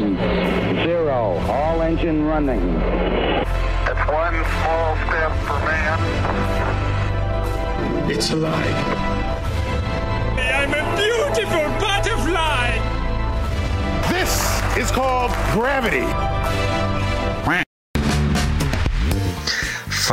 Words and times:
one, 0.00 0.16
zero. 0.84 1.38
All 1.50 1.82
engine 1.82 2.24
running. 2.24 2.60
It's 2.60 4.04
one 4.08 4.44
small 4.44 4.96
step 5.04 5.32
for 5.44 5.58
man. 5.68 5.98
It's 8.10 8.30
alive. 8.30 8.86
I'm 10.38 10.72
a 10.72 10.82
beautiful 10.96 11.68
butterfly! 11.78 12.78
This 14.08 14.32
is 14.78 14.90
called 14.90 15.32
gravity. 15.52 16.21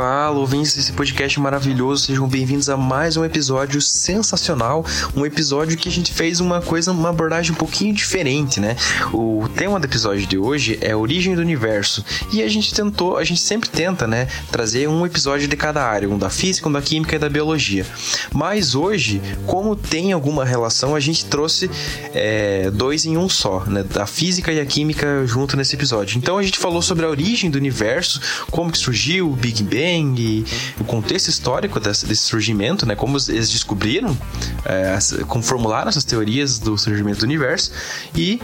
Fala, 0.00 0.38
ouvintes 0.38 0.72
desse 0.72 0.92
podcast 0.94 1.38
maravilhoso, 1.38 2.06
sejam 2.06 2.26
bem-vindos 2.26 2.70
a 2.70 2.76
mais 2.76 3.18
um 3.18 3.24
episódio 3.24 3.82
sensacional, 3.82 4.82
um 5.14 5.26
episódio 5.26 5.76
que 5.76 5.90
a 5.90 5.92
gente 5.92 6.10
fez 6.10 6.40
uma 6.40 6.62
coisa, 6.62 6.90
uma 6.90 7.10
abordagem 7.10 7.52
um 7.52 7.54
pouquinho 7.54 7.92
diferente, 7.92 8.60
né? 8.60 8.76
O 9.12 9.46
tema 9.54 9.78
do 9.78 9.84
episódio 9.84 10.26
de 10.26 10.38
hoje 10.38 10.78
é 10.80 10.92
a 10.92 10.96
origem 10.96 11.34
do 11.34 11.42
universo 11.42 12.02
e 12.32 12.42
a 12.42 12.48
gente 12.48 12.72
tentou, 12.72 13.18
a 13.18 13.24
gente 13.24 13.42
sempre 13.42 13.68
tenta, 13.68 14.06
né, 14.06 14.26
trazer 14.50 14.88
um 14.88 15.04
episódio 15.04 15.46
de 15.46 15.54
cada 15.54 15.84
área, 15.84 16.08
um 16.08 16.16
da 16.16 16.30
física, 16.30 16.66
um 16.66 16.72
da 16.72 16.80
química 16.80 17.16
e 17.16 17.18
da 17.18 17.28
biologia. 17.28 17.84
Mas 18.32 18.74
hoje, 18.74 19.20
como 19.44 19.76
tem 19.76 20.12
alguma 20.14 20.46
relação, 20.46 20.94
a 20.94 21.00
gente 21.00 21.26
trouxe 21.26 21.70
é, 22.14 22.70
dois 22.70 23.04
em 23.04 23.18
um 23.18 23.28
só, 23.28 23.64
né? 23.66 23.82
Da 23.82 24.06
física 24.06 24.50
e 24.50 24.60
a 24.60 24.64
química 24.64 25.26
junto 25.26 25.58
nesse 25.58 25.74
episódio. 25.74 26.16
Então 26.16 26.38
a 26.38 26.42
gente 26.42 26.58
falou 26.58 26.80
sobre 26.80 27.04
a 27.04 27.08
origem 27.10 27.50
do 27.50 27.58
universo, 27.58 28.18
como 28.50 28.72
que 28.72 28.78
surgiu 28.78 29.30
o 29.30 29.36
Big 29.36 29.62
Bang 29.62 29.89
e 29.98 30.44
o 30.78 30.84
contexto 30.84 31.28
histórico 31.28 31.80
desse, 31.80 32.06
desse 32.06 32.22
surgimento, 32.22 32.86
né? 32.86 32.94
Como 32.94 33.16
eles 33.28 33.50
descobriram, 33.50 34.16
é, 34.64 34.98
como 35.26 35.42
formularam 35.42 35.88
essas 35.88 36.04
teorias 36.04 36.58
do 36.58 36.76
surgimento 36.78 37.20
do 37.20 37.24
universo 37.24 37.72
e 38.14 38.40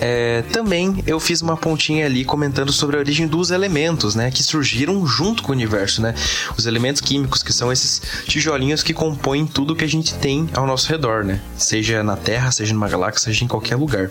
é, 0.00 0.42
também 0.52 1.02
eu 1.06 1.18
fiz 1.18 1.42
uma 1.42 1.56
pontinha 1.56 2.06
ali 2.06 2.24
comentando 2.24 2.72
sobre 2.72 2.96
a 2.96 2.98
origem 3.00 3.26
dos 3.26 3.50
elementos, 3.50 4.14
né, 4.14 4.30
que 4.30 4.42
surgiram 4.42 5.04
junto 5.06 5.42
com 5.42 5.50
o 5.50 5.54
universo, 5.54 6.00
né? 6.00 6.14
Os 6.56 6.66
elementos 6.66 7.00
químicos 7.00 7.42
que 7.42 7.52
são 7.52 7.72
esses 7.72 8.00
tijolinhos 8.26 8.82
que 8.82 8.94
compõem 8.94 9.46
tudo 9.46 9.74
que 9.74 9.84
a 9.84 9.88
gente 9.88 10.14
tem 10.14 10.48
ao 10.54 10.66
nosso 10.66 10.88
redor, 10.88 11.24
né? 11.24 11.40
Seja 11.56 12.02
na 12.02 12.16
Terra, 12.16 12.52
seja 12.52 12.72
numa 12.72 12.88
galáxia, 12.88 13.24
seja 13.24 13.44
em 13.44 13.48
qualquer 13.48 13.76
lugar 13.76 14.10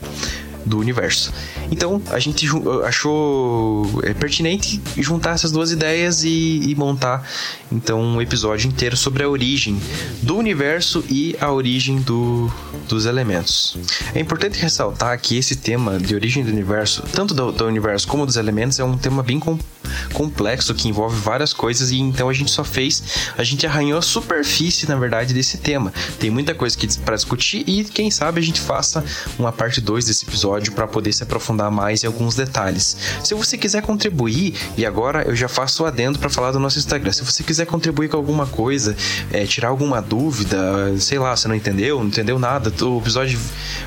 do 0.65 0.79
universo. 0.79 1.33
Então 1.71 2.01
a 2.11 2.19
gente 2.19 2.47
achou 2.85 3.85
é, 4.03 4.13
pertinente 4.13 4.81
juntar 4.97 5.31
essas 5.31 5.51
duas 5.51 5.71
ideias 5.71 6.23
e, 6.23 6.61
e, 6.69 6.75
montar 6.75 7.27
então 7.71 8.01
um 8.01 8.21
episódio 8.21 8.67
inteiro 8.67 8.95
sobre 8.95 9.23
a 9.23 9.29
origem 9.29 9.79
do 10.21 10.37
universo 10.37 11.03
e 11.09 11.35
a 11.39 11.51
origem 11.51 11.99
do, 12.01 12.51
dos 12.87 13.05
elementos. 13.05 13.77
É 14.13 14.19
importante 14.19 14.59
ressaltar 14.59 15.19
que 15.19 15.37
esse 15.37 15.55
tema 15.55 15.97
de 15.99 16.15
origem 16.15 16.43
do 16.43 16.51
universo, 16.51 17.03
tanto 17.11 17.33
do, 17.33 17.51
do 17.51 17.65
universo 17.65 18.07
como 18.07 18.25
dos 18.25 18.37
elementos, 18.37 18.79
é 18.79 18.83
um 18.83 18.97
tema 18.97 19.23
bem 19.23 19.39
com, 19.39 19.57
complexo 20.13 20.73
que 20.73 20.87
envolve 20.87 21.19
várias 21.19 21.53
coisas 21.53 21.91
e 21.91 21.99
então 21.99 22.29
a 22.29 22.33
gente 22.33 22.51
só 22.51 22.63
fez, 22.63 23.03
a 23.37 23.43
gente 23.43 23.65
arranhou 23.65 23.99
a 23.99 24.01
superfície 24.01 24.87
na 24.87 24.95
verdade 24.95 25.33
desse 25.33 25.57
tema. 25.57 25.93
Tem 26.19 26.29
muita 26.29 26.53
coisa 26.55 26.77
que 26.77 26.87
para 26.99 27.15
discutir 27.15 27.63
e 27.67 27.83
quem 27.83 28.09
sabe 28.09 28.39
a 28.39 28.43
gente 28.43 28.59
faça 28.59 29.03
uma 29.37 29.51
parte 29.51 29.81
2 29.81 30.05
desse 30.05 30.25
episódio 30.25 30.71
para 30.73 30.87
poder 30.87 31.13
se 31.13 31.23
aprofundar 31.23 31.71
mais 31.71 32.03
em 32.03 32.07
alguns 32.07 32.35
detalhes. 32.35 32.97
Se 33.23 33.33
você 33.33 33.57
quiser 33.57 33.81
contribuir, 33.81 34.55
e 34.77 34.85
agora 34.85 35.23
eu 35.23 35.35
já 35.35 35.47
faço 35.47 35.83
o 35.83 35.85
adendo 35.85 36.19
para 36.19 36.29
falar 36.29 36.51
do 36.51 36.59
nosso 36.59 36.77
Instagram, 36.77 37.11
se 37.11 37.23
você 37.23 37.43
quiser 37.43 37.65
contribuir 37.65 38.09
com 38.09 38.17
alguma 38.17 38.45
coisa, 38.45 38.95
é, 39.31 39.45
tirar 39.45 39.69
alguma 39.69 40.01
dúvida, 40.01 40.57
sei 40.99 41.19
lá, 41.19 41.35
você 41.35 41.47
não 41.47 41.55
entendeu, 41.55 41.99
não 41.99 42.07
entendeu 42.07 42.39
nada, 42.39 42.73
o 42.85 42.99
episódio, 42.99 43.39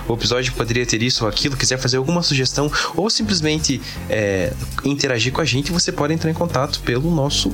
o 0.09 0.15
episódio 0.15 0.53
poderia 0.53 0.85
ter 0.85 1.03
isso 1.03 1.25
ou 1.25 1.31
aquilo, 1.31 1.57
quiser 1.57 1.79
fazer 1.79 1.97
alguma 1.97 2.23
sugestão 2.23 2.71
ou 2.95 3.09
simplesmente 3.09 3.81
é, 4.09 4.53
interagir 4.85 5.33
com 5.33 5.41
a 5.41 5.45
gente, 5.45 5.73
você 5.73 5.90
pode 5.93 6.13
entrar 6.15 6.31
em 6.31 6.35
contato 6.35 6.81
pelo 6.81 7.11
nosso 7.11 7.53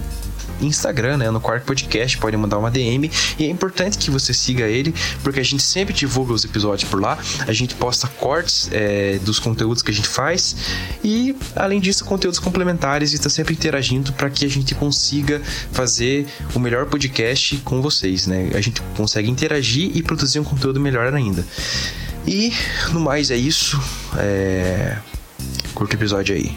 Instagram, 0.61 1.19
né? 1.19 1.31
No 1.31 1.41
Quark 1.41 1.67
Podcast, 1.67 2.19
pode 2.19 2.37
mandar 2.37 2.59
uma 2.59 2.71
DM. 2.71 3.11
E 3.39 3.45
é 3.45 3.49
importante 3.49 3.99
que 3.99 4.11
você 4.11 4.33
siga 4.33 4.65
ele, 4.65 4.95
porque 5.23 5.41
a 5.41 5.45
gente 5.45 5.63
sempre 5.63 5.95
divulga 5.95 6.33
os 6.33 6.45
episódios 6.45 6.89
por 6.89 7.01
lá. 7.01 7.19
A 7.47 7.53
gente 7.53 7.75
posta 7.75 8.07
cortes 8.07 8.69
é, 8.73 9.19
dos 9.23 9.39
conteúdos 9.39 9.83
que 9.83 9.91
a 9.91 9.95
gente 9.95 10.09
faz. 10.09 10.57
E, 11.03 11.37
além 11.55 11.81
disso, 11.81 12.05
conteúdos 12.05 12.39
complementares 12.39 13.13
e 13.13 13.17
está 13.17 13.29
sempre 13.29 13.55
interagindo 13.55 14.13
para 14.13 14.31
que 14.31 14.45
a 14.45 14.49
gente 14.49 14.75
consiga 14.75 15.41
fazer 15.73 16.27
o 16.55 16.59
melhor 16.59 16.87
podcast 16.87 17.57
com 17.59 17.83
vocês, 17.83 18.27
né? 18.27 18.51
A 18.55 18.61
gente 18.61 18.81
consegue 18.97 19.31
interagir 19.31 19.91
e 19.95 20.03
produzir 20.03 20.41
um 20.41 20.45
conteúdo 20.45 20.81
melhor 20.81 21.13
ainda. 21.13 21.45
E, 22.27 22.53
no 22.93 23.01
mais, 23.01 23.31
é 23.31 23.37
isso. 23.37 23.81
É... 24.17 24.97
Curta 25.75 25.95
o 25.95 25.99
episódio 25.99 26.35
aí. 26.35 26.57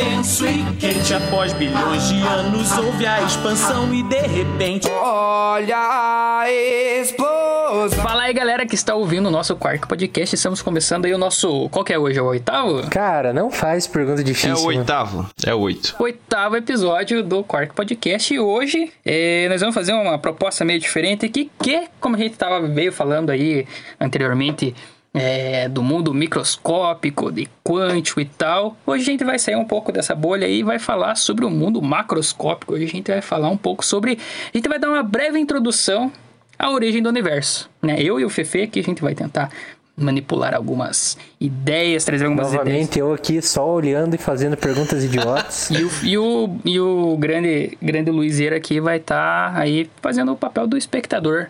Denso 0.00 0.46
e 0.46 0.64
quente 0.76 1.12
Após 1.12 1.52
bilhões 1.52 2.08
de 2.08 2.20
anos 2.22 2.72
houve 2.78 3.06
a 3.06 3.20
expansão 3.22 3.92
e 3.92 4.02
de 4.02 4.20
repente 4.20 4.88
Olha 4.90 5.76
a 5.76 6.50
explosão 6.50 8.02
Fala 8.02 8.22
aí 8.22 8.32
galera 8.32 8.64
que 8.64 8.74
está 8.74 8.94
ouvindo 8.94 9.26
o 9.26 9.30
nosso 9.30 9.54
Quark 9.56 9.86
Podcast 9.86 10.34
Estamos 10.34 10.62
começando 10.62 11.04
aí 11.04 11.12
o 11.12 11.18
nosso... 11.18 11.68
Qual 11.68 11.84
que 11.84 11.92
é 11.92 11.98
hoje? 11.98 12.18
É 12.18 12.22
o 12.22 12.26
oitavo? 12.26 12.88
Cara, 12.88 13.32
não 13.32 13.50
faz 13.50 13.86
pergunta 13.86 14.24
difícil. 14.24 14.50
É 14.50 14.54
o 14.54 14.64
mano. 14.64 14.78
oitavo. 14.78 15.30
É 15.46 15.54
o 15.54 15.60
oito. 15.60 15.94
Oitavo 15.98 16.56
episódio 16.56 17.22
do 17.22 17.44
Quark 17.44 17.74
Podcast 17.74 18.32
E 18.32 18.40
hoje 18.40 18.90
eh, 19.04 19.46
nós 19.50 19.60
vamos 19.60 19.74
fazer 19.74 19.92
uma 19.92 20.18
proposta 20.18 20.64
meio 20.64 20.80
diferente 20.80 21.26
aqui 21.26 21.50
Que, 21.62 21.88
como 22.00 22.16
a 22.16 22.18
gente 22.18 22.36
tava, 22.36 22.66
veio 22.66 22.92
falando 22.92 23.30
aí 23.30 23.66
anteriormente 24.00 24.74
é, 25.12 25.68
do 25.68 25.82
mundo 25.82 26.14
microscópico, 26.14 27.32
de 27.32 27.48
quântico 27.64 28.20
e 28.20 28.24
tal. 28.24 28.76
Hoje 28.86 29.02
a 29.02 29.06
gente 29.06 29.24
vai 29.24 29.38
sair 29.38 29.56
um 29.56 29.64
pouco 29.64 29.90
dessa 29.90 30.14
bolha 30.14 30.46
aí 30.46 30.60
e 30.60 30.62
vai 30.62 30.78
falar 30.78 31.16
sobre 31.16 31.44
o 31.44 31.50
mundo 31.50 31.82
macroscópico. 31.82 32.74
Hoje 32.74 32.84
a 32.84 32.88
gente 32.88 33.10
vai 33.10 33.20
falar 33.20 33.48
um 33.48 33.56
pouco 33.56 33.84
sobre. 33.84 34.18
A 34.52 34.56
gente 34.56 34.68
vai 34.68 34.78
dar 34.78 34.88
uma 34.88 35.02
breve 35.02 35.38
introdução 35.38 36.12
à 36.58 36.70
origem 36.70 37.02
do 37.02 37.08
universo. 37.08 37.68
Né? 37.82 38.00
Eu 38.00 38.20
e 38.20 38.24
o 38.24 38.30
Fefe 38.30 38.62
aqui 38.62 38.80
a 38.80 38.84
gente 38.84 39.02
vai 39.02 39.14
tentar 39.14 39.50
manipular 39.96 40.54
algumas 40.54 41.18
ideias, 41.38 42.04
trazer 42.04 42.24
algumas 42.24 42.48
ideias. 42.48 42.64
Novamente 42.64 42.98
eu 42.98 43.12
aqui 43.12 43.42
só 43.42 43.68
olhando 43.68 44.14
e 44.14 44.18
fazendo 44.18 44.56
perguntas 44.56 45.04
idiotas. 45.04 45.70
E 45.70 45.84
o, 45.84 45.90
e 46.02 46.18
o, 46.18 46.58
e 46.64 46.80
o 46.80 47.16
grande, 47.18 47.76
grande 47.82 48.10
Luizeiro 48.10 48.56
aqui 48.56 48.80
vai 48.80 48.96
estar 48.96 49.54
aí 49.56 49.90
fazendo 50.00 50.32
o 50.32 50.36
papel 50.36 50.66
do 50.66 50.76
espectador 50.76 51.48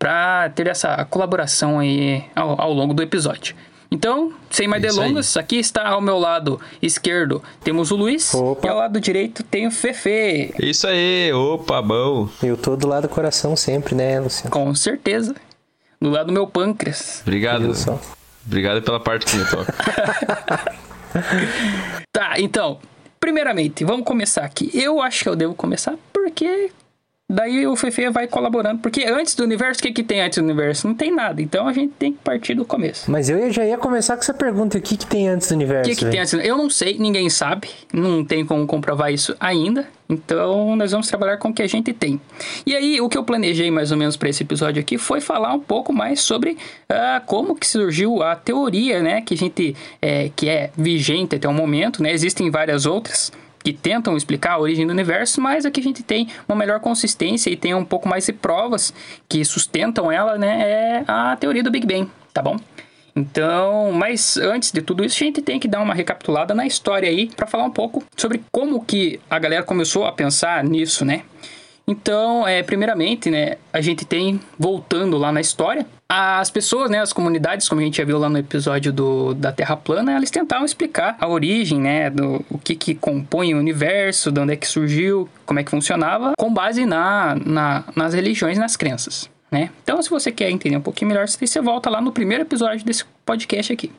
para 0.00 0.48
ter 0.48 0.66
essa 0.66 1.04
colaboração 1.04 1.78
aí 1.78 2.24
ao, 2.34 2.58
ao, 2.58 2.72
longo 2.72 2.94
do 2.94 3.02
episódio. 3.02 3.54
Então, 3.90 4.32
sem 4.48 4.66
mais 4.66 4.82
Isso 4.82 4.96
delongas, 4.96 5.36
aqui 5.36 5.56
está 5.56 5.86
ao 5.86 6.00
meu 6.00 6.18
lado 6.18 6.58
esquerdo 6.80 7.42
temos 7.62 7.90
o 7.90 7.96
Luiz 7.96 8.32
Opa. 8.32 8.66
e 8.66 8.70
ao 8.70 8.78
lado 8.78 8.98
direito 8.98 9.42
tem 9.42 9.66
o 9.66 9.70
Fefe. 9.70 10.54
Isso 10.58 10.86
aí, 10.86 11.30
opa, 11.32 11.82
bom. 11.82 12.30
eu 12.42 12.56
tô 12.56 12.76
do 12.76 12.86
lado 12.86 13.02
do 13.02 13.08
coração 13.10 13.54
sempre, 13.54 13.94
né, 13.94 14.18
Luciano? 14.18 14.50
Com 14.50 14.74
certeza. 14.74 15.34
Do 16.00 16.08
lado 16.08 16.28
do 16.28 16.32
meu 16.32 16.46
pâncreas. 16.46 17.20
Obrigado. 17.20 17.70
Obrigado 18.46 18.80
pela 18.80 18.98
parte 18.98 19.26
que 19.26 19.36
me 19.36 19.44
toca. 19.44 19.74
Tá, 22.12 22.38
então, 22.38 22.78
primeiramente, 23.18 23.84
vamos 23.84 24.04
começar 24.04 24.44
aqui. 24.44 24.70
Eu 24.72 25.02
acho 25.02 25.24
que 25.24 25.28
eu 25.28 25.34
devo 25.34 25.54
começar 25.54 25.96
porque 26.12 26.70
daí 27.30 27.66
o 27.66 27.76
Fefe 27.76 28.10
vai 28.10 28.26
colaborando. 28.26 28.80
Porque 28.80 29.04
antes 29.04 29.34
do 29.34 29.44
universo, 29.44 29.80
o 29.80 29.82
que, 29.84 29.92
que 29.92 30.02
tem 30.02 30.20
antes 30.20 30.38
do 30.38 30.44
universo? 30.44 30.86
Não 30.88 30.94
tem 30.94 31.14
nada. 31.14 31.40
Então 31.40 31.68
a 31.68 31.72
gente 31.72 31.92
tem 31.98 32.12
que 32.12 32.18
partir 32.18 32.54
do 32.54 32.64
começo. 32.64 33.10
Mas 33.10 33.30
eu 33.30 33.50
já 33.50 33.64
ia 33.64 33.78
começar 33.78 34.16
com 34.16 34.22
essa 34.22 34.34
pergunta: 34.34 34.76
o 34.76 34.80
que, 34.80 34.96
que 34.96 35.06
tem 35.06 35.28
antes 35.28 35.48
do 35.48 35.52
O 35.52 35.54
universo? 35.54 35.88
que, 35.88 35.96
que 35.96 36.04
velho? 36.04 36.12
tem 36.12 36.20
antes? 36.20 36.32
Eu 36.34 36.58
não 36.58 36.68
sei, 36.68 36.98
ninguém 36.98 37.30
sabe. 37.30 37.68
Não 37.92 38.24
tem 38.24 38.44
como 38.44 38.66
comprovar 38.66 39.12
isso 39.12 39.34
ainda. 39.38 39.86
Então 40.08 40.74
nós 40.74 40.90
vamos 40.90 41.06
trabalhar 41.06 41.36
com 41.36 41.50
o 41.50 41.54
que 41.54 41.62
a 41.62 41.68
gente 41.68 41.92
tem. 41.92 42.20
E 42.66 42.74
aí, 42.74 43.00
o 43.00 43.08
que 43.08 43.16
eu 43.16 43.22
planejei 43.22 43.70
mais 43.70 43.92
ou 43.92 43.96
menos 43.96 44.16
para 44.16 44.28
esse 44.28 44.42
episódio 44.42 44.80
aqui 44.80 44.98
foi 44.98 45.20
falar 45.20 45.54
um 45.54 45.60
pouco 45.60 45.92
mais 45.92 46.20
sobre 46.20 46.58
ah, 46.88 47.22
como 47.24 47.54
que 47.54 47.64
surgiu 47.66 48.20
a 48.20 48.34
teoria, 48.34 49.00
né? 49.00 49.20
Que 49.20 49.34
a 49.34 49.36
gente 49.36 49.76
é, 50.02 50.30
que 50.34 50.48
é 50.48 50.70
vigente 50.76 51.36
até 51.36 51.48
o 51.48 51.52
momento, 51.54 52.02
né? 52.02 52.12
Existem 52.12 52.50
várias 52.50 52.86
outras 52.86 53.30
que 53.62 53.72
tentam 53.72 54.16
explicar 54.16 54.52
a 54.52 54.58
origem 54.58 54.86
do 54.86 54.92
universo, 54.92 55.40
mas 55.40 55.66
aqui 55.66 55.80
a 55.80 55.82
gente 55.82 56.02
tem 56.02 56.28
uma 56.48 56.56
melhor 56.56 56.80
consistência 56.80 57.50
e 57.50 57.56
tem 57.56 57.74
um 57.74 57.84
pouco 57.84 58.08
mais 58.08 58.26
de 58.26 58.32
provas 58.32 58.92
que 59.28 59.44
sustentam 59.44 60.10
ela, 60.10 60.38
né? 60.38 60.62
É 60.62 61.04
a 61.06 61.36
teoria 61.36 61.62
do 61.62 61.70
Big 61.70 61.86
Bang, 61.86 62.10
tá 62.32 62.42
bom? 62.42 62.56
Então, 63.14 63.92
mas 63.92 64.36
antes 64.36 64.70
de 64.70 64.80
tudo 64.80 65.04
isso, 65.04 65.16
a 65.22 65.26
gente 65.26 65.42
tem 65.42 65.58
que 65.58 65.68
dar 65.68 65.80
uma 65.80 65.94
recapitulada 65.94 66.54
na 66.54 66.66
história 66.66 67.08
aí 67.08 67.28
para 67.28 67.46
falar 67.46 67.64
um 67.64 67.70
pouco 67.70 68.02
sobre 68.16 68.42
como 68.52 68.84
que 68.84 69.20
a 69.28 69.38
galera 69.38 69.62
começou 69.62 70.06
a 70.06 70.12
pensar 70.12 70.62
nisso, 70.64 71.04
né? 71.04 71.22
Então, 71.90 72.46
é, 72.46 72.62
primeiramente, 72.62 73.28
né, 73.32 73.56
a 73.72 73.80
gente 73.80 74.04
tem, 74.04 74.40
voltando 74.56 75.18
lá 75.18 75.32
na 75.32 75.40
história, 75.40 75.84
as 76.08 76.48
pessoas, 76.48 76.88
né, 76.88 77.00
as 77.00 77.12
comunidades, 77.12 77.68
como 77.68 77.80
a 77.80 77.84
gente 77.84 77.96
já 77.96 78.04
viu 78.04 78.16
lá 78.16 78.28
no 78.28 78.38
episódio 78.38 78.92
do, 78.92 79.34
da 79.34 79.50
Terra 79.50 79.76
plana, 79.76 80.12
elas 80.12 80.30
tentavam 80.30 80.64
explicar 80.64 81.16
a 81.20 81.26
origem, 81.26 81.80
né, 81.80 82.08
do 82.08 82.44
o 82.48 82.58
que, 82.58 82.76
que 82.76 82.94
compõe 82.94 83.54
o 83.54 83.58
universo, 83.58 84.30
de 84.30 84.40
onde 84.40 84.52
é 84.52 84.56
que 84.56 84.68
surgiu, 84.68 85.28
como 85.44 85.58
é 85.58 85.64
que 85.64 85.70
funcionava, 85.72 86.34
com 86.38 86.54
base 86.54 86.86
na, 86.86 87.34
na, 87.44 87.82
nas 87.96 88.14
religiões 88.14 88.56
e 88.56 88.60
nas 88.60 88.76
crenças. 88.76 89.28
né? 89.50 89.70
Então, 89.82 90.00
se 90.00 90.08
você 90.08 90.30
quer 90.30 90.48
entender 90.48 90.76
um 90.76 90.80
pouquinho 90.80 91.08
melhor, 91.08 91.26
você 91.26 91.60
volta 91.60 91.90
lá 91.90 92.00
no 92.00 92.12
primeiro 92.12 92.44
episódio 92.44 92.86
desse 92.86 93.04
podcast 93.26 93.72
aqui. 93.72 93.90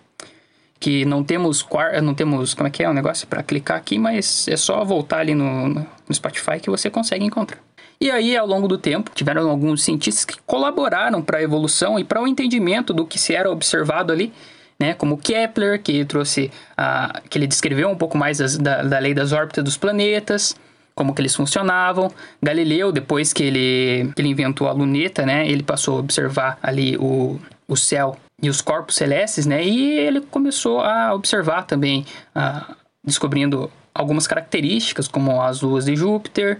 Que 0.80 1.04
não 1.06 1.24
temos 1.24 1.64
não 2.02 2.16
temos, 2.16 2.54
como 2.56 2.68
é 2.68 2.72
que 2.72 2.82
é 2.82 2.90
o 2.90 2.94
negócio 2.94 3.28
para 3.28 3.44
clicar 3.44 3.78
aqui, 3.78 4.00
mas 4.00 4.48
é 4.48 4.58
só 4.58 4.84
voltar 4.84 5.20
ali 5.20 5.36
no, 5.36 5.68
no 5.68 6.14
Spotify 6.14 6.60
que 6.60 6.72
você 6.72 6.90
consegue 6.90 7.24
encontrar. 7.24 7.60
E 8.02 8.10
aí, 8.10 8.36
ao 8.36 8.48
longo 8.48 8.68
do 8.68 8.80
tempo, 8.80 9.12
tiveram 9.14 9.48
alguns 9.48 9.84
cientistas 9.84 10.26
que 10.26 10.36
colaboraram 10.48 11.22
para 11.22 11.38
a 11.38 11.44
evolução 11.44 12.00
e 12.00 12.04
para 12.04 12.20
o 12.20 12.28
entendimento 12.28 12.96
do 12.96 13.06
que 13.06 13.20
se 13.20 13.36
era 13.36 13.52
observado 13.52 14.12
ali, 14.12 14.34
né? 14.80 14.96
Como 14.96 15.20
Kepler, 15.20 15.80
que 15.80 16.04
trouxe 16.04 16.50
a, 16.76 17.22
que 17.30 17.38
ele 17.38 17.46
descreveu 17.46 17.90
um 17.90 17.96
pouco 17.96 18.18
mais 18.18 18.42
as, 18.42 18.58
da, 18.58 18.82
da 18.82 18.98
lei 18.98 19.14
das 19.14 19.32
órbitas 19.32 19.64
dos 19.64 19.78
planetas, 19.78 20.56
como 20.96 21.14
que 21.14 21.22
eles 21.22 21.36
funcionavam. 21.36 22.12
Galileu, 22.42 22.92
depois 22.92 23.32
que 23.34 23.44
ele, 23.44 24.12
que 24.16 24.22
ele 24.24 24.30
inventou 24.30 24.68
a 24.68 24.72
luneta, 24.72 25.24
né? 25.24 25.48
Ele 25.48 25.62
passou 25.62 25.98
a 25.98 26.00
observar 26.00 26.58
ali 26.64 26.98
o, 26.98 27.40
o 27.68 27.78
céu 27.78 28.18
e 28.42 28.50
os 28.50 28.62
corpos 28.62 28.96
celestes, 28.96 29.46
né? 29.46 29.64
E 29.64 30.00
ele 30.00 30.22
começou 30.22 30.82
a 30.82 31.14
observar 31.14 31.68
também, 31.68 32.04
a, 32.34 32.76
descobrindo 33.04 33.72
algumas 33.94 34.26
características, 34.26 35.08
como 35.08 35.40
as 35.40 35.62
luas 35.62 35.86
de 35.86 35.96
Júpiter, 35.96 36.60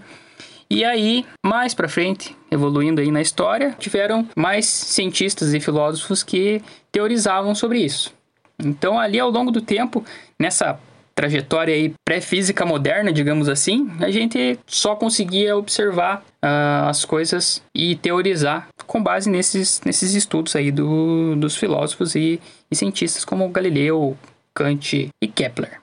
e 0.74 0.86
aí, 0.86 1.26
mais 1.44 1.74
para 1.74 1.86
frente, 1.86 2.34
evoluindo 2.50 3.02
aí 3.02 3.10
na 3.10 3.20
história, 3.20 3.76
tiveram 3.78 4.26
mais 4.34 4.64
cientistas 4.64 5.52
e 5.52 5.60
filósofos 5.60 6.22
que 6.22 6.62
teorizavam 6.90 7.54
sobre 7.54 7.80
isso. 7.80 8.14
Então, 8.58 8.98
ali 8.98 9.20
ao 9.20 9.28
longo 9.28 9.50
do 9.50 9.60
tempo, 9.60 10.02
nessa 10.38 10.80
trajetória 11.14 11.74
aí 11.74 11.92
pré-física 12.02 12.64
moderna, 12.64 13.12
digamos 13.12 13.50
assim, 13.50 13.92
a 14.00 14.10
gente 14.10 14.58
só 14.66 14.96
conseguia 14.96 15.54
observar 15.54 16.24
uh, 16.42 16.88
as 16.88 17.04
coisas 17.04 17.62
e 17.74 17.94
teorizar 17.96 18.68
com 18.86 19.02
base 19.02 19.28
nesses, 19.28 19.82
nesses 19.84 20.14
estudos 20.14 20.56
aí 20.56 20.70
do, 20.70 21.36
dos 21.36 21.54
filósofos 21.54 22.14
e, 22.14 22.40
e 22.70 22.74
cientistas 22.74 23.26
como 23.26 23.46
Galileu, 23.50 24.16
Kant 24.54 25.10
e 25.20 25.28
Kepler. 25.28 25.81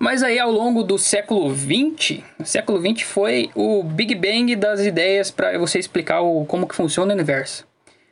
Mas 0.00 0.22
aí 0.22 0.38
ao 0.38 0.50
longo 0.50 0.82
do 0.82 0.98
século 0.98 1.54
XX, 1.54 2.22
o 2.38 2.44
século 2.44 2.80
XX 2.80 3.02
foi 3.02 3.50
o 3.54 3.82
Big 3.82 4.14
Bang 4.14 4.54
das 4.56 4.80
ideias 4.80 5.30
para 5.30 5.56
você 5.58 5.78
explicar 5.78 6.20
o, 6.20 6.44
como 6.44 6.66
que 6.66 6.74
funciona 6.74 7.12
o 7.12 7.14
universo. 7.14 7.66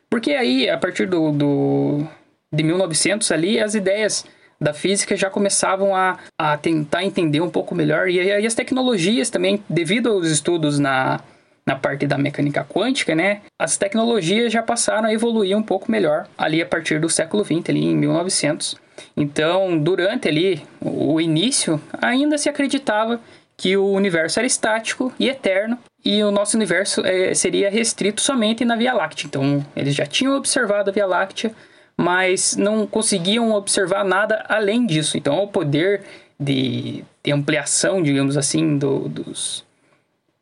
Porque 0.09 0.31
aí, 0.31 0.69
a 0.69 0.77
partir 0.77 1.07
do, 1.07 1.31
do 1.31 2.07
de 2.51 2.63
1900 2.63 3.31
ali, 3.31 3.59
as 3.59 3.73
ideias 3.75 4.25
da 4.61 4.73
física 4.73 5.15
já 5.17 5.29
começavam 5.29 5.95
a, 5.95 6.19
a 6.37 6.55
tentar 6.55 7.03
entender 7.03 7.41
um 7.41 7.49
pouco 7.49 7.75
melhor. 7.75 8.07
E 8.07 8.31
as 8.45 8.53
tecnologias 8.53 9.29
também, 9.29 9.61
devido 9.67 10.09
aos 10.09 10.27
estudos 10.27 10.79
na, 10.79 11.19
na 11.65 11.75
parte 11.75 12.07
da 12.07 12.17
mecânica 12.17 12.63
quântica, 12.63 13.15
né? 13.15 13.41
As 13.59 13.75
tecnologias 13.75 14.53
já 14.53 14.63
passaram 14.63 15.09
a 15.09 15.13
evoluir 15.13 15.57
um 15.57 15.63
pouco 15.63 15.91
melhor 15.91 16.27
ali 16.37 16.61
a 16.61 16.65
partir 16.65 16.99
do 16.99 17.09
século 17.09 17.43
XX, 17.43 17.69
ali 17.69 17.85
em 17.85 17.95
1900. 17.95 18.82
Então, 19.15 19.77
durante 19.77 20.27
ali 20.27 20.63
o 20.81 21.19
início, 21.19 21.81
ainda 22.01 22.37
se 22.37 22.49
acreditava 22.49 23.19
que 23.55 23.77
o 23.77 23.91
universo 23.91 24.39
era 24.39 24.47
estático 24.47 25.13
e 25.19 25.29
eterno 25.29 25.77
e 26.03 26.21
o 26.23 26.31
nosso 26.31 26.57
universo 26.57 27.01
é, 27.05 27.33
seria 27.33 27.69
restrito 27.69 28.21
somente 28.21 28.65
na 28.65 28.75
Via 28.75 28.93
Láctea. 28.93 29.27
Então, 29.27 29.65
eles 29.75 29.95
já 29.95 30.05
tinham 30.05 30.35
observado 30.35 30.89
a 30.89 30.93
Via 30.93 31.05
Láctea, 31.05 31.53
mas 31.95 32.57
não 32.57 32.85
conseguiam 32.85 33.53
observar 33.53 34.03
nada 34.03 34.43
além 34.49 34.85
disso. 34.85 35.17
Então, 35.17 35.41
o 35.41 35.47
poder 35.47 36.03
de, 36.39 37.05
de 37.23 37.31
ampliação, 37.31 38.03
digamos 38.03 38.35
assim, 38.35 38.77
do, 38.77 39.07
dos, 39.07 39.63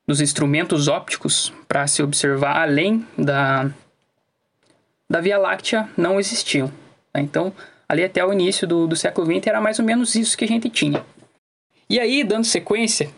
dos 0.07 0.19
instrumentos 0.19 0.87
ópticos 0.87 1.53
para 1.67 1.85
se 1.85 2.01
observar 2.01 2.61
além 2.63 3.05
da, 3.15 3.69
da 5.07 5.21
Via 5.21 5.37
Láctea 5.37 5.87
não 5.95 6.19
existiam. 6.19 6.71
Né? 7.13 7.21
Então, 7.21 7.53
ali 7.91 8.05
até 8.05 8.25
o 8.25 8.31
início 8.31 8.65
do, 8.65 8.87
do 8.87 8.95
século 8.95 9.27
XX, 9.27 9.47
era 9.47 9.59
mais 9.59 9.77
ou 9.77 9.83
menos 9.83 10.15
isso 10.15 10.37
que 10.37 10.45
a 10.45 10.47
gente 10.47 10.69
tinha. 10.69 11.05
E 11.89 11.99
aí, 11.99 12.23
dando 12.23 12.45
sequência, 12.45 13.09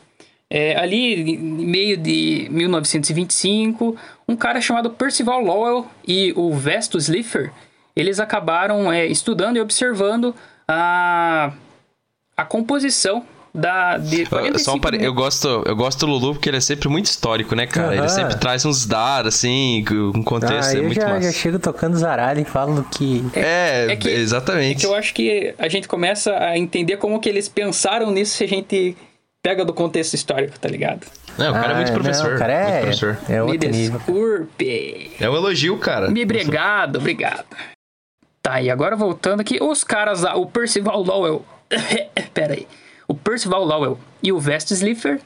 é, 0.49 0.75
ali 0.75 1.37
meio 1.37 1.95
de 1.95 2.47
1925, 2.49 3.95
um 4.27 4.35
cara 4.35 4.59
chamado 4.59 4.89
Percival 4.89 5.41
Lowell 5.41 5.85
e 6.07 6.33
o 6.35 6.51
Vestus 6.55 7.03
Slipher, 7.03 7.51
eles 7.95 8.19
acabaram 8.19 8.91
é, 8.91 9.05
estudando 9.05 9.57
e 9.57 9.61
observando 9.61 10.33
a, 10.67 11.53
a 12.35 12.43
composição 12.43 13.23
da 13.53 13.97
de 13.97 14.25
Só 14.57 14.73
um 14.73 14.79
pare... 14.79 15.03
eu 15.03 15.13
gosto 15.13 15.47
eu 15.65 15.75
gosto 15.75 15.99
do 15.99 16.07
Lulu 16.07 16.33
porque 16.33 16.49
ele 16.49 16.57
é 16.57 16.61
sempre 16.61 16.89
muito 16.89 17.05
histórico, 17.05 17.55
né, 17.55 17.67
cara? 17.67 17.89
Uhum. 17.89 17.93
Ele 17.93 18.09
sempre 18.09 18.35
traz 18.37 18.65
uns 18.65 18.85
dados 18.85 19.35
assim, 19.35 19.85
um 19.91 20.23
contexto 20.23 20.75
ah, 20.75 20.79
é 20.79 20.81
muito 20.81 20.95
já, 20.95 21.07
massa. 21.07 21.17
Eu 21.17 21.31
já 21.31 21.31
chego 21.31 21.59
tocando 21.59 21.95
zaralho 21.95 22.41
e 22.41 22.45
falo 22.45 22.83
que 22.85 23.23
é, 23.35 23.91
é 23.91 23.95
que, 23.95 24.09
exatamente. 24.09 24.77
É 24.77 24.79
que 24.79 24.85
eu 24.87 24.95
acho 24.95 25.13
que 25.13 25.53
a 25.59 25.67
gente 25.67 25.87
começa 25.87 26.35
a 26.35 26.57
entender 26.57 26.97
como 26.97 27.19
que 27.19 27.29
eles 27.29 27.47
pensaram 27.47 28.09
nisso 28.09 28.37
se 28.37 28.43
a 28.43 28.47
gente 28.47 28.97
pega 29.43 29.63
do 29.63 29.73
contexto 29.73 30.15
histórico, 30.15 30.57
tá 30.57 30.67
ligado? 30.67 31.05
Não, 31.37 31.51
o 31.51 31.53
cara 31.53 31.67
ah, 31.67 31.71
é 31.71 31.75
muito 31.75 31.89
ah, 31.89 31.93
professor. 31.93 32.29
Não, 32.29 32.35
o 32.35 32.39
cara 32.39 32.53
é, 32.53 32.81
professor. 32.81 33.17
é 33.29 33.43
outro 33.43 33.69
Me 33.69 33.89
desculpe. 33.89 35.11
É 35.19 35.29
um 35.29 35.35
elogio, 35.35 35.77
cara. 35.77 36.09
Me 36.09 36.23
obrigado, 36.23 36.95
obrigado. 36.95 37.45
Tá, 38.41 38.61
e 38.61 38.69
agora 38.69 38.95
voltando 38.95 39.41
aqui, 39.41 39.59
os 39.61 39.83
caras 39.83 40.21
lá, 40.21 40.35
o 40.35 40.47
Percival 40.47 41.03
Lowell. 41.03 41.45
Pera 42.33 42.53
aí 42.53 42.67
o 43.07 43.13
Percival 43.13 43.63
Lowell 43.63 43.99
e 44.21 44.31
o 44.31 44.39
Vest 44.39 44.71
Slipher, 44.71 45.19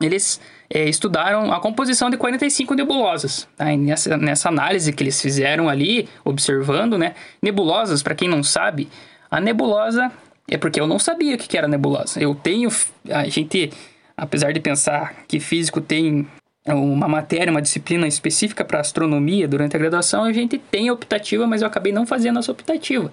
eles 0.00 0.40
é, 0.68 0.88
estudaram 0.88 1.52
a 1.52 1.60
composição 1.60 2.10
de 2.10 2.16
45 2.16 2.74
nebulosas. 2.74 3.48
Tá? 3.56 3.66
nessa, 3.76 4.16
nessa 4.16 4.48
análise 4.48 4.92
que 4.92 5.02
eles 5.02 5.20
fizeram 5.20 5.68
ali, 5.68 6.08
observando, 6.24 6.98
né? 6.98 7.14
Nebulosas, 7.40 8.02
para 8.02 8.14
quem 8.14 8.28
não 8.28 8.42
sabe, 8.42 8.88
a 9.30 9.40
nebulosa 9.40 10.10
é 10.48 10.58
porque 10.58 10.80
eu 10.80 10.86
não 10.86 10.98
sabia 10.98 11.34
o 11.34 11.38
que 11.38 11.56
era 11.56 11.68
nebulosa. 11.68 12.20
Eu 12.20 12.34
tenho. 12.34 12.68
A 13.10 13.28
gente, 13.28 13.70
apesar 14.16 14.52
de 14.52 14.60
pensar 14.60 15.24
que 15.28 15.38
físico 15.40 15.80
tem 15.80 16.26
uma 16.66 17.08
matéria, 17.08 17.50
uma 17.50 17.62
disciplina 17.62 18.06
específica 18.06 18.64
para 18.64 18.80
astronomia 18.80 19.48
durante 19.48 19.76
a 19.76 19.78
graduação, 19.78 20.24
a 20.24 20.32
gente 20.32 20.58
tem 20.58 20.88
a 20.88 20.92
optativa, 20.92 21.46
mas 21.46 21.62
eu 21.62 21.68
acabei 21.68 21.92
não 21.92 22.06
fazendo 22.06 22.38
essa 22.38 22.52
optativa. 22.52 23.12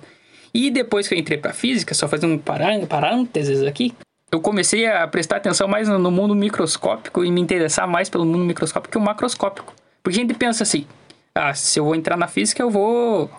E 0.53 0.71
depois 0.71 1.07
que 1.07 1.13
eu 1.13 1.19
entrei 1.19 1.37
para 1.37 1.53
física, 1.53 1.93
só 1.93 2.07
fazendo 2.07 2.33
um 2.33 2.85
parênteses 2.87 3.63
aqui, 3.63 3.93
eu 4.31 4.39
comecei 4.39 4.87
a 4.87 5.07
prestar 5.07 5.37
atenção 5.37 5.67
mais 5.67 5.87
no 5.87 6.11
mundo 6.11 6.35
microscópico 6.35 7.25
e 7.25 7.31
me 7.31 7.41
interessar 7.41 7.87
mais 7.87 8.09
pelo 8.09 8.25
mundo 8.25 8.43
microscópico 8.45 8.91
que 8.91 8.97
o 8.97 9.01
macroscópico. 9.01 9.73
Porque 10.03 10.19
a 10.19 10.21
gente 10.21 10.33
pensa 10.33 10.63
assim, 10.63 10.85
ah, 11.33 11.53
se 11.53 11.79
eu 11.79 11.85
vou 11.85 11.95
entrar 11.95 12.17
na 12.17 12.27
física, 12.27 12.61
eu 12.61 12.69
vou 12.69 13.29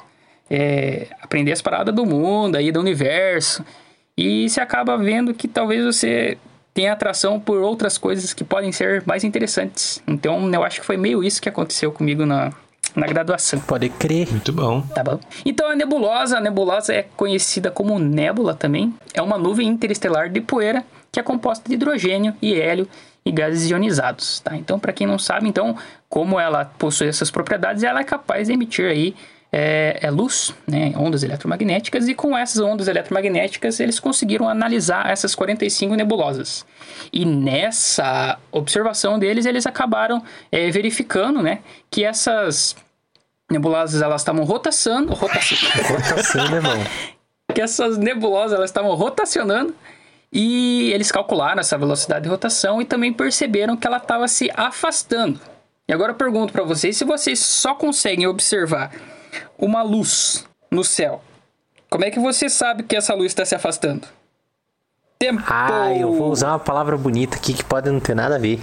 é, 0.48 1.06
aprender 1.20 1.52
as 1.52 1.62
paradas 1.62 1.94
do 1.94 2.04
mundo, 2.04 2.56
aí 2.56 2.72
do 2.72 2.80
universo. 2.80 3.64
E 4.16 4.48
você 4.48 4.60
acaba 4.60 4.96
vendo 4.96 5.32
que 5.32 5.46
talvez 5.46 5.84
você 5.84 6.36
tenha 6.74 6.92
atração 6.92 7.38
por 7.38 7.60
outras 7.60 7.96
coisas 7.96 8.34
que 8.34 8.44
podem 8.44 8.72
ser 8.72 9.02
mais 9.06 9.24
interessantes. 9.24 10.02
Então, 10.06 10.52
eu 10.52 10.64
acho 10.64 10.80
que 10.80 10.86
foi 10.86 10.96
meio 10.96 11.22
isso 11.22 11.40
que 11.40 11.48
aconteceu 11.48 11.92
comigo 11.92 12.26
na, 12.26 12.52
na 12.94 13.06
graduação. 13.06 13.60
Pode 13.60 13.88
crer. 13.88 14.30
Muito 14.30 14.52
bom. 14.52 14.82
Tá 14.82 15.02
bom. 15.02 15.18
Então 15.44 15.68
a 15.68 15.76
nebulosa, 15.76 16.38
a 16.38 16.40
nebulosa 16.40 16.92
é 16.92 17.02
conhecida 17.16 17.70
como 17.70 17.98
nébula 17.98 18.54
também. 18.54 18.94
É 19.14 19.22
uma 19.22 19.38
nuvem 19.38 19.68
interestelar 19.68 20.28
de 20.28 20.40
poeira 20.40 20.84
que 21.12 21.18
é 21.18 21.22
composta 21.22 21.68
de 21.68 21.74
hidrogênio 21.74 22.34
e 22.40 22.54
hélio 22.54 22.88
e 23.24 23.32
gases 23.32 23.68
ionizados, 23.70 24.40
tá? 24.40 24.56
Então, 24.56 24.78
para 24.78 24.92
quem 24.92 25.06
não 25.06 25.18
sabe, 25.18 25.48
então, 25.48 25.76
como 26.08 26.38
ela 26.40 26.64
possui 26.64 27.08
essas 27.08 27.30
propriedades, 27.30 27.82
ela 27.82 28.00
é 28.00 28.04
capaz 28.04 28.48
de 28.48 28.54
emitir 28.54 28.86
aí 28.86 29.14
é, 29.52 29.98
é 30.02 30.10
luz, 30.10 30.54
né, 30.66 30.92
ondas 30.96 31.22
eletromagnéticas, 31.22 32.08
e 32.08 32.14
com 32.14 32.36
essas 32.36 32.60
ondas 32.60 32.88
eletromagnéticas 32.88 33.80
eles 33.80 33.98
conseguiram 33.98 34.48
analisar 34.48 35.10
essas 35.10 35.34
45 35.34 35.94
nebulosas. 35.94 36.64
E 37.12 37.24
nessa 37.24 38.38
observação 38.52 39.18
deles, 39.18 39.46
eles 39.46 39.66
acabaram 39.66 40.22
é, 40.52 40.70
verificando 40.70 41.42
né, 41.42 41.60
que 41.90 42.04
essas 42.04 42.76
nebulosas 43.50 44.00
elas 44.00 44.20
estavam 44.20 44.44
rotacionando. 44.44 45.12
Rotacionando, 45.14 45.82
rotacionando 45.94 46.56
é 46.56 46.60
bom. 46.60 46.84
que 47.52 47.60
essas 47.60 47.98
nebulosas 47.98 48.56
elas 48.56 48.70
estavam 48.70 48.94
rotacionando 48.94 49.74
e 50.32 50.92
eles 50.92 51.10
calcularam 51.10 51.58
essa 51.58 51.76
velocidade 51.76 52.22
de 52.22 52.28
rotação 52.28 52.80
e 52.80 52.84
também 52.84 53.12
perceberam 53.12 53.76
que 53.76 53.86
ela 53.86 53.96
estava 53.96 54.28
se 54.28 54.48
afastando. 54.54 55.40
E 55.88 55.92
agora 55.92 56.12
eu 56.12 56.16
pergunto 56.16 56.52
para 56.52 56.62
vocês 56.62 56.96
se 56.96 57.04
vocês 57.04 57.40
só 57.40 57.74
conseguem 57.74 58.28
observar 58.28 58.92
uma 59.60 59.82
luz 59.82 60.46
no 60.70 60.82
céu. 60.82 61.22
Como 61.88 62.04
é 62.04 62.10
que 62.10 62.18
você 62.18 62.48
sabe 62.48 62.82
que 62.82 62.96
essa 62.96 63.14
luz 63.14 63.26
está 63.26 63.44
se 63.44 63.54
afastando? 63.54 64.06
Tempo! 65.18 65.42
Ah, 65.48 65.92
eu 65.92 66.14
vou 66.14 66.30
usar 66.30 66.48
uma 66.48 66.58
palavra 66.58 66.96
bonita 66.96 67.36
aqui 67.36 67.52
que 67.52 67.64
pode 67.64 67.90
não 67.90 68.00
ter 68.00 68.14
nada 68.14 68.36
a 68.36 68.38
ver. 68.38 68.60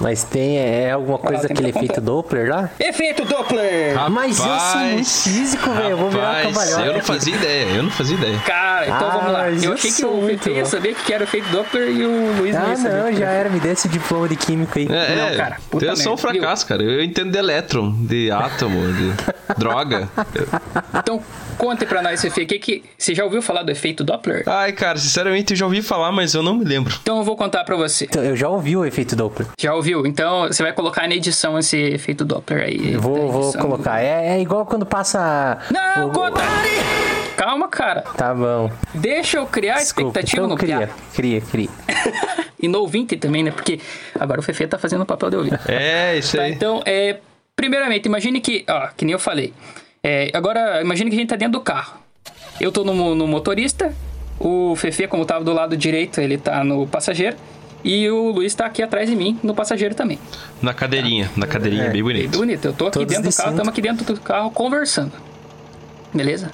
Mas 0.00 0.24
tem 0.24 0.58
é 0.58 0.90
alguma 0.90 1.18
coisa 1.18 1.42
daquele 1.42 1.62
muita 1.72 1.78
efeito 1.78 2.00
Doppler 2.00 2.48
lá? 2.50 2.70
Efeito 2.80 3.24
Doppler! 3.24 3.94
Mas 4.10 4.38
eu 4.38 4.44
sou 4.44 4.80
muito 4.80 5.08
físico, 5.08 5.70
velho. 5.70 5.88
Eu 5.90 5.96
vou 5.96 6.10
virar 6.10 6.26
Rapaz, 6.32 6.46
cambalhota. 6.46 6.82
Eu 6.86 6.92
não 6.94 7.00
fazia 7.00 7.34
ideia, 7.36 7.64
eu 7.76 7.82
não 7.84 7.90
fazia 7.90 8.16
ideia. 8.16 8.38
Cara, 8.44 8.86
então 8.86 9.08
Ah, 9.08 9.16
vamos 9.18 9.32
lá. 9.32 9.50
Eu 9.50 9.62
eu 9.62 9.72
achei 9.72 9.92
que 9.92 10.04
o 10.04 10.26
Fefe 10.26 10.50
ia 10.50 10.64
saber 10.64 10.92
o 10.92 10.94
que 10.96 11.12
era 11.12 11.22
o 11.22 11.24
efeito 11.24 11.48
Doppler 11.50 11.88
e 11.90 12.04
o 12.04 12.36
Luiz 12.38 12.54
não 12.54 12.72
Ah, 12.72 12.76
saber. 12.76 13.02
não, 13.02 13.12
já 13.12 13.30
era. 13.30 13.48
Me 13.48 13.60
dê 13.60 13.70
esse 13.70 13.88
diploma 13.88 14.28
de 14.28 14.36
químico 14.36 14.78
aí. 14.78 14.84
É, 14.86 15.16
Não, 15.16 15.28
é, 15.28 15.36
cara, 15.36 15.56
puta 15.70 15.84
eu 15.86 15.96
sou 15.96 16.14
um 16.14 16.16
fracasso, 16.16 16.66
cara. 16.66 16.82
Eu 16.82 17.02
entendo 17.02 17.30
de 17.30 17.38
elétron, 17.38 17.92
de 18.04 18.30
átomo, 18.32 18.80
de 18.92 19.12
droga. 19.56 20.08
Então, 20.98 21.22
conte 21.56 21.86
pra 21.86 22.02
nós, 22.02 22.20
Fefe, 22.20 22.46
que 22.46 22.58
que... 22.58 22.84
Você 22.98 23.14
já 23.14 23.24
ouviu 23.24 23.40
falar 23.42 23.62
do 23.62 23.70
efeito 23.70 24.02
Doppler? 24.02 24.42
Ai, 24.46 24.72
cara, 24.72 24.98
sinceramente 24.98 25.52
eu 25.52 25.56
já 25.56 25.64
ouvi 25.66 25.82
falar, 25.82 26.10
mas 26.12 26.34
eu 26.34 26.42
não 26.42 26.54
me 26.54 26.64
lembro. 26.64 26.94
Então 27.02 27.18
eu 27.18 27.24
vou 27.24 27.36
contar 27.36 27.64
pra 27.64 27.76
você. 27.76 28.04
Então, 28.06 28.22
Eu 28.24 28.36
já 28.36 28.48
ouvi 28.48 28.76
o 28.76 28.84
efeito 28.84 29.14
Doppler. 29.14 29.48
Já 29.58 29.74
ouviu? 29.84 30.06
Então 30.06 30.46
você 30.46 30.62
vai 30.62 30.72
colocar 30.72 31.06
na 31.06 31.14
edição 31.14 31.58
esse 31.58 31.76
efeito 31.76 32.24
Doppler 32.24 32.64
aí. 32.64 32.94
Eu 32.94 33.00
vou, 33.00 33.30
vou 33.30 33.52
colocar. 33.52 34.00
É, 34.00 34.36
é 34.36 34.40
igual 34.40 34.64
quando 34.64 34.86
passa. 34.86 35.58
Não, 35.70 36.08
o- 36.08 36.12
conta! 36.12 36.40
Calma, 37.36 37.68
cara. 37.68 38.02
Tá 38.16 38.32
bom. 38.34 38.70
Deixa 38.94 39.38
eu 39.38 39.46
criar 39.46 39.74
a 39.74 39.78
Desculpa. 39.78 40.20
expectativa 40.20 40.42
Então 40.44 40.48
no 40.48 40.56
cria, 40.56 40.78
piá. 40.78 40.88
cria, 41.14 41.40
cria. 41.40 41.68
E 42.64 42.68
no 42.68 42.78
ouvinte 42.78 43.14
também, 43.18 43.42
né? 43.42 43.50
Porque 43.50 43.78
agora 44.18 44.40
o 44.40 44.42
Fefe 44.42 44.66
tá 44.66 44.78
fazendo 44.78 45.02
o 45.02 45.06
papel 45.06 45.28
de 45.28 45.36
ouvinte. 45.36 45.58
É, 45.68 46.16
isso 46.16 46.34
Tá, 46.34 46.44
aí. 46.44 46.52
então, 46.52 46.80
é, 46.86 47.18
primeiramente, 47.54 48.06
imagine 48.06 48.40
que, 48.40 48.64
ó, 48.66 48.88
que 48.96 49.04
nem 49.04 49.12
eu 49.12 49.18
falei. 49.18 49.52
É, 50.02 50.30
agora, 50.32 50.80
imagine 50.80 51.10
que 51.10 51.16
a 51.16 51.18
gente 51.18 51.28
tá 51.28 51.36
dentro 51.36 51.52
do 51.58 51.60
carro. 51.60 51.98
Eu 52.58 52.72
tô 52.72 52.82
no, 52.82 53.14
no 53.14 53.26
motorista, 53.26 53.92
o 54.40 54.74
Fefe, 54.76 55.06
como 55.06 55.26
tava 55.26 55.44
do 55.44 55.52
lado 55.52 55.76
direito, 55.76 56.22
ele 56.22 56.38
tá 56.38 56.64
no 56.64 56.86
passageiro. 56.86 57.36
E 57.84 58.08
o 58.10 58.30
Luiz 58.30 58.54
tá 58.54 58.64
aqui 58.64 58.82
atrás 58.82 59.08
de 59.10 59.14
mim, 59.14 59.38
no 59.42 59.54
passageiro 59.54 59.94
também. 59.94 60.18
Na 60.62 60.72
cadeirinha, 60.72 61.30
na 61.36 61.46
cadeirinha, 61.46 61.84
bem 61.84 61.92
Bem 61.92 62.02
bonito. 62.02 62.38
bonito. 62.38 62.64
Eu 62.68 62.72
tô 62.72 62.86
aqui 62.86 62.94
Todos 63.00 63.08
dentro 63.08 63.24
do 63.24 63.30
de 63.30 63.36
carro, 63.36 63.50
estamos 63.50 63.68
aqui 63.68 63.82
dentro 63.82 64.14
do 64.14 64.20
carro 64.20 64.50
conversando. 64.50 65.12
Beleza? 66.12 66.50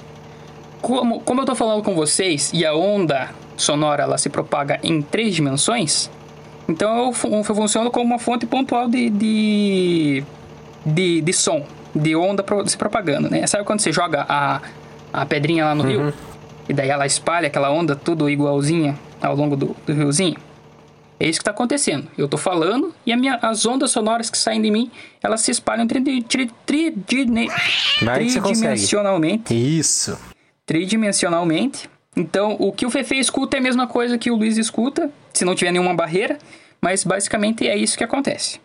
Como, 0.81 1.19
como 1.21 1.41
eu 1.41 1.45
tô 1.45 1.55
falando 1.55 1.83
com 1.83 1.95
vocês 1.95 2.51
e 2.53 2.65
a 2.65 2.73
onda 2.75 3.29
sonora 3.55 4.03
ela 4.03 4.17
se 4.17 4.29
propaga 4.29 4.79
em 4.83 5.01
três 5.01 5.33
dimensões, 5.35 6.09
então 6.67 6.97
eu, 7.23 7.31
eu 7.37 7.43
funciono 7.43 7.91
como 7.91 8.05
uma 8.05 8.19
fonte 8.19 8.45
pontual 8.45 8.89
de, 8.89 9.09
de, 9.09 10.23
de, 10.85 11.21
de 11.21 11.33
som, 11.33 11.63
de 11.95 12.15
onda 12.15 12.41
pro- 12.43 12.67
se 12.67 12.75
propagando, 12.75 13.29
né? 13.29 13.45
Sabe 13.47 13.63
quando 13.63 13.79
você 13.79 13.91
joga 13.91 14.25
a, 14.27 14.59
a 15.13 15.25
pedrinha 15.25 15.63
lá 15.65 15.75
no 15.75 15.83
rio? 15.83 16.13
E 16.67 16.73
daí 16.73 16.89
ela 16.89 17.05
espalha 17.05 17.47
aquela 17.47 17.69
onda 17.71 17.95
tudo 17.95 18.29
igualzinha 18.29 18.97
ao 19.21 19.35
longo 19.35 19.55
do, 19.55 19.75
do 19.85 19.93
riozinho? 19.93 20.35
É 21.21 21.27
isso 21.27 21.37
que 21.37 21.43
está 21.43 21.51
acontecendo. 21.51 22.07
Eu 22.17 22.25
estou 22.25 22.39
falando 22.39 22.95
e 23.05 23.13
a 23.13 23.17
minha, 23.17 23.37
as 23.43 23.63
ondas 23.63 23.91
sonoras 23.91 24.27
que 24.27 24.37
saem 24.39 24.59
de 24.59 24.71
mim, 24.71 24.89
elas 25.21 25.41
se 25.41 25.51
espalham 25.51 25.85
tri, 25.85 26.01
tri, 26.01 26.23
tri, 26.23 26.51
tri, 26.65 26.91
tridimensionalmente. 27.99 29.53
Isso. 29.53 30.17
Tridimensionalmente. 30.65 31.87
Então, 32.17 32.55
o 32.57 32.73
que 32.73 32.87
o 32.87 32.89
Fefe 32.89 33.19
escuta 33.19 33.55
é 33.55 33.59
a 33.59 33.61
mesma 33.61 33.85
coisa 33.85 34.17
que 34.17 34.31
o 34.31 34.35
Luiz 34.35 34.57
escuta, 34.57 35.11
se 35.31 35.45
não 35.45 35.53
tiver 35.53 35.69
nenhuma 35.71 35.93
barreira, 35.93 36.39
mas 36.81 37.03
basicamente 37.03 37.67
é 37.67 37.77
isso 37.77 37.95
que 37.95 38.03
acontece. 38.03 38.59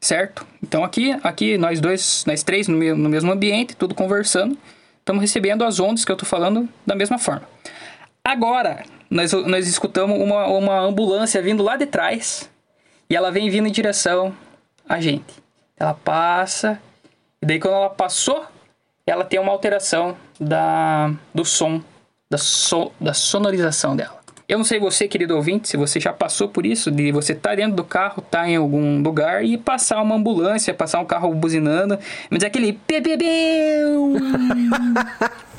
Certo? 0.00 0.44
Então 0.60 0.82
aqui, 0.82 1.12
aqui 1.22 1.56
nós 1.56 1.78
dois, 1.80 2.24
nós 2.26 2.42
três 2.42 2.66
no 2.66 2.76
mesmo 3.08 3.30
ambiente, 3.30 3.76
tudo 3.76 3.94
conversando, 3.94 4.58
estamos 4.98 5.22
recebendo 5.22 5.62
as 5.62 5.78
ondas 5.78 6.04
que 6.04 6.10
eu 6.10 6.16
estou 6.16 6.28
falando 6.28 6.68
da 6.84 6.96
mesma 6.96 7.18
forma. 7.18 7.46
Agora, 8.26 8.82
nós, 9.08 9.32
nós 9.32 9.68
escutamos 9.68 10.20
uma, 10.20 10.48
uma 10.48 10.80
ambulância 10.80 11.40
vindo 11.40 11.62
lá 11.62 11.76
de 11.76 11.86
trás 11.86 12.50
e 13.08 13.14
ela 13.14 13.30
vem 13.30 13.48
vindo 13.48 13.68
em 13.68 13.70
direção 13.70 14.34
a 14.88 15.00
gente. 15.00 15.32
Ela 15.76 15.94
passa, 15.94 16.82
e 17.40 17.46
daí 17.46 17.60
quando 17.60 17.74
ela 17.74 17.88
passou, 17.88 18.44
ela 19.06 19.24
tem 19.24 19.38
uma 19.38 19.52
alteração 19.52 20.16
da, 20.40 21.14
do 21.32 21.44
som, 21.44 21.80
da, 22.28 22.36
so, 22.36 22.90
da 23.00 23.14
sonorização 23.14 23.94
dela. 23.94 24.18
Eu 24.48 24.58
não 24.58 24.64
sei 24.64 24.80
você, 24.80 25.06
querido 25.06 25.36
ouvinte, 25.36 25.68
se 25.68 25.76
você 25.76 26.00
já 26.00 26.12
passou 26.12 26.48
por 26.48 26.66
isso, 26.66 26.90
de 26.90 27.12
você 27.12 27.32
estar 27.32 27.54
dentro 27.54 27.76
do 27.76 27.84
carro, 27.84 28.24
estar 28.24 28.48
em 28.48 28.56
algum 28.56 29.00
lugar 29.02 29.44
e 29.44 29.56
passar 29.56 30.02
uma 30.02 30.16
ambulância, 30.16 30.74
passar 30.74 30.98
um 30.98 31.04
carro 31.04 31.32
buzinando, 31.32 31.96
mas 32.28 32.42
é 32.42 32.48
aquele. 32.48 32.76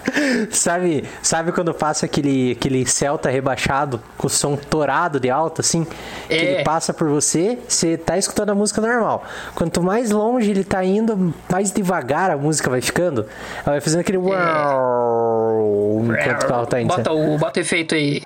Sabe, 0.52 1.04
sabe 1.22 1.52
quando 1.52 1.74
passa 1.74 2.06
aquele, 2.06 2.54
aquele 2.54 2.86
Celta 2.86 3.30
rebaixado 3.30 4.02
com 4.18 4.28
o 4.28 4.30
som 4.30 4.56
torado 4.56 5.20
de 5.20 5.30
alto, 5.30 5.62
assim? 5.62 5.86
Que 6.28 6.34
É. 6.34 6.38
ele 6.56 6.64
passa 6.64 6.94
por 6.94 7.08
você, 7.10 7.60
você 7.68 7.98
tá 7.98 8.18
escutando 8.18 8.50
a 8.52 8.56
música 8.56 8.80
normal. 8.82 9.24
Quanto 9.54 9.82
mais 9.84 10.12
longe 10.12 10.50
ele 10.52 10.64
tá 10.64 10.84
indo, 10.84 11.34
mais 11.52 11.72
devagar 11.72 12.32
a 12.32 12.38
música 12.38 12.70
vai 12.70 12.82
ficando. 12.82 13.26
Ela 13.58 13.74
vai 13.74 13.82
fazendo 13.82 14.02
aquele 14.02 14.18
uau 14.18 16.02
enquanto 16.06 16.44
o 16.44 16.48
carro 16.48 16.66
tá 16.66 16.82
indo. 16.82 16.88
Bota 16.96 17.12
o, 17.12 17.38
bota 17.38 17.60
o 17.60 17.62
efeito 17.62 17.96
aí. 17.96 18.22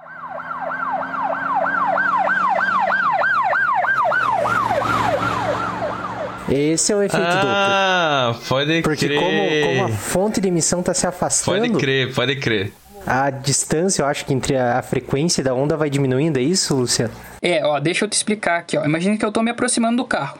Esse 6.53 6.91
é 6.91 6.95
o 6.95 7.01
efeito. 7.01 7.23
Ah, 7.25 8.35
pode 8.49 8.81
Porque 8.81 9.07
crer. 9.07 9.19
como, 9.19 9.77
como 9.79 9.85
a 9.85 9.97
fonte 9.97 10.41
de 10.41 10.47
emissão 10.49 10.83
tá 10.83 10.93
se 10.93 11.07
afastando, 11.07 11.57
Pode 11.59 11.73
crer, 11.79 12.13
pode 12.13 12.35
crer. 12.35 12.73
a 13.05 13.29
distância, 13.29 14.01
eu 14.01 14.05
acho 14.05 14.25
que 14.25 14.33
entre 14.33 14.57
a, 14.57 14.79
a 14.79 14.81
frequência 14.81 15.43
da 15.43 15.53
onda 15.53 15.77
vai 15.77 15.89
diminuindo, 15.89 16.37
é 16.37 16.41
isso, 16.41 16.75
Luciano? 16.75 17.13
É, 17.41 17.65
ó, 17.65 17.79
deixa 17.79 18.03
eu 18.05 18.09
te 18.09 18.13
explicar 18.13 18.57
aqui, 18.59 18.77
ó. 18.77 18.83
Imagina 18.83 19.17
que 19.17 19.23
eu 19.25 19.31
tô 19.31 19.41
me 19.41 19.49
aproximando 19.51 19.97
do 19.97 20.05
carro, 20.05 20.39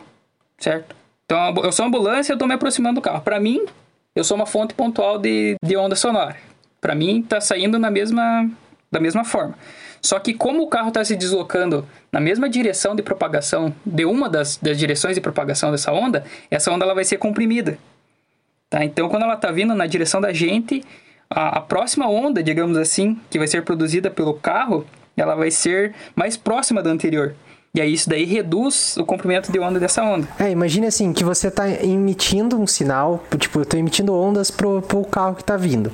certo? 0.58 0.96
Então, 1.26 1.54
eu 1.64 1.72
sou 1.72 1.86
ambulância, 1.86 2.34
eu 2.34 2.38
tô 2.38 2.46
me 2.46 2.54
aproximando 2.54 2.96
do 2.96 3.02
carro. 3.02 3.22
Pra 3.22 3.40
mim, 3.40 3.66
eu 4.14 4.24
sou 4.24 4.36
uma 4.36 4.46
fonte 4.46 4.74
pontual 4.74 5.18
de, 5.18 5.56
de 5.64 5.78
onda 5.78 5.96
sonora. 5.96 6.36
Pra 6.82 6.94
mim, 6.94 7.22
tá 7.22 7.40
saindo 7.40 7.80
na 7.80 7.90
mesma, 7.90 8.50
da 8.92 9.00
mesma 9.00 9.24
forma. 9.24 9.56
Só 10.02 10.20
que 10.20 10.34
como 10.34 10.64
o 10.64 10.68
carro 10.68 10.92
tá 10.92 11.06
se 11.06 11.16
deslocando 11.16 11.88
na 12.12 12.20
mesma 12.20 12.50
direção 12.50 12.96
de 12.96 13.04
propagação 13.04 13.74
de 13.86 14.04
uma 14.06 14.28
das, 14.28 14.58
das 14.58 14.78
direções 14.78 15.16
de 15.16 15.22
propagação 15.22 15.72
dessa 15.72 15.92
onda, 15.92 16.26
essa 16.50 16.72
onda 16.72 16.86
ela 16.86 16.96
vai 16.96 17.04
ser 17.04 17.18
comprimida. 17.18 17.78
Tá? 18.70 18.84
Então, 18.84 19.08
quando 19.10 19.24
ela 19.24 19.36
está 19.36 19.52
vindo 19.52 19.76
na 19.76 19.86
direção 19.86 20.20
da 20.20 20.34
gente, 20.34 20.84
a, 21.30 21.60
a 21.60 21.62
próxima 21.62 22.10
onda, 22.10 22.42
digamos 22.42 22.78
assim, 22.78 23.20
que 23.30 23.38
vai 23.38 23.48
ser 23.48 23.64
produzida 23.64 24.10
pelo 24.10 24.34
carro, 24.34 24.88
ela 25.16 25.36
vai 25.36 25.52
ser 25.52 25.94
mais 26.16 26.36
próxima 26.36 26.82
da 26.82 26.90
anterior. 26.90 27.36
E 27.74 27.80
aí 27.80 27.94
isso 27.94 28.10
daí 28.10 28.26
reduz 28.26 28.98
o 28.98 29.06
comprimento 29.06 29.50
de 29.50 29.58
onda 29.58 29.80
dessa 29.80 30.04
onda. 30.04 30.28
É, 30.38 30.52
imagine 30.52 30.88
assim, 30.88 31.14
que 31.14 31.24
você 31.24 31.50
tá 31.50 31.70
emitindo 31.70 32.60
um 32.60 32.68
sinal, 32.68 33.24
tipo, 33.40 33.60
eu 33.62 33.66
tô 33.66 33.78
emitindo 33.78 34.14
ondas 34.14 34.52
pro, 34.52 34.82
pro 34.82 35.06
carro 35.06 35.36
que 35.36 35.44
tá 35.44 35.56
vindo. 35.56 35.90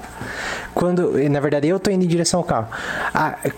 Quando, 0.74 1.12
na 1.30 1.40
verdade, 1.40 1.68
eu 1.68 1.80
tô 1.80 1.92
indo 1.92 2.04
em 2.04 2.08
direção 2.08 2.40
ao 2.40 2.44
carro. 2.44 2.68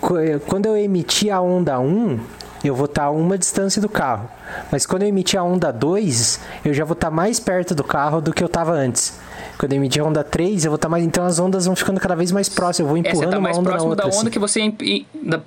Qu- 0.00 0.38
quando 0.46 0.66
eu 0.66 0.76
emitir 0.76 1.32
a 1.34 1.40
onda 1.40 1.80
1, 1.80 2.18
eu 2.62 2.74
vou 2.74 2.84
estar 2.84 3.04
a 3.04 3.10
uma 3.10 3.38
distância 3.38 3.80
do 3.80 3.88
carro. 3.88 4.28
Mas 4.70 4.84
quando 4.84 5.02
eu 5.02 5.08
emitir 5.08 5.40
a 5.40 5.42
onda 5.42 5.72
2, 5.72 6.40
eu 6.62 6.74
já 6.74 6.84
vou 6.84 6.92
estar 6.92 7.10
mais 7.10 7.40
perto 7.40 7.74
do 7.74 7.82
carro 7.82 8.20
do 8.20 8.34
que 8.34 8.44
eu 8.44 8.50
tava 8.50 8.72
antes. 8.72 9.14
Quando 9.60 9.72
eu 9.72 9.76
emitir 9.76 10.02
a 10.02 10.06
onda 10.06 10.24
3, 10.24 10.64
eu 10.64 10.70
vou 10.70 10.76
estar 10.76 10.88
mais. 10.88 11.04
Então 11.04 11.22
as 11.26 11.38
ondas 11.38 11.66
vão 11.66 11.76
ficando 11.76 12.00
cada 12.00 12.16
vez 12.16 12.32
mais 12.32 12.48
próximas. 12.48 12.78
Eu 12.78 12.86
vou 12.86 12.96
É, 12.96 13.02
você 13.02 13.08
empurrando 13.10 13.30
tá 13.30 13.36
uma 13.36 13.42
mais 13.42 13.58
onda 13.58 13.64
na 13.64 13.70
próximo 13.72 13.90
outra. 13.90 14.04
da 14.04 14.08
onda 14.10 14.20
assim. 14.22 14.30
que 14.30 14.38
você 14.38 14.74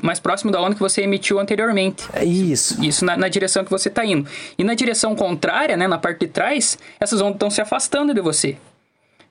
mais 0.03 0.19
próximo 0.19 0.51
da 0.51 0.61
onda 0.61 0.75
que 0.75 0.79
você 0.79 1.01
emitiu 1.01 1.39
anteriormente. 1.39 2.07
Isso. 2.23 2.79
Isso 2.85 3.03
na, 3.03 3.17
na 3.17 3.27
direção 3.27 3.65
que 3.65 3.71
você 3.71 3.89
está 3.89 4.05
indo. 4.05 4.29
E 4.55 4.63
na 4.63 4.75
direção 4.75 5.15
contrária, 5.15 5.75
né, 5.75 5.87
na 5.87 5.97
parte 5.97 6.19
de 6.19 6.27
trás, 6.27 6.77
essas 6.99 7.21
ondas 7.21 7.33
estão 7.37 7.49
se 7.49 7.59
afastando 7.59 8.13
de 8.13 8.21
você. 8.21 8.55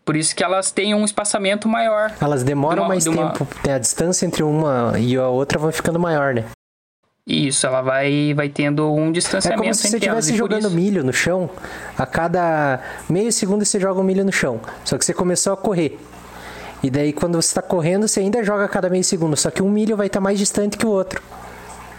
Por 0.04 0.16
isso 0.16 0.34
que 0.34 0.42
elas 0.42 0.72
têm 0.72 0.96
um 0.96 1.04
espaçamento 1.04 1.68
maior. 1.68 2.10
Elas 2.20 2.42
demoram 2.42 2.74
De 2.74 2.80
uma- 2.80 2.88
mais 2.88 3.04
de 3.04 3.08
uma- 3.10 3.30
tempo. 3.30 3.46
Tem 3.62 3.72
a 3.72 3.78
distância 3.78 4.26
entre 4.26 4.42
uma 4.42 4.94
e 4.98 5.16
a 5.16 5.28
outra 5.28 5.60
vai 5.60 5.70
ficando 5.70 6.00
maior, 6.00 6.34
né? 6.34 6.44
Isso, 7.26 7.66
ela 7.66 7.80
vai, 7.82 8.32
vai 8.34 8.48
tendo 8.48 8.92
um 8.92 9.08
É 9.08 9.12
distanciamento 9.12 9.62
como 9.62 9.74
se 9.74 9.88
você 9.88 9.96
estivesse 9.96 10.36
jogando 10.36 10.66
isso- 10.66 10.74
milho 10.74 11.04
no 11.04 11.12
chão. 11.12 11.48
A 11.96 12.04
cada 12.04 12.80
meio 13.08 13.30
segundo 13.30 13.64
você 13.64 13.78
joga 13.78 14.00
um 14.00 14.04
milho 14.04 14.24
no 14.24 14.32
chão. 14.32 14.60
Só 14.84 14.98
que 14.98 15.04
você 15.04 15.14
começou 15.14 15.52
a 15.52 15.56
correr. 15.56 15.96
E 16.82 16.90
daí 16.90 17.12
quando 17.12 17.40
você 17.40 17.48
está 17.48 17.62
correndo, 17.62 18.08
você 18.08 18.18
ainda 18.20 18.42
joga 18.42 18.64
a 18.64 18.68
cada 18.68 18.90
meio 18.90 19.04
segundo. 19.04 19.36
Só 19.36 19.50
que 19.52 19.62
um 19.62 19.70
milho 19.70 19.96
vai 19.96 20.08
estar 20.08 20.20
mais 20.20 20.36
distante 20.36 20.76
que 20.76 20.84
o 20.84 20.90
outro. 20.90 21.22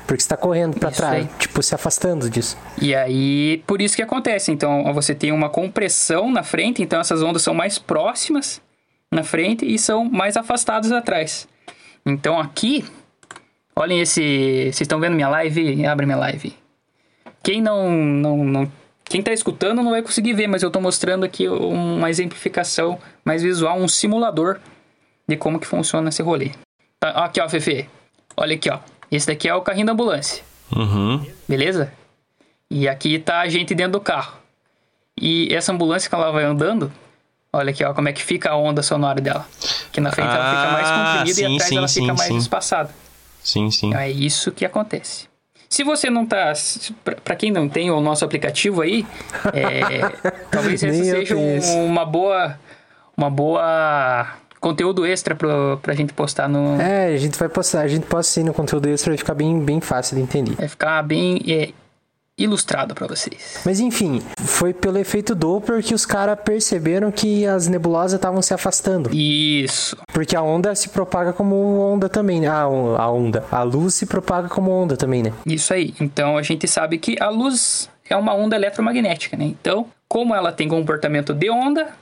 Porque 0.06 0.22
você 0.22 0.26
está 0.26 0.36
correndo 0.36 0.78
para 0.78 0.92
trás, 0.92 1.24
aí. 1.24 1.30
tipo, 1.40 1.64
se 1.64 1.74
afastando 1.74 2.30
disso. 2.30 2.58
E 2.82 2.94
aí, 2.94 3.64
por 3.66 3.82
isso 3.82 3.96
que 3.96 4.02
acontece. 4.02 4.52
Então, 4.52 4.94
você 4.94 5.16
tem 5.16 5.32
uma 5.32 5.50
compressão 5.50 6.30
na 6.30 6.44
frente, 6.44 6.84
então 6.84 7.00
essas 7.00 7.24
ondas 7.24 7.42
são 7.42 7.54
mais 7.54 7.80
próximas 7.80 8.62
na 9.10 9.24
frente 9.24 9.66
e 9.66 9.80
são 9.80 10.04
mais 10.04 10.36
afastadas 10.36 10.92
atrás. 10.92 11.48
Então, 12.06 12.38
aqui, 12.38 12.84
olhem 13.76 14.00
esse. 14.02 14.22
Vocês 14.66 14.82
estão 14.82 15.00
vendo 15.00 15.16
minha 15.16 15.30
live? 15.30 15.86
Abre 15.86 16.06
minha 16.06 16.18
live. 16.18 16.56
Quem 17.42 17.62
não, 17.62 17.90
não, 17.92 18.44
não. 18.44 18.72
Quem 19.04 19.22
tá 19.22 19.34
escutando 19.34 19.84
não 19.84 19.92
vai 19.92 20.02
conseguir 20.02 20.34
ver, 20.34 20.48
mas 20.48 20.64
eu 20.64 20.72
tô 20.72 20.80
mostrando 20.80 21.26
aqui 21.26 21.48
uma 21.48 22.10
exemplificação 22.10 22.98
mais 23.24 23.44
visual, 23.44 23.78
um 23.78 23.88
simulador 23.88 24.60
de 25.28 25.36
como 25.36 25.60
que 25.60 25.68
funciona 25.68 26.10
esse 26.10 26.22
rolê. 26.24 26.52
Tá, 27.00 27.10
aqui, 27.10 27.42
ó, 27.42 27.50
Fefe. 27.50 27.88
Olha 28.36 28.56
aqui, 28.56 28.70
ó. 28.70 28.80
Esse 29.12 29.28
daqui 29.28 29.48
é 29.48 29.54
o 29.54 29.62
carrinho 29.62 29.86
da 29.86 29.92
ambulância. 29.92 30.44
Uhum. 30.76 31.24
Beleza? 31.48 31.94
E 32.70 32.88
aqui 32.88 33.20
tá 33.20 33.42
a 33.42 33.50
gente 33.50 33.76
dentro 33.76 33.94
do 33.94 34.02
carro. 34.02 34.38
E 35.20 35.54
essa 35.54 35.72
ambulância 35.72 36.10
que 36.10 36.16
ela 36.16 36.32
vai 36.32 36.44
andando, 36.44 36.92
olha 37.52 37.70
aqui, 37.70 37.84
ó, 37.84 37.94
como 37.94 38.10
é 38.10 38.14
que 38.14 38.24
fica 38.24 38.50
a 38.50 38.58
onda 38.58 38.82
sonora 38.82 39.22
dela. 39.22 39.46
Que 39.92 40.02
na 40.02 40.12
frente 40.12 40.30
ela 40.34 40.50
fica 40.50 40.72
mais 40.72 40.88
Ah, 40.88 40.96
comprimida 40.96 41.36
sim, 41.36 41.42
e 41.42 41.46
atrás 41.46 41.70
sim, 41.70 41.78
ela 41.78 41.88
sim, 41.88 42.02
fica 42.02 42.14
mais 42.16 42.32
espaçada. 42.32 42.90
Sim, 43.44 43.70
sim. 43.72 43.94
É 43.94 44.10
isso 44.10 44.52
que 44.52 44.66
acontece. 44.66 45.28
Se 45.70 45.84
você 45.84 46.10
não 46.10 46.26
tá. 46.26 46.54
Pra 47.24 47.36
quem 47.36 47.52
não 47.52 47.68
tem 47.68 47.90
o 47.92 48.00
nosso 48.00 48.24
aplicativo 48.24 48.82
aí, 48.82 49.06
é, 49.54 50.32
talvez 50.52 50.84
essa 50.84 51.04
seja 51.04 51.36
um- 51.36 51.86
uma 51.86 52.06
boa. 52.06 52.58
Uma 53.18 53.30
boa. 53.30 54.28
Conteúdo 54.60 55.06
extra 55.06 55.36
pro, 55.36 55.78
pra 55.82 55.94
gente 55.94 56.14
postar 56.14 56.48
no. 56.48 56.80
É, 56.80 57.08
a 57.08 57.18
gente 57.18 57.38
vai 57.38 57.50
postar, 57.50 57.82
a 57.82 57.88
gente 57.88 58.06
posta 58.06 58.32
sim 58.32 58.44
no 58.44 58.54
conteúdo 58.54 58.88
extra, 58.88 59.12
vai 59.12 59.18
ficar 59.18 59.34
bem, 59.34 59.60
bem 59.60 59.82
fácil 59.82 60.16
de 60.16 60.22
entender. 60.24 60.56
Vai 60.56 60.68
ficar 60.70 61.02
bem 61.04 61.42
é, 61.48 61.70
ilustrado 62.38 62.96
pra 62.96 63.08
vocês. 63.08 63.62
Mas 63.66 63.80
enfim, 63.80 64.22
foi 64.40 64.74
pelo 64.74 64.98
efeito 64.98 65.36
Doppler 65.36 65.84
que 65.84 65.94
os 65.94 66.06
caras 66.06 66.38
perceberam 66.44 67.12
que 67.12 67.46
as 67.46 67.68
nebulosas 67.68 68.14
estavam 68.14 68.42
se 68.42 68.54
afastando. 68.54 69.10
Isso. 69.14 69.98
Porque 70.12 70.36
a 70.36 70.42
onda 70.42 70.74
se 70.76 70.90
propaga 70.90 71.32
como 71.32 71.56
onda 71.80 72.10
também, 72.10 72.42
né? 72.42 72.48
Ah, 72.48 72.64
a 72.64 73.12
onda. 73.12 73.46
A 73.52 73.64
luz 73.64 73.94
se 73.94 74.06
propaga 74.06 74.50
como 74.50 74.72
onda 74.72 74.98
também, 74.98 75.22
né? 75.24 75.34
Isso 75.46 75.74
aí. 75.74 75.94
Então 76.00 76.38
a 76.38 76.42
gente 76.42 76.68
sabe 76.68 76.98
que 76.98 77.16
a 77.22 77.30
luz 77.30 77.90
é 78.10 78.16
uma 78.16 78.34
onda 78.34 78.56
eletromagnética, 78.56 79.38
né? 79.38 79.46
Então, 79.46 79.88
como 80.08 80.36
ela 80.36 80.52
tem 80.52 80.68
comportamento 80.68 81.34
de 81.34 81.50
onda, 81.50 81.94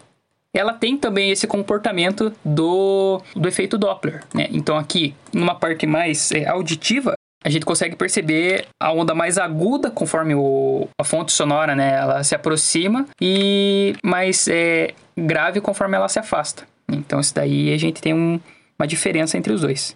ela 0.54 0.74
tem 0.74 0.98
também 0.98 1.32
esse 1.32 1.48
comportamento 1.48 2.34
do, 2.44 3.22
do 3.36 3.48
efeito 3.48 3.78
Doppler, 3.78 4.24
né? 4.34 4.48
Então 4.52 4.78
aqui, 4.78 5.16
numa 5.34 5.56
parte 5.56 5.86
mais 5.88 6.32
é, 6.32 6.48
auditiva, 6.48 7.14
a 7.44 7.50
gente 7.50 7.66
consegue 7.66 7.96
perceber 7.96 8.66
a 8.80 8.92
onda 8.92 9.16
mais 9.16 9.38
aguda 9.38 9.90
conforme 9.90 10.36
o, 10.36 10.88
a 11.00 11.04
fonte 11.04 11.32
sonora, 11.32 11.76
né? 11.76 11.96
Ela 11.96 12.24
se 12.24 12.36
aproxima 12.36 13.08
e 13.20 13.94
mais 14.04 14.48
é, 14.48 14.92
grave 15.18 15.60
conforme 15.62 15.96
ela 15.98 16.08
se 16.08 16.20
afasta. 16.20 16.64
Então 16.92 17.20
isso 17.20 17.34
daí 17.34 17.74
a 17.74 17.78
gente 17.78 18.02
tem 18.02 18.14
um- 18.14 18.40
uma 18.80 18.88
diferença 18.88 19.38
entre 19.38 19.54
os 19.54 19.62
dois. 19.62 19.96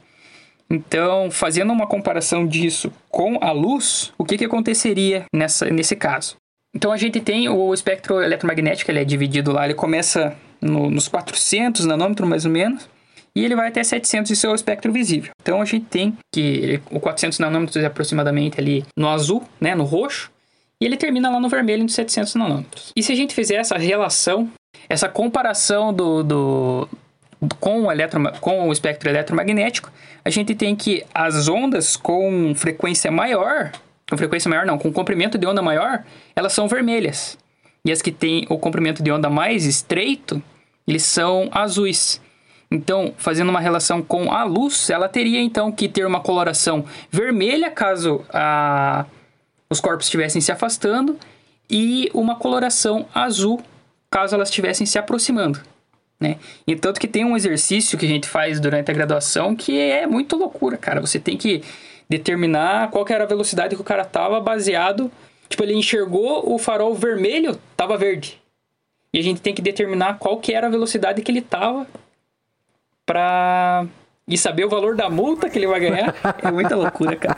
Então, 0.69 1.29
fazendo 1.29 1.71
uma 1.71 1.85
comparação 1.85 2.45
disso 2.47 2.91
com 3.09 3.37
a 3.41 3.51
luz, 3.51 4.11
o 4.17 4.25
que, 4.25 4.37
que 4.37 4.45
aconteceria 4.45 5.25
nessa, 5.33 5.65
nesse 5.69 5.95
caso? 5.95 6.35
Então, 6.75 6.91
a 6.91 6.97
gente 6.97 7.21
tem 7.21 7.47
o 7.47 7.73
espectro 7.73 8.21
eletromagnético, 8.21 8.89
ele 8.91 8.99
é 8.99 9.05
dividido 9.05 9.51
lá, 9.51 9.63
ele 9.65 9.75
começa 9.75 10.35
no- 10.59 10.89
nos 10.89 11.07
400 11.07 11.85
nanômetros, 11.85 12.27
mais 12.27 12.45
ou 12.45 12.51
menos, 12.51 12.89
e 13.35 13.43
ele 13.43 13.55
vai 13.55 13.67
até 13.67 13.83
700, 13.83 14.31
isso 14.31 14.47
é 14.47 14.49
o 14.49 14.55
espectro 14.55 14.91
visível. 14.91 15.31
Então, 15.41 15.61
a 15.61 15.65
gente 15.65 15.85
tem 15.85 16.17
que 16.33 16.79
o 16.89 16.99
400 16.99 17.37
nanômetros 17.39 17.83
é 17.83 17.85
aproximadamente 17.85 18.59
ali 18.59 18.85
no 18.95 19.09
azul, 19.09 19.43
né, 19.59 19.75
no 19.75 19.83
roxo, 19.83 20.31
e 20.81 20.85
ele 20.85 20.97
termina 20.97 21.29
lá 21.29 21.39
no 21.39 21.49
vermelho, 21.49 21.83
nos 21.83 21.93
700 21.93 22.35
nanômetros. 22.35 22.91
E 22.95 23.03
se 23.03 23.11
a 23.11 23.15
gente 23.15 23.33
fizer 23.33 23.55
essa 23.55 23.77
relação, 23.77 24.49
essa 24.89 25.07
comparação 25.09 25.93
do, 25.93 26.23
do, 26.23 26.89
com 27.59 27.83
o, 27.83 27.91
eletroma- 27.91 28.31
com 28.39 28.67
o 28.67 28.71
espectro 28.71 29.09
eletromagnético, 29.09 29.91
a 30.23 30.29
gente 30.29 30.55
tem 30.55 30.75
que 30.75 31.03
as 31.13 31.47
ondas 31.47 31.95
com 31.95 32.53
frequência 32.55 33.11
maior, 33.11 33.71
com 34.09 34.17
frequência 34.17 34.49
maior 34.49 34.65
não, 34.65 34.77
com 34.77 34.91
comprimento 34.91 35.37
de 35.37 35.45
onda 35.47 35.61
maior, 35.61 36.03
elas 36.35 36.53
são 36.53 36.67
vermelhas. 36.67 37.37
E 37.83 37.91
as 37.91 38.01
que 38.01 38.11
têm 38.11 38.45
o 38.49 38.57
comprimento 38.57 39.03
de 39.03 39.11
onda 39.11 39.29
mais 39.29 39.65
estreito, 39.65 40.41
eles 40.87 41.03
são 41.03 41.49
azuis. 41.51 42.19
Então, 42.75 43.13
fazendo 43.17 43.49
uma 43.49 43.61
relação 43.61 44.01
com 44.01 44.33
a 44.33 44.43
luz, 44.43 44.89
ela 44.89 45.07
teria 45.07 45.39
então 45.39 45.71
que 45.71 45.87
ter 45.87 46.05
uma 46.05 46.19
coloração 46.19 46.83
vermelha 47.09 47.71
caso 47.71 48.25
a, 48.29 49.05
os 49.69 49.79
corpos 49.79 50.07
estivessem 50.07 50.41
se 50.41 50.51
afastando 50.51 51.17
e 51.69 52.11
uma 52.13 52.35
coloração 52.35 53.05
azul 53.15 53.63
caso 54.11 54.35
elas 54.35 54.49
estivessem 54.49 54.85
se 54.85 54.99
aproximando. 54.99 55.61
Né? 56.19 56.37
E 56.67 56.75
tanto 56.75 56.99
que 56.99 57.07
tem 57.07 57.23
um 57.23 57.37
exercício 57.37 57.97
que 57.97 58.05
a 58.05 58.09
gente 58.09 58.27
faz 58.27 58.59
durante 58.59 58.91
a 58.91 58.93
graduação 58.93 59.55
que 59.55 59.79
é 59.79 60.05
muito 60.05 60.35
loucura, 60.35 60.77
cara. 60.77 60.99
Você 60.99 61.17
tem 61.17 61.37
que 61.37 61.63
determinar 62.09 62.91
qual 62.91 63.05
era 63.07 63.23
a 63.23 63.27
velocidade 63.27 63.75
que 63.75 63.81
o 63.81 63.85
cara 63.85 64.03
tava 64.03 64.41
baseado. 64.41 65.09
Tipo, 65.47 65.63
ele 65.63 65.75
enxergou 65.75 66.53
o 66.53 66.57
farol 66.57 66.93
vermelho, 66.93 67.57
tava 67.77 67.97
verde. 67.97 68.41
E 69.13 69.19
a 69.19 69.23
gente 69.23 69.39
tem 69.39 69.53
que 69.53 69.61
determinar 69.61 70.17
qual 70.17 70.37
que 70.39 70.53
era 70.53 70.67
a 70.67 70.69
velocidade 70.69 71.21
que 71.21 71.31
ele 71.31 71.41
tava 71.41 71.87
pra... 73.05 73.85
E 74.27 74.37
saber 74.37 74.65
o 74.65 74.69
valor 74.69 74.95
da 74.95 75.07
multa 75.09 75.49
que 75.49 75.59
ele 75.59 75.67
vai 75.67 75.79
ganhar. 75.79 76.15
É 76.41 76.49
muita 76.49 76.75
loucura, 76.75 77.15
cara. 77.15 77.37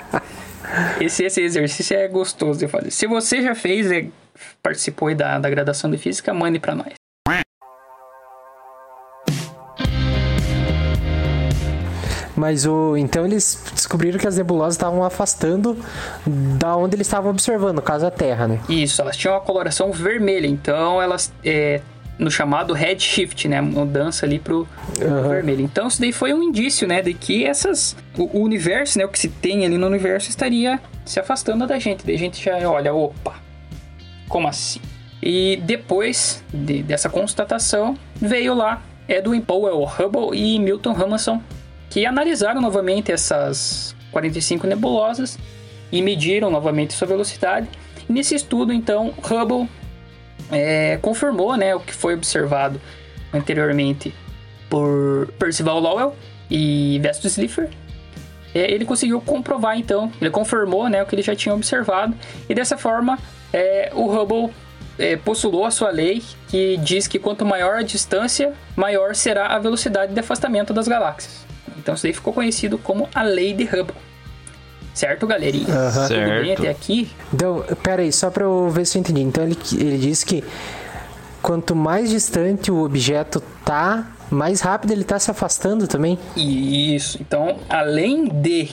Esse, 1.01 1.25
esse 1.25 1.41
exercício 1.41 1.97
é 1.97 2.07
gostoso 2.07 2.59
de 2.59 2.67
fazer. 2.67 2.91
Se 2.91 3.05
você 3.07 3.41
já 3.41 3.53
fez, 3.53 3.91
é, 3.91 4.07
participou 4.63 5.13
da, 5.13 5.37
da 5.37 5.49
graduação 5.49 5.91
de 5.91 5.97
física, 5.97 6.33
mande 6.33 6.59
pra 6.59 6.75
nós. 6.75 6.93
Mas 12.37 12.67
o. 12.67 12.95
Então 12.95 13.25
eles 13.25 13.63
descobriram 13.73 14.19
que 14.19 14.27
as 14.27 14.37
nebulosas 14.37 14.75
estavam 14.75 15.03
afastando 15.03 15.75
da 16.25 16.75
onde 16.77 16.95
eles 16.95 17.07
estavam 17.07 17.31
observando, 17.31 17.77
no 17.77 17.81
caso 17.81 18.05
a 18.05 18.11
Terra, 18.11 18.47
né? 18.47 18.59
Isso, 18.69 19.01
elas 19.01 19.17
tinham 19.17 19.33
uma 19.33 19.41
coloração 19.41 19.91
vermelha, 19.91 20.45
então 20.45 21.01
elas 21.01 21.33
é, 21.43 21.81
no 22.19 22.31
chamado 22.31 22.73
redshift, 22.73 23.47
né, 23.47 23.61
mudança 23.61 24.25
ali 24.25 24.39
pro, 24.39 24.67
pro 24.95 25.07
Aham. 25.07 25.29
vermelho. 25.29 25.61
Então 25.61 25.87
isso 25.87 25.99
daí 26.01 26.11
foi 26.11 26.33
um 26.33 26.41
indício, 26.41 26.87
né, 26.87 27.01
de 27.01 27.13
que 27.13 27.45
essas 27.45 27.95
o, 28.17 28.39
o 28.39 28.41
universo, 28.43 28.97
né, 28.97 29.05
o 29.05 29.09
que 29.09 29.19
se 29.19 29.29
tem 29.29 29.65
ali 29.65 29.77
no 29.77 29.85
universo 29.87 30.29
estaria 30.29 30.79
se 31.05 31.19
afastando 31.19 31.67
da 31.67 31.77
gente. 31.77 32.05
Daí 32.05 32.15
a 32.15 32.19
gente 32.19 32.43
já 32.43 32.57
olha, 32.69 32.93
opa, 32.93 33.35
como 34.27 34.47
assim? 34.47 34.79
E 35.21 35.57
depois 35.63 36.43
de- 36.53 36.83
dessa 36.83 37.09
constatação 37.09 37.95
veio 38.15 38.53
lá 38.53 38.81
Edwin 39.07 39.41
Powell 39.41 39.83
Hubble 39.83 40.37
e 40.37 40.59
Milton 40.59 40.93
Ramanson 40.93 41.41
que 41.89 42.05
analisaram 42.05 42.59
novamente 42.61 43.11
essas 43.11 43.95
45 44.11 44.67
nebulosas 44.67 45.37
e 45.91 46.01
mediram 46.01 46.49
novamente 46.49 46.93
sua 46.93 47.07
velocidade. 47.07 47.67
E 48.09 48.11
nesse 48.11 48.35
estudo, 48.35 48.73
então, 48.73 49.13
Hubble 49.23 49.69
é, 50.51 50.97
confirmou 51.01 51.55
né, 51.55 51.75
o 51.75 51.79
que 51.79 51.93
foi 51.93 52.13
observado 52.13 52.79
anteriormente 53.33 54.13
por 54.69 55.27
Percival 55.39 55.79
Lowell 55.79 56.15
e 56.49 56.99
Vestus 57.01 57.33
Slipher. 57.33 57.69
É, 58.53 58.71
ele 58.71 58.85
conseguiu 58.85 59.19
comprovar, 59.21 59.77
então, 59.77 60.11
ele 60.19 60.29
confirmou 60.29 60.89
né, 60.89 61.03
o 61.03 61.05
que 61.05 61.15
ele 61.15 61.21
já 61.21 61.35
tinha 61.35 61.53
observado, 61.53 62.15
e 62.49 62.55
dessa 62.55 62.77
forma 62.77 63.19
é, 63.53 63.91
o 63.93 64.07
Hubble 64.07 64.53
é, 64.97 65.15
postulou 65.15 65.65
a 65.65 65.71
sua 65.71 65.91
lei 65.91 66.23
que 66.49 66.77
diz 66.77 67.07
que 67.07 67.19
quanto 67.19 67.45
maior 67.45 67.77
a 67.77 67.81
distância, 67.81 68.53
maior 68.75 69.15
será 69.15 69.47
a 69.47 69.59
velocidade 69.59 70.13
de 70.13 70.19
afastamento 70.19 70.73
das 70.73 70.87
galáxias. 70.87 71.45
Então 71.77 71.93
isso 71.93 72.03
daí 72.03 72.13
ficou 72.13 72.33
conhecido 72.33 72.77
como 72.77 73.07
a 73.13 73.21
lei 73.21 73.53
de 73.53 73.63
Hubble. 73.63 74.06
Certo, 74.97 75.27
galerinha? 75.27 75.65
Tudo 75.65 76.07
bem 76.09 76.45
Certo. 76.47 76.59
até 76.61 76.69
aqui? 76.69 77.11
Então, 77.31 77.63
pera 77.83 78.01
aí, 78.01 78.11
só 78.11 78.31
pra 78.31 78.43
eu 78.45 78.67
ver 78.69 78.83
se 78.85 78.97
eu 78.97 79.01
entendi. 79.01 79.21
Então 79.21 79.43
ele, 79.43 79.55
ele 79.73 79.97
disse 79.99 80.25
que 80.25 80.43
quanto 81.41 81.75
mais 81.75 82.09
distante 82.09 82.71
o 82.71 82.83
objeto 82.83 83.39
tá, 83.63 84.07
mais 84.31 84.59
rápido 84.61 84.91
ele 84.91 85.03
tá 85.03 85.19
se 85.19 85.29
afastando 85.29 85.87
também. 85.87 86.17
Isso. 86.35 87.19
Então, 87.21 87.59
além 87.69 88.27
de 88.27 88.71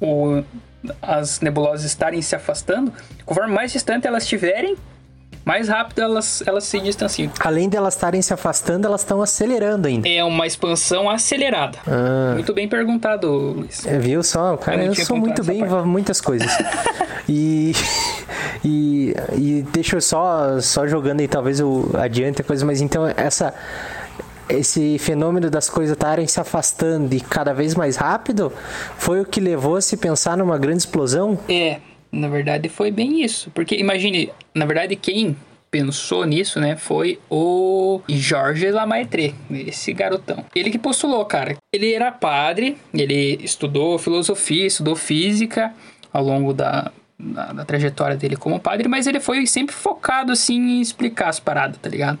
o- 0.00 0.42
as 1.00 1.40
nebulosas 1.40 1.84
estarem 1.84 2.20
se 2.22 2.34
afastando, 2.34 2.92
conforme 3.24 3.54
mais 3.54 3.70
distante 3.72 4.04
elas 4.06 4.24
estiverem, 4.24 4.76
mais 5.46 5.68
rápido 5.68 6.02
elas, 6.02 6.42
elas 6.44 6.64
se 6.64 6.80
distanciam. 6.80 7.30
Além 7.38 7.68
de 7.68 7.76
elas 7.76 7.94
estarem 7.94 8.20
se 8.20 8.34
afastando, 8.34 8.84
elas 8.84 9.02
estão 9.02 9.22
acelerando 9.22 9.86
ainda. 9.86 10.08
É 10.08 10.24
uma 10.24 10.44
expansão 10.44 11.08
acelerada. 11.08 11.78
Muito 12.34 12.52
bem 12.52 12.68
perguntado, 12.68 13.30
Luiz. 13.30 13.86
É, 13.86 13.96
viu 13.96 14.24
só? 14.24 14.56
Cara, 14.56 14.82
Eu 14.82 14.92
eu, 14.92 14.94
sou 14.96 15.16
muito 15.16 15.44
bem 15.44 15.60
em 15.60 15.86
muitas 15.86 16.20
coisas. 16.20 16.50
e, 17.28 17.72
e, 18.64 19.14
e 19.34 19.66
deixa 19.72 19.96
eu 19.96 20.00
só, 20.00 20.60
só 20.60 20.84
jogando 20.88 21.20
aí, 21.20 21.28
talvez 21.28 21.60
eu 21.60 21.92
adiante 21.96 22.40
a 22.40 22.44
coisa, 22.44 22.66
mas 22.66 22.80
então 22.80 23.06
essa. 23.06 23.54
Esse 24.48 24.96
fenômeno 25.00 25.50
das 25.50 25.68
coisas 25.68 25.94
estarem 25.94 26.24
se 26.28 26.38
afastando 26.38 27.12
e 27.12 27.20
cada 27.20 27.52
vez 27.52 27.74
mais 27.74 27.96
rápido 27.96 28.52
foi 28.96 29.20
o 29.20 29.24
que 29.24 29.40
levou 29.40 29.74
a 29.74 29.80
se 29.80 29.96
pensar 29.96 30.36
numa 30.36 30.56
grande 30.56 30.78
explosão? 30.78 31.36
É, 31.48 31.80
na 32.10 32.28
verdade 32.28 32.68
foi 32.68 32.90
bem 32.90 33.22
isso. 33.22 33.50
Porque 33.50 33.74
imagine, 33.76 34.30
na 34.54 34.66
verdade, 34.66 34.96
quem 34.96 35.36
pensou 35.70 36.24
nisso, 36.24 36.58
né, 36.60 36.76
foi 36.76 37.18
o 37.28 38.00
Jorge 38.08 38.70
Lamaitre, 38.70 39.34
esse 39.50 39.92
garotão. 39.92 40.44
Ele 40.54 40.70
que 40.70 40.78
postulou, 40.78 41.24
cara. 41.24 41.56
Ele 41.72 41.92
era 41.92 42.10
padre, 42.10 42.76
ele 42.94 43.38
estudou 43.42 43.98
filosofia, 43.98 44.66
estudou 44.66 44.96
física 44.96 45.74
ao 46.12 46.24
longo 46.24 46.54
da, 46.54 46.90
da, 47.18 47.52
da 47.52 47.64
trajetória 47.64 48.16
dele 48.16 48.36
como 48.36 48.60
padre, 48.60 48.88
mas 48.88 49.06
ele 49.06 49.20
foi 49.20 49.46
sempre 49.46 49.74
focado, 49.74 50.32
assim, 50.32 50.56
em 50.56 50.80
explicar 50.80 51.28
as 51.28 51.40
paradas, 51.40 51.78
tá 51.78 51.88
ligado? 51.88 52.20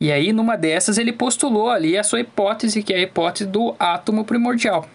E 0.00 0.12
aí, 0.12 0.32
numa 0.32 0.56
dessas, 0.56 0.96
ele 0.96 1.12
postulou 1.12 1.70
ali 1.70 1.98
a 1.98 2.04
sua 2.04 2.20
hipótese, 2.20 2.82
que 2.82 2.94
é 2.94 2.98
a 2.98 3.02
hipótese 3.02 3.50
do 3.50 3.74
átomo 3.78 4.24
primordial. 4.24 4.88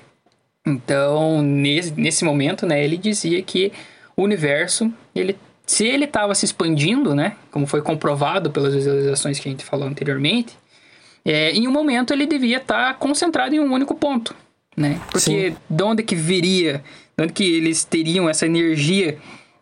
Então, 0.66 1.42
nesse, 1.42 1.94
nesse 2.00 2.24
momento, 2.24 2.66
né, 2.66 2.84
ele 2.84 2.98
dizia 2.98 3.42
que 3.42 3.72
o 4.16 4.24
universo 4.24 4.92
ele 5.14 5.38
se 5.66 5.86
ele 5.86 6.06
estava 6.06 6.36
se 6.36 6.46
expandindo, 6.46 7.16
né? 7.16 7.36
Como 7.50 7.66
foi 7.66 7.82
comprovado 7.82 8.52
pelas 8.52 8.74
visualizações 8.74 9.40
que 9.40 9.48
a 9.48 9.52
gente 9.52 9.64
falou 9.64 9.88
anteriormente, 9.88 10.58
é, 11.24 11.52
em 11.52 11.68
um 11.68 11.72
momento 11.72 12.14
ele 12.14 12.26
devia 12.26 12.58
estar 12.58 12.88
tá 12.88 12.94
concentrado 12.94 13.56
em 13.56 13.60
um 13.60 13.72
único 13.72 13.96
ponto, 13.96 14.36
né? 14.76 15.00
Porque 15.10 15.52
Sim. 15.52 15.56
de 15.70 15.84
onde 15.84 16.04
que 16.04 16.16
viria, 16.16 16.84
de 17.18 17.24
onde 17.24 17.34
que 17.34 17.44
eles 17.44 17.86
teriam 17.86 18.30
essa 18.30 18.46
energia 18.46 19.18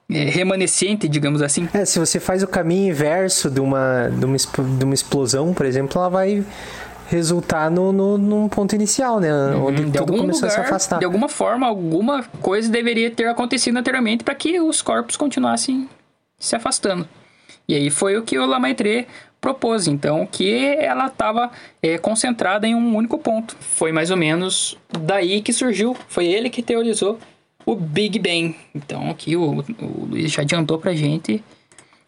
é, 0.09 0.23
remanescente, 0.25 1.07
digamos 1.07 1.41
assim? 1.41 1.69
É, 1.73 1.85
se 1.85 1.99
você 1.99 2.19
faz 2.19 2.41
o 2.41 2.47
caminho 2.47 2.89
inverso 2.89 3.49
de 3.49 3.59
uma, 3.59 4.09
de 4.09 4.25
uma, 4.25 4.37
de 4.37 4.83
uma 4.83 4.93
explosão, 4.93 5.53
por 5.53 5.65
exemplo, 5.65 5.99
ela 5.99 6.09
vai 6.09 6.43
resultar 7.12 7.69
no, 7.69 7.91
no, 7.91 8.17
num 8.17 8.47
ponto 8.47 8.74
inicial, 8.74 9.19
né? 9.19 9.32
Uhum, 9.32 9.65
Onde 9.65 9.84
de 9.84 9.97
tudo 9.97 10.13
começou 10.17 10.47
lugar, 10.47 10.47
a 10.47 10.50
se 10.50 10.60
afastar. 10.62 11.00
De 11.00 11.06
alguma 11.06 11.28
forma, 11.28 11.67
alguma 11.67 12.24
coisa 12.41 12.69
deveria 12.69 13.12
ter 13.12 13.28
acontecido 13.28 13.78
anteriormente 13.78 14.24
para 14.24 14.34
que 14.34 14.62
os 14.62 14.82
corpos 14.82 15.17
continuassem 15.17 15.89
se 16.39 16.56
afastando. 16.56 17.06
E 17.67 17.76
aí 17.76 17.89
foi 17.89 18.17
o 18.17 18.24
que 18.24 18.39
o 18.39 18.45
Lamaitre 18.45 19.08
propôs, 19.41 19.88
então, 19.88 20.26
que 20.26 20.63
ela 20.80 21.08
estava 21.08 21.52
é, 21.82 21.97
concentrada 21.97 22.65
em 22.65 22.74
um 22.74 22.95
único 22.95 23.17
ponto. 23.17 23.58
Foi 23.60 23.91
mais 23.91 24.10
ou 24.10 24.15
menos 24.15 24.78
daí 24.89 25.41
que 25.41 25.52
surgiu, 25.52 25.95
foi 26.08 26.28
ele 26.28 26.50
que 26.50 26.62
teorizou 26.62 27.19
o 27.65 27.76
Big 27.76 28.19
Bang. 28.19 28.56
Então, 28.74 29.10
aqui 29.10 29.36
o, 29.36 29.63
o 29.82 30.06
Luiz 30.10 30.32
já 30.32 30.43
adiantou 30.43 30.78
pra 30.78 30.93
gente 30.93 31.43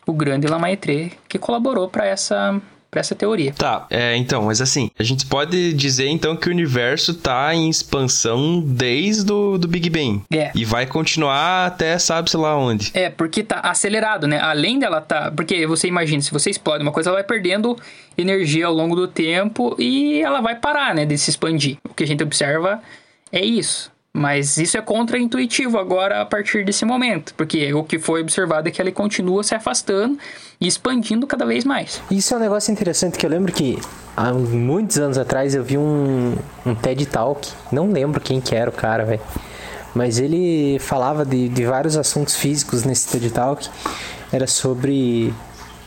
o 0.07 0.13
grande 0.13 0.47
Lamaitre 0.47 1.11
que 1.27 1.37
colaborou 1.37 1.89
para 1.89 2.05
essa 2.05 2.61
para 2.93 2.99
essa 2.99 3.15
teoria. 3.15 3.53
Tá, 3.53 3.87
é, 3.89 4.15
então, 4.15 4.43
mas 4.43 4.61
assim, 4.61 4.91
a 4.99 5.03
gente 5.03 5.25
pode 5.25 5.73
dizer 5.73 6.07
então 6.07 6.35
que 6.35 6.47
o 6.47 6.51
universo 6.51 7.15
tá 7.15 7.53
em 7.53 7.67
expansão 7.67 8.61
desde 8.61 9.25
do, 9.25 9.57
do 9.57 9.67
Big 9.67 9.89
Bang. 9.89 10.21
É. 10.31 10.51
E 10.53 10.63
vai 10.63 10.85
continuar 10.85 11.65
até 11.65 11.97
sabe-se 11.97 12.37
lá 12.37 12.55
onde. 12.55 12.91
É, 12.93 13.09
porque 13.09 13.41
tá 13.41 13.59
acelerado, 13.59 14.27
né? 14.27 14.39
Além 14.39 14.77
dela 14.77 15.01
tá. 15.01 15.31
Porque 15.31 15.65
você 15.65 15.87
imagina, 15.87 16.21
se 16.21 16.31
você 16.31 16.51
explode 16.51 16.83
uma 16.83 16.91
coisa, 16.91 17.09
ela 17.09 17.17
vai 17.17 17.23
perdendo 17.23 17.75
energia 18.15 18.67
ao 18.67 18.73
longo 18.73 18.95
do 18.95 19.07
tempo 19.07 19.75
e 19.79 20.21
ela 20.21 20.39
vai 20.39 20.55
parar, 20.55 20.93
né? 20.93 21.03
De 21.03 21.17
se 21.17 21.31
expandir. 21.31 21.77
O 21.89 21.93
que 21.93 22.03
a 22.03 22.07
gente 22.07 22.21
observa 22.21 22.79
é 23.31 23.43
isso. 23.43 23.91
Mas 24.15 24.57
isso 24.57 24.77
é 24.77 24.81
contra-intuitivo 24.81 25.79
agora 25.79 26.21
a 26.21 26.25
partir 26.25 26.63
desse 26.63 26.85
momento, 26.85 27.33
porque 27.33 27.73
o 27.73 27.83
que 27.83 27.97
foi 27.97 28.21
observado 28.21 28.67
é 28.67 28.71
que 28.71 28.79
ele 28.79 28.91
continua 28.91 29.43
se 29.43 29.55
afastando 29.55 30.19
e 30.61 30.67
expandindo 30.67 31.25
cada 31.25 31.47
vez 31.47 31.65
mais. 31.65 31.99
Isso 32.11 32.31
é 32.35 32.37
um 32.37 32.39
negócio 32.39 32.71
interessante 32.71 33.17
que 33.17 33.25
eu 33.25 33.29
lembro 33.29 33.51
que 33.51 33.79
há 34.15 34.31
muitos 34.31 34.99
anos 34.99 35.17
atrás 35.17 35.55
eu 35.55 35.63
vi 35.63 35.79
um, 35.79 36.35
um 36.63 36.75
TED 36.75 37.07
Talk, 37.07 37.51
não 37.71 37.91
lembro 37.91 38.21
quem 38.21 38.39
que 38.39 38.53
era 38.53 38.69
o 38.69 38.73
cara, 38.73 39.03
velho. 39.03 39.21
Mas 39.95 40.19
ele 40.19 40.77
falava 40.79 41.25
de, 41.25 41.49
de 41.49 41.65
vários 41.65 41.97
assuntos 41.97 42.35
físicos 42.35 42.83
nesse 42.83 43.07
TED 43.07 43.31
Talk. 43.31 43.67
Era 44.31 44.45
sobre 44.45 45.33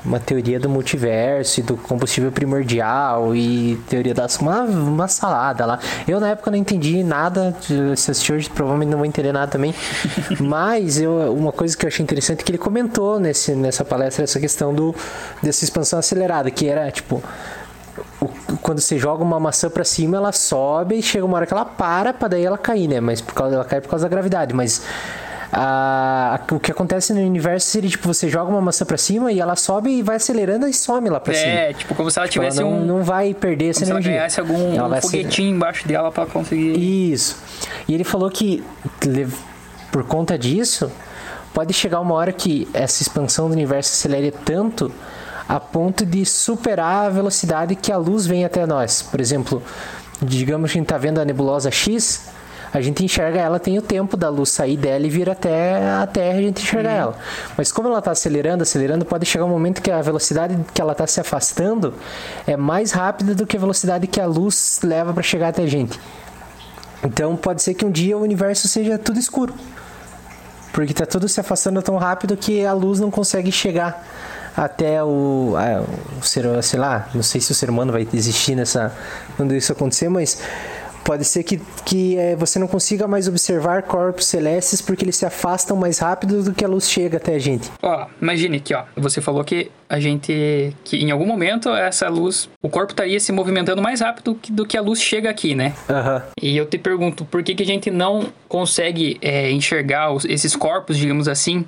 uma 0.07 0.21
teoria 0.21 0.59
do 0.61 0.69
multiverso 0.69 1.61
e 1.61 1.63
do 1.63 1.77
combustível 1.77 2.31
primordial 2.31 3.35
e 3.35 3.77
teoria 3.89 4.15
das 4.15 4.37
uma, 4.37 4.63
uma 4.63 5.09
salada 5.09 5.67
lá. 5.67 5.79
Eu 6.07 6.21
na 6.21 6.29
época 6.31 6.51
não 6.51 6.59
entendi 6.59 7.03
nada, 7.03 7.55
se 7.97 8.11
assistiu 8.11 8.37
hoje 8.37 8.49
provavelmente 8.49 8.91
não 8.91 8.99
vou 8.99 9.07
entender 9.07 9.33
nada 9.33 9.51
também. 9.51 9.75
Mas 10.41 11.01
eu, 11.01 11.35
uma 11.35 11.53
coisa 11.53 11.77
que 11.77 11.85
eu 11.85 11.89
achei 11.89 12.03
interessante 12.03 12.41
é 12.41 12.45
que 12.45 12.51
ele 12.51 12.59
comentou 12.59 13.19
nesse, 13.19 13.55
nessa 13.55 13.85
palestra 13.85 14.25
essa 14.25 14.39
questão 14.39 14.73
do 14.73 14.95
dessa 15.43 15.65
expansão 15.65 15.99
acelerada, 15.99 16.51
que 16.51 16.69
era 16.69 16.91
tipo 16.91 17.23
quando 18.63 18.81
você 18.81 18.99
joga 18.99 19.23
uma 19.23 19.41
maçã 19.41 19.71
para 19.71 19.85
cima, 19.85 20.17
ela 20.17 20.33
sobe 20.33 20.97
e 20.99 21.03
chega 21.03 21.25
uma 21.25 21.37
hora 21.37 21.47
que 21.47 21.53
ela 21.53 21.65
para 21.65 22.13
para 22.13 22.29
daí 22.29 22.45
ela 22.45 22.59
cair, 22.59 22.89
né? 22.89 23.01
Mas 23.01 23.21
por 23.21 23.35
causa 23.35 23.55
ela 23.55 23.65
cai 23.65 23.81
por 23.81 23.89
causa 23.89 24.05
da 24.05 24.09
gravidade, 24.09 24.55
mas 24.55 24.83
a, 25.59 26.39
o 26.53 26.61
que 26.61 26.71
acontece 26.71 27.15
no 27.15 27.21
universo 27.21 27.67
seria, 27.67 27.89
tipo, 27.89 28.07
você 28.07 28.29
joga 28.29 28.51
uma 28.51 28.61
maçã 28.61 28.85
pra 28.85 28.99
cima 28.99 29.33
e 29.33 29.41
ela 29.41 29.57
sobe 29.57 29.89
e 29.89 30.03
vai 30.03 30.17
acelerando 30.17 30.69
e 30.69 30.75
some 30.75 31.09
lá 31.09 31.19
pra 31.19 31.33
é, 31.33 31.37
cima. 31.37 31.53
É, 31.53 31.73
tipo, 31.73 31.95
como 31.95 32.11
se 32.11 32.19
ela 32.19 32.29
tipo, 32.29 32.45
tivesse 32.45 32.61
ela 32.61 32.71
não, 32.71 32.79
um... 32.79 32.85
Não 32.85 33.03
vai 33.03 33.33
perder 33.33 33.71
essa 33.71 33.83
energia. 33.83 34.03
Se 34.03 34.09
ela 34.09 34.19
ganhasse 34.19 34.41
algum 34.41 34.97
um 34.97 35.01
foguetinho 35.01 35.49
ser... 35.49 35.55
embaixo 35.55 35.89
dela 35.89 36.13
pra 36.13 36.27
conseguir... 36.27 36.77
Isso. 37.11 37.39
E 37.89 37.95
ele 37.95 38.05
falou 38.05 38.29
que, 38.29 38.63
por 39.91 40.05
conta 40.05 40.39
disso, 40.39 40.93
pode 41.55 41.73
chegar 41.73 42.01
uma 42.01 42.15
hora 42.15 42.35
que 42.35 42.69
essa 42.75 43.03
expansão 43.03 43.49
do 43.49 43.55
universo 43.55 43.95
acelere 43.95 44.31
tanto 44.31 44.93
a 45.49 45.59
ponto 45.59 46.05
de 46.05 46.27
superar 46.27 47.07
a 47.07 47.09
velocidade 47.09 47.75
que 47.75 47.91
a 47.91 47.97
luz 47.97 48.27
vem 48.27 48.45
até 48.45 48.67
nós. 48.67 49.01
Por 49.01 49.23
exemplo, 49.23 49.63
digamos 50.21 50.71
que 50.71 50.77
a 50.77 50.81
gente 50.81 50.87
está 50.87 50.99
vendo 50.99 51.19
a 51.19 51.25
nebulosa 51.25 51.71
X, 51.71 52.29
a 52.77 52.83
gente 52.83 53.03
enxerga 53.03 53.41
ela, 53.41 53.59
tem 53.59 53.79
o 53.79 53.83
tempo 53.83 54.19
da 54.19 54.29
luz 54.29 54.51
sair 54.51 54.77
dela 54.77 55.07
e 55.07 55.09
vir 55.09 55.31
até 55.31 55.83
a 55.95 56.07
Terra 56.07 56.39
a 56.39 56.43
gente 56.43 56.63
enxerga 56.63 56.91
uhum. 56.91 56.95
ela. 56.95 57.19
Mas 57.57 57.73
como 57.73 57.89
ela 57.89 58.01
está 58.01 58.11
acelerando, 58.11 58.63
acelerando, 58.63 59.03
pode 59.07 59.25
chegar 59.25 59.47
um 59.47 59.49
momento 59.49 59.81
que 59.81 59.91
a 59.91 60.03
velocidade 60.03 60.59
que 60.75 60.81
ela 60.81 60.93
está 60.93 61.07
se 61.07 61.19
afastando 61.19 61.95
é 62.47 62.55
mais 62.55 62.93
rápida 62.93 63.35
do 63.35 63.47
que 63.47 63.57
a 63.57 63.61
velocidade 63.61 64.07
que 64.07 64.21
a 64.21 64.27
luz 64.27 64.81
leva 64.85 65.15
para 65.15 65.23
chegar 65.23 65.49
até 65.49 65.63
a 65.63 65.67
gente. 65.67 65.99
Então 67.03 67.35
pode 67.35 67.63
ser 67.63 67.73
que 67.73 67.83
um 67.83 67.91
dia 67.91 68.17
o 68.19 68.21
universo 68.21 68.69
seja 68.69 68.99
tudo 68.99 69.19
escuro. 69.19 69.55
Porque 70.71 70.93
está 70.93 71.07
tudo 71.07 71.27
se 71.31 71.41
afastando 71.41 71.81
tão 71.81 71.97
rápido 71.97 72.37
que 72.37 72.67
a 72.67 72.75
luz 72.75 73.01
não 73.01 73.11
consegue 73.11 73.51
chegar 73.51 74.07
até 74.55 75.03
o, 75.03 75.55
a, 75.57 75.83
o 76.21 76.23
ser, 76.23 76.45
sei 76.63 76.79
lá, 76.79 77.09
não 77.15 77.23
sei 77.23 77.41
se 77.41 77.53
o 77.53 77.55
ser 77.55 77.71
humano 77.71 77.91
vai 77.91 78.07
existir 78.13 78.55
nessa 78.55 78.93
quando 79.35 79.55
isso 79.55 79.73
acontecer, 79.73 80.11
mas 80.11 80.39
Pode 81.07 81.25
ser 81.25 81.45
que, 81.45 81.61
que 81.85 82.19
é, 82.19 82.35
você 82.35 82.59
não 82.59 82.67
consiga 82.67 83.07
mais 83.07 83.29
observar 83.29 83.85
corpos 83.85 84.27
celestes 84.27 84.83
porque 84.83 85.05
eles 85.05 85.15
se 85.15 85.25
afastam 85.25 85.77
mais 85.77 86.01
rápido 86.01 86.43
do 86.43 86.53
que 86.53 86.65
a 86.65 86.69
luz 86.69 86.91
chega 86.91 87.19
até 87.19 87.37
a 87.37 87.39
gente. 87.39 87.71
Ó, 87.81 88.09
imagine 88.21 88.57
aqui, 88.57 88.75
ó. 88.75 88.83
Você 88.97 89.21
falou 89.21 89.45
que 89.45 89.71
a 89.89 90.01
gente. 90.01 90.75
que 90.83 90.97
em 90.97 91.13
algum 91.13 91.25
momento 91.25 91.69
essa 91.69 92.09
luz. 92.09 92.49
O 92.61 92.69
corpo 92.69 92.93
estaria 92.93 93.21
se 93.21 93.31
movimentando 93.31 93.81
mais 93.81 94.01
rápido 94.01 94.37
do 94.51 94.67
que 94.67 94.77
a 94.77 94.81
luz 94.81 95.01
chega 95.01 95.31
aqui, 95.31 95.55
né? 95.55 95.75
Uhum. 95.89 96.23
E 96.43 96.57
eu 96.57 96.67
te 96.67 96.77
pergunto, 96.77 97.25
por 97.25 97.41
que, 97.45 97.55
que 97.55 97.63
a 97.63 97.67
gente 97.67 97.89
não 97.89 98.27
consegue 98.49 99.17
é, 99.23 99.49
enxergar 99.53 100.11
os, 100.13 100.25
esses 100.25 100.57
corpos, 100.57 100.97
digamos 100.99 101.29
assim, 101.29 101.65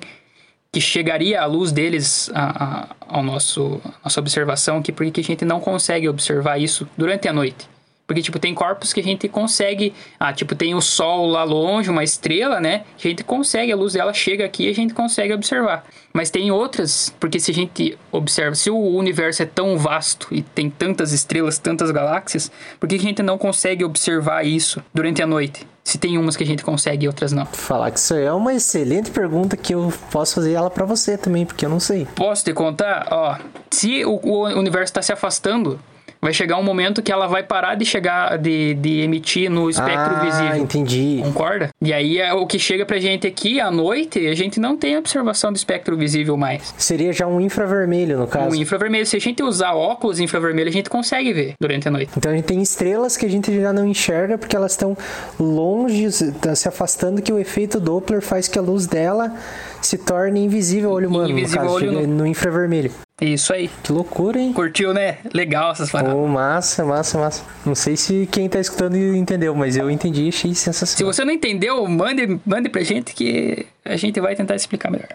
que 0.69 0.81
chegaria 0.81 1.41
a 1.41 1.45
luz 1.45 1.71
deles 1.71 2.29
a, 2.33 2.63
a, 2.63 2.87
ao 3.07 3.23
nosso 3.23 3.81
nossa 4.03 4.19
observação, 4.19 4.81
que 4.81 4.91
por 4.91 5.05
que, 5.05 5.11
que 5.11 5.21
a 5.21 5.23
gente 5.23 5.45
não 5.45 5.61
consegue 5.61 6.09
observar 6.09 6.57
isso 6.59 6.85
durante 6.97 7.25
a 7.25 7.31
noite? 7.31 7.69
Porque, 8.09 8.23
tipo, 8.23 8.39
tem 8.39 8.55
corpos 8.55 8.91
que 8.91 8.99
a 8.99 9.03
gente 9.03 9.29
consegue. 9.29 9.93
Ah, 10.19 10.33
tipo, 10.33 10.55
tem 10.55 10.73
o 10.73 10.81
Sol 10.81 11.27
lá 11.27 11.43
longe, 11.43 11.91
uma 11.91 12.03
estrela, 12.03 12.59
né? 12.59 12.83
A 12.97 13.07
gente 13.07 13.23
consegue, 13.23 13.71
a 13.71 13.75
luz 13.75 13.93
dela 13.93 14.11
chega 14.15 14.43
aqui 14.43 14.65
e 14.65 14.71
a 14.71 14.73
gente 14.73 14.95
consegue 14.95 15.31
observar. 15.31 15.85
Mas 16.11 16.31
tem 16.31 16.49
outras, 16.49 17.13
porque 17.19 17.39
se 17.39 17.51
a 17.51 17.53
gente 17.53 17.95
observa, 18.11 18.55
se 18.55 18.71
o 18.71 18.75
universo 18.75 19.43
é 19.43 19.45
tão 19.45 19.77
vasto 19.77 20.27
e 20.31 20.41
tem 20.41 20.71
tantas 20.71 21.11
estrelas, 21.11 21.59
tantas 21.59 21.91
galáxias, 21.91 22.51
por 22.79 22.89
que 22.89 22.95
a 22.95 22.99
gente 22.99 23.21
não 23.21 23.37
consegue 23.37 23.85
observar 23.85 24.43
isso 24.43 24.83
durante 24.91 25.21
a 25.21 25.27
noite? 25.27 25.67
Se 25.83 25.99
tem 25.99 26.17
umas 26.17 26.35
que 26.35 26.43
a 26.43 26.47
gente 26.47 26.63
consegue 26.63 27.05
e 27.05 27.07
outras 27.07 27.31
não. 27.31 27.45
Falar 27.45 27.91
que 27.91 27.99
isso 27.99 28.15
é 28.15 28.33
uma 28.33 28.55
excelente 28.55 29.11
pergunta 29.11 29.55
que 29.55 29.75
eu 29.75 29.93
posso 30.11 30.33
fazer 30.33 30.53
ela 30.53 30.71
para 30.71 30.83
você 30.83 31.15
também, 31.15 31.45
porque 31.45 31.63
eu 31.63 31.69
não 31.69 31.79
sei. 31.79 32.07
Posso 32.15 32.43
te 32.43 32.53
contar? 32.53 33.07
Ó, 33.11 33.37
se 33.69 34.03
o, 34.03 34.19
o 34.23 34.47
universo 34.47 34.85
está 34.85 35.01
se 35.03 35.13
afastando, 35.13 35.79
vai 36.21 36.33
chegar 36.33 36.57
um 36.57 36.63
momento 36.63 37.01
que 37.01 37.11
ela 37.11 37.27
vai 37.27 37.43
parar 37.43 37.75
de 37.75 37.85
chegar, 37.85 38.37
de, 38.37 38.73
de 38.75 39.01
emitir 39.01 39.49
no 39.49 39.69
espectro 39.69 40.15
ah, 40.15 40.19
visível. 40.19 40.57
entendi. 40.57 41.21
Concorda? 41.23 41.69
E 41.81 41.93
aí 41.93 42.19
é 42.19 42.33
o 42.33 42.45
que 42.45 42.59
chega 42.59 42.85
pra 42.85 42.99
gente 42.99 43.25
aqui 43.25 43.59
à 43.59 43.71
noite, 43.71 44.27
a 44.27 44.35
gente 44.35 44.59
não 44.59 44.75
tem 44.75 44.97
observação 44.97 45.51
do 45.51 45.55
espectro 45.55 45.95
visível 45.97 46.35
mais. 46.35 46.73
Seria 46.77 47.13
já 47.13 47.25
um 47.27 47.39
infravermelho, 47.39 48.17
no 48.17 48.27
caso. 48.27 48.55
Um 48.55 48.55
infravermelho. 48.55 49.05
Se 49.05 49.15
a 49.15 49.19
gente 49.19 49.41
usar 49.41 49.73
óculos 49.73 50.19
infravermelho, 50.19 50.69
a 50.69 50.73
gente 50.73 50.89
consegue 50.89 51.33
ver 51.33 51.53
durante 51.59 51.87
a 51.87 51.91
noite. 51.91 52.11
Então 52.17 52.31
a 52.31 52.35
gente 52.35 52.45
tem 52.45 52.61
estrelas 52.61 53.15
que 53.15 53.25
a 53.25 53.29
gente 53.29 53.59
já 53.59 53.71
não 53.71 53.85
enxerga 53.85 54.37
porque 54.37 54.55
elas 54.55 54.71
estão 54.71 54.97
longe, 55.39 56.07
tá 56.41 56.55
se 56.55 56.67
afastando, 56.67 57.21
que 57.21 57.31
o 57.31 57.39
efeito 57.39 57.79
Doppler 57.79 58.21
faz 58.21 58.47
que 58.47 58.59
a 58.59 58.61
luz 58.61 58.87
dela 58.87 59.33
se 59.81 59.97
torne 59.97 60.43
invisível 60.43 60.89
ao 60.89 60.95
olho 60.95 61.09
humano, 61.09 61.29
invisível 61.29 61.63
no, 61.63 61.69
caso, 61.69 61.85
olho 61.85 62.07
no 62.07 62.27
infravermelho. 62.27 62.91
Isso 63.21 63.51
aí. 63.51 63.69
Que 63.83 63.91
loucura, 63.91 64.39
hein? 64.39 64.53
Curtiu, 64.53 64.93
né? 64.93 65.17
Legal 65.33 65.71
essas 65.71 65.91
paradas. 65.91 66.15
Oh, 66.15 66.25
massa, 66.27 66.85
massa, 66.85 67.17
massa. 67.17 67.43
Não 67.65 67.75
sei 67.75 67.97
se 67.97 68.27
quem 68.31 68.47
tá 68.47 68.59
escutando 68.59 68.95
entendeu, 68.95 69.53
mas 69.53 69.75
eu 69.75 69.91
entendi 69.91 70.23
e 70.25 70.29
achei 70.29 70.55
sensacional. 70.55 70.97
Se 70.97 71.17
você 71.17 71.25
não 71.25 71.33
entendeu, 71.33 71.85
mande, 71.87 72.39
mande 72.45 72.69
pra 72.69 72.81
gente 72.81 73.13
que 73.13 73.65
a 73.83 73.97
gente 73.97 74.19
vai 74.21 74.35
tentar 74.35 74.55
explicar 74.55 74.89
melhor. 74.89 75.09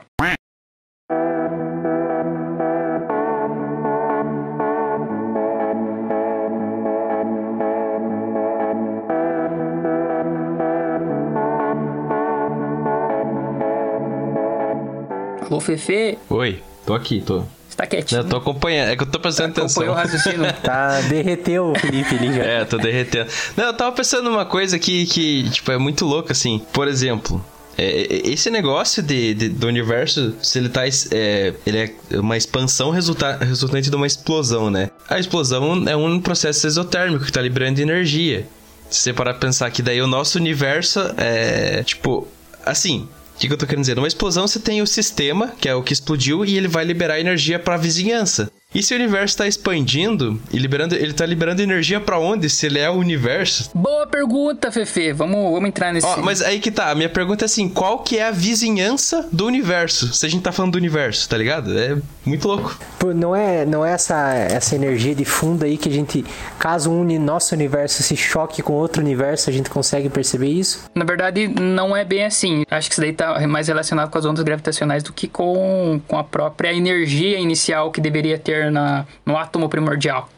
Alô, 15.46 15.60
Fefe? 15.60 16.18
Oi, 16.28 16.62
tô 16.84 16.94
aqui, 16.94 17.20
tô. 17.20 17.44
Tá 17.76 17.86
quietinho. 17.86 18.20
Eu 18.20 18.24
tô 18.28 18.36
acompanhando, 18.36 18.90
é 18.90 18.96
que 18.96 19.02
eu 19.02 19.06
tô 19.06 19.18
prestando 19.18 19.50
atenção. 19.50 19.82
Acompanhou 19.82 19.94
o 19.94 19.96
raciocínio. 19.98 20.52
tá, 20.62 21.00
derreteu 21.02 21.72
o 21.72 21.78
Felipe 21.78 22.14
ali 22.14 22.38
É, 22.40 22.64
tô 22.64 22.78
derretendo. 22.78 23.28
Não, 23.56 23.64
eu 23.64 23.74
tava 23.74 23.90
pensando 23.92 24.30
numa 24.30 24.44
coisa 24.44 24.78
que, 24.78 25.06
que, 25.06 25.48
tipo, 25.50 25.72
é 25.72 25.78
muito 25.78 26.04
louca, 26.04 26.32
assim. 26.32 26.62
Por 26.72 26.86
exemplo, 26.86 27.44
É, 27.76 27.84
é, 28.02 28.28
esse 28.30 28.48
negócio 28.50 29.02
de, 29.02 29.34
de- 29.34 29.48
do 29.48 29.66
universo, 29.66 30.32
se 30.40 30.58
ele 30.60 30.68
tá. 30.68 30.82
É, 30.86 31.52
ele 31.66 31.78
é 31.78 32.18
uma 32.20 32.36
expansão 32.36 32.90
resulta, 32.90 33.36
resultante 33.38 33.90
de 33.90 33.96
uma 33.96 34.06
explosão, 34.06 34.70
né? 34.70 34.90
A 35.08 35.18
explosão 35.18 35.82
é 35.88 35.96
um 35.96 36.20
processo 36.20 36.64
exotérmico 36.68 37.24
que 37.24 37.32
tá 37.32 37.42
liberando 37.42 37.80
energia. 37.80 38.46
Se 38.88 39.00
você 39.00 39.12
parar 39.12 39.32
pra 39.34 39.40
pensar 39.48 39.68
que 39.72 39.82
daí 39.82 40.00
o 40.00 40.06
nosso 40.06 40.38
universo 40.38 41.00
é. 41.16 41.82
Tipo. 41.82 42.28
Assim. 42.64 43.08
O 43.34 43.38
que, 43.38 43.48
que 43.48 43.52
eu 43.52 43.58
tô 43.58 43.66
querendo 43.66 43.82
dizer? 43.82 43.96
Numa 43.96 44.06
explosão 44.08 44.46
você 44.46 44.60
tem 44.60 44.80
o 44.80 44.86
sistema, 44.86 45.48
que 45.60 45.68
é 45.68 45.74
o 45.74 45.82
que 45.82 45.92
explodiu, 45.92 46.44
e 46.44 46.56
ele 46.56 46.68
vai 46.68 46.84
liberar 46.84 47.18
energia 47.18 47.58
pra 47.58 47.76
vizinhança. 47.76 48.50
E 48.74 48.82
se 48.82 48.92
o 48.92 48.96
universo 48.96 49.36
tá 49.36 49.46
expandindo 49.46 50.40
e 50.52 50.58
liberando. 50.58 50.96
Ele 50.96 51.12
tá 51.12 51.24
liberando 51.24 51.62
energia 51.62 52.00
pra 52.00 52.18
onde? 52.18 52.50
Se 52.50 52.66
ele 52.66 52.78
é 52.80 52.90
o 52.90 52.94
universo? 52.94 53.70
Boa 53.72 54.06
pergunta, 54.06 54.72
Fefe. 54.72 55.12
Vamos, 55.12 55.52
vamos 55.52 55.68
entrar 55.68 55.92
nesse. 55.92 56.06
Ó, 56.06 56.16
mas 56.18 56.42
aí 56.42 56.58
que 56.58 56.70
tá, 56.70 56.90
a 56.90 56.94
minha 56.94 57.08
pergunta 57.08 57.44
é 57.44 57.46
assim, 57.46 57.68
qual 57.68 58.00
que 58.00 58.18
é 58.18 58.26
a 58.26 58.30
vizinhança 58.32 59.28
do 59.30 59.46
universo? 59.46 60.12
Se 60.12 60.26
a 60.26 60.28
gente 60.28 60.42
tá 60.42 60.50
falando 60.50 60.72
do 60.72 60.78
universo, 60.78 61.28
tá 61.28 61.36
ligado? 61.36 61.78
É 61.78 61.96
muito 62.26 62.48
louco. 62.48 62.76
Pô, 62.98 63.14
Não 63.14 63.36
é, 63.36 63.64
não 63.64 63.84
é 63.84 63.92
essa, 63.92 64.34
essa 64.34 64.74
energia 64.74 65.14
de 65.14 65.24
fundo 65.24 65.64
aí 65.64 65.76
que 65.76 65.88
a 65.88 65.92
gente, 65.92 66.24
caso 66.58 66.90
um 66.90 67.04
nosso 67.20 67.54
universo 67.54 68.02
se 68.02 68.16
choque 68.16 68.60
com 68.62 68.72
outro 68.72 69.00
universo, 69.00 69.48
a 69.48 69.52
gente 69.52 69.70
consegue 69.70 70.08
perceber 70.08 70.48
isso? 70.48 70.84
Na 70.94 71.04
verdade, 71.04 71.46
não 71.48 71.96
é 71.96 72.04
bem 72.04 72.24
assim. 72.24 72.64
Acho 72.70 72.88
que 72.88 72.94
isso 72.94 73.00
daí 73.00 73.12
tá 73.12 73.46
mais 73.46 73.68
relacionado 73.68 74.10
com 74.10 74.18
as 74.18 74.24
ondas 74.24 74.42
gravitacionais 74.42 75.02
do 75.02 75.12
que 75.12 75.28
com, 75.28 76.00
com 76.08 76.18
a 76.18 76.24
própria 76.24 76.72
energia 76.72 77.38
inicial 77.38 77.92
que 77.92 78.00
deveria 78.00 78.38
ter 78.38 78.63
na, 78.70 79.06
no 79.24 79.36
átomo 79.36 79.68
primordial. 79.68 80.28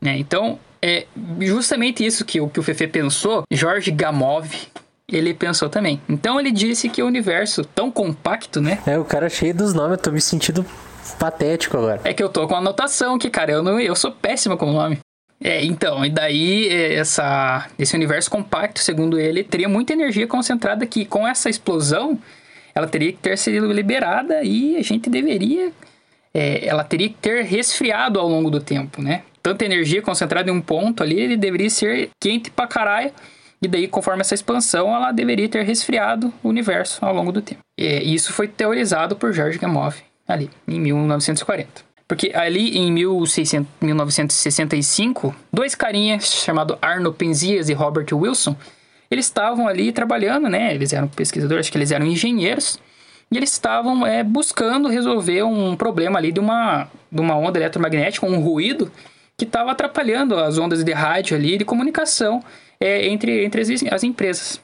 Né? 0.00 0.16
Então, 0.18 0.58
é 0.80 1.06
justamente 1.40 2.04
isso 2.04 2.24
que, 2.24 2.40
o- 2.40 2.48
que 2.48 2.58
o 2.58 2.62
Fefe 2.62 2.86
pensou, 2.88 3.44
Jorge 3.50 3.90
Gamov, 3.90 4.50
ele 5.08 5.32
pensou 5.34 5.68
também. 5.68 6.00
Então, 6.08 6.40
ele 6.40 6.50
disse 6.50 6.88
que 6.88 7.02
o 7.02 7.06
universo 7.06 7.64
tão 7.64 7.90
compacto, 7.90 8.60
né? 8.60 8.78
É, 8.86 8.98
o 8.98 9.04
cara 9.04 9.28
cheio 9.28 9.54
dos 9.54 9.74
nomes, 9.74 9.98
eu 9.98 10.02
tô 10.02 10.10
me 10.10 10.20
sentindo 10.20 10.64
patético 11.18 11.76
agora. 11.76 12.00
É 12.04 12.12
que 12.14 12.22
eu 12.22 12.28
tô 12.28 12.46
com 12.48 12.56
anotação 12.56 13.14
aqui, 13.16 13.28
cara. 13.28 13.52
Eu, 13.52 13.62
não, 13.62 13.78
eu 13.78 13.94
sou 13.94 14.10
péssimo 14.12 14.56
com 14.56 14.66
o 14.70 14.72
nome. 14.72 14.98
É, 15.44 15.64
então, 15.64 16.04
e 16.04 16.10
daí 16.10 16.68
é, 16.68 16.94
essa, 16.94 17.66
esse 17.78 17.94
universo 17.96 18.30
compacto, 18.30 18.78
segundo 18.80 19.18
ele, 19.18 19.42
teria 19.42 19.68
muita 19.68 19.92
energia 19.92 20.26
concentrada 20.26 20.86
que 20.86 21.04
com 21.04 21.26
essa 21.26 21.50
explosão 21.50 22.18
ela 22.74 22.86
teria 22.86 23.12
que 23.12 23.18
ter 23.18 23.36
sido 23.36 23.70
liberada 23.72 24.42
e 24.44 24.76
a 24.76 24.82
gente 24.82 25.10
deveria. 25.10 25.72
É, 26.34 26.66
ela 26.66 26.84
teria 26.84 27.08
que 27.08 27.16
ter 27.16 27.44
resfriado 27.44 28.18
ao 28.18 28.28
longo 28.28 28.50
do 28.50 28.60
tempo, 28.60 29.02
né? 29.02 29.22
Tanta 29.42 29.64
energia 29.64 30.00
concentrada 30.00 30.50
em 30.50 30.52
um 30.52 30.60
ponto 30.60 31.02
ali, 31.02 31.18
ele 31.18 31.36
deveria 31.36 31.68
ser 31.68 32.10
quente 32.20 32.50
pra 32.50 32.66
caralho. 32.66 33.10
E 33.60 33.68
daí, 33.68 33.86
conforme 33.86 34.22
essa 34.22 34.34
expansão, 34.34 34.94
ela 34.94 35.12
deveria 35.12 35.48
ter 35.48 35.62
resfriado 35.62 36.32
o 36.42 36.48
universo 36.48 37.04
ao 37.04 37.14
longo 37.14 37.30
do 37.30 37.40
tempo. 37.40 37.60
É, 37.78 38.02
isso 38.02 38.32
foi 38.32 38.48
teorizado 38.48 39.14
por 39.14 39.32
George 39.32 39.58
Gamow 39.58 39.92
ali, 40.26 40.50
em 40.66 40.80
1940. 40.80 41.92
Porque 42.08 42.32
ali 42.34 42.76
em 42.76 42.90
1600 42.92 43.70
1965, 43.80 45.34
dois 45.52 45.74
carinhas 45.74 46.24
chamados 46.24 46.76
Arno 46.82 47.12
Penzias 47.12 47.68
e 47.68 47.72
Robert 47.72 48.06
Wilson, 48.12 48.56
eles 49.10 49.26
estavam 49.26 49.68
ali 49.68 49.92
trabalhando, 49.92 50.48
né? 50.48 50.74
Eles 50.74 50.92
eram 50.92 51.08
pesquisadores, 51.08 51.66
acho 51.66 51.72
que 51.72 51.78
eles 51.78 51.90
eram 51.90 52.06
engenheiros. 52.06 52.78
E 53.32 53.36
eles 53.38 53.50
estavam 53.50 54.06
é, 54.06 54.22
buscando 54.22 54.90
resolver 54.90 55.42
um 55.42 55.74
problema 55.74 56.18
ali 56.18 56.30
de 56.30 56.38
uma, 56.38 56.86
de 57.10 57.18
uma 57.18 57.34
onda 57.34 57.58
eletromagnética, 57.58 58.26
um 58.26 58.38
ruído, 58.38 58.92
que 59.38 59.46
estava 59.46 59.72
atrapalhando 59.72 60.36
as 60.38 60.58
ondas 60.58 60.84
de 60.84 60.92
rádio 60.92 61.34
ali 61.34 61.56
de 61.56 61.64
comunicação 61.64 62.44
é, 62.78 63.06
entre, 63.06 63.42
entre 63.42 63.62
as, 63.62 63.70
as 63.90 64.04
empresas. 64.04 64.60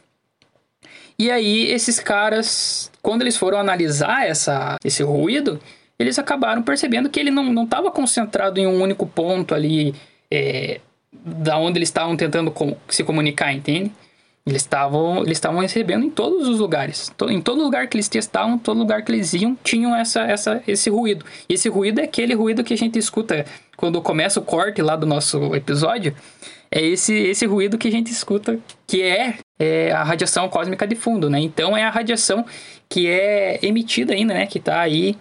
E 1.18 1.30
aí, 1.30 1.70
esses 1.70 1.98
caras, 1.98 2.92
quando 3.00 3.22
eles 3.22 3.38
foram 3.38 3.58
analisar 3.58 4.26
essa, 4.26 4.76
esse 4.84 5.02
ruído, 5.02 5.58
eles 5.98 6.18
acabaram 6.18 6.62
percebendo 6.62 7.08
que 7.08 7.18
ele 7.18 7.30
não 7.30 7.64
estava 7.64 7.90
concentrado 7.90 8.60
em 8.60 8.66
um 8.66 8.82
único 8.82 9.06
ponto 9.06 9.54
ali, 9.54 9.94
é, 10.30 10.78
da 11.10 11.56
onde 11.56 11.78
eles 11.78 11.88
estavam 11.88 12.14
tentando 12.18 12.54
se 12.86 13.02
comunicar, 13.02 13.50
entende? 13.50 13.90
Eles 14.48 14.62
estavam 14.62 15.18
eles 15.18 15.36
estavam 15.36 15.60
recebendo 15.60 16.04
em 16.04 16.10
todos 16.10 16.48
os 16.48 16.58
lugares. 16.58 17.12
Em 17.28 17.40
todo 17.40 17.62
lugar 17.62 17.86
que 17.86 17.96
eles 17.96 18.08
testavam, 18.08 18.58
todo 18.58 18.78
lugar 18.78 19.02
que 19.02 19.12
eles 19.12 19.34
iam, 19.34 19.56
tinham 19.62 19.94
essa, 19.94 20.22
essa, 20.22 20.62
esse 20.66 20.88
ruído. 20.88 21.24
E 21.48 21.54
esse 21.54 21.68
ruído 21.68 22.00
é 22.00 22.04
aquele 22.04 22.34
ruído 22.34 22.64
que 22.64 22.72
a 22.72 22.76
gente 22.76 22.98
escuta 22.98 23.44
quando 23.76 24.00
começa 24.00 24.40
o 24.40 24.42
corte 24.42 24.80
lá 24.80 24.96
do 24.96 25.06
nosso 25.06 25.54
episódio. 25.54 26.14
É 26.70 26.80
esse, 26.80 27.14
esse 27.14 27.44
ruído 27.46 27.76
que 27.76 27.88
a 27.88 27.90
gente 27.90 28.10
escuta, 28.10 28.58
que 28.86 29.02
é, 29.02 29.34
é 29.58 29.92
a 29.92 30.02
radiação 30.02 30.48
cósmica 30.48 30.86
de 30.86 30.94
fundo, 30.94 31.28
né? 31.28 31.40
Então 31.40 31.76
é 31.76 31.84
a 31.84 31.90
radiação 31.90 32.44
que 32.88 33.06
é 33.06 33.58
emitida 33.62 34.14
ainda, 34.14 34.32
né? 34.32 34.46
Que 34.46 34.58
está 34.58 34.80
aí 34.80 35.16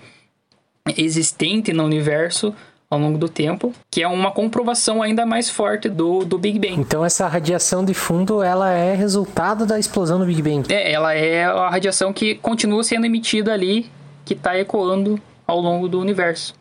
existente 0.95 1.73
no 1.73 1.83
universo 1.83 2.55
ao 2.89 2.97
longo 2.99 3.17
do 3.17 3.27
tempo, 3.27 3.73
que 3.91 4.01
é 4.01 4.07
uma 4.07 4.31
comprovação 4.31 5.01
ainda 5.01 5.25
mais 5.25 5.49
forte 5.49 5.89
do, 5.89 6.23
do 6.23 6.37
Big 6.37 6.57
Bang. 6.57 6.79
Então 6.79 7.03
essa 7.03 7.27
radiação 7.27 7.83
de 7.83 7.93
fundo, 7.93 8.41
ela 8.41 8.71
é 8.71 8.95
resultado 8.95 9.65
da 9.65 9.77
explosão 9.77 10.19
do 10.19 10.25
Big 10.25 10.41
Bang. 10.41 10.73
É, 10.73 10.91
ela 10.91 11.13
é 11.13 11.43
a 11.45 11.69
radiação 11.69 12.13
que 12.13 12.35
continua 12.35 12.83
sendo 12.83 13.05
emitida 13.05 13.53
ali, 13.53 13.89
que 14.23 14.33
está 14.33 14.57
ecoando 14.57 15.19
ao 15.45 15.59
longo 15.59 15.87
do 15.87 15.99
universo. 15.99 16.55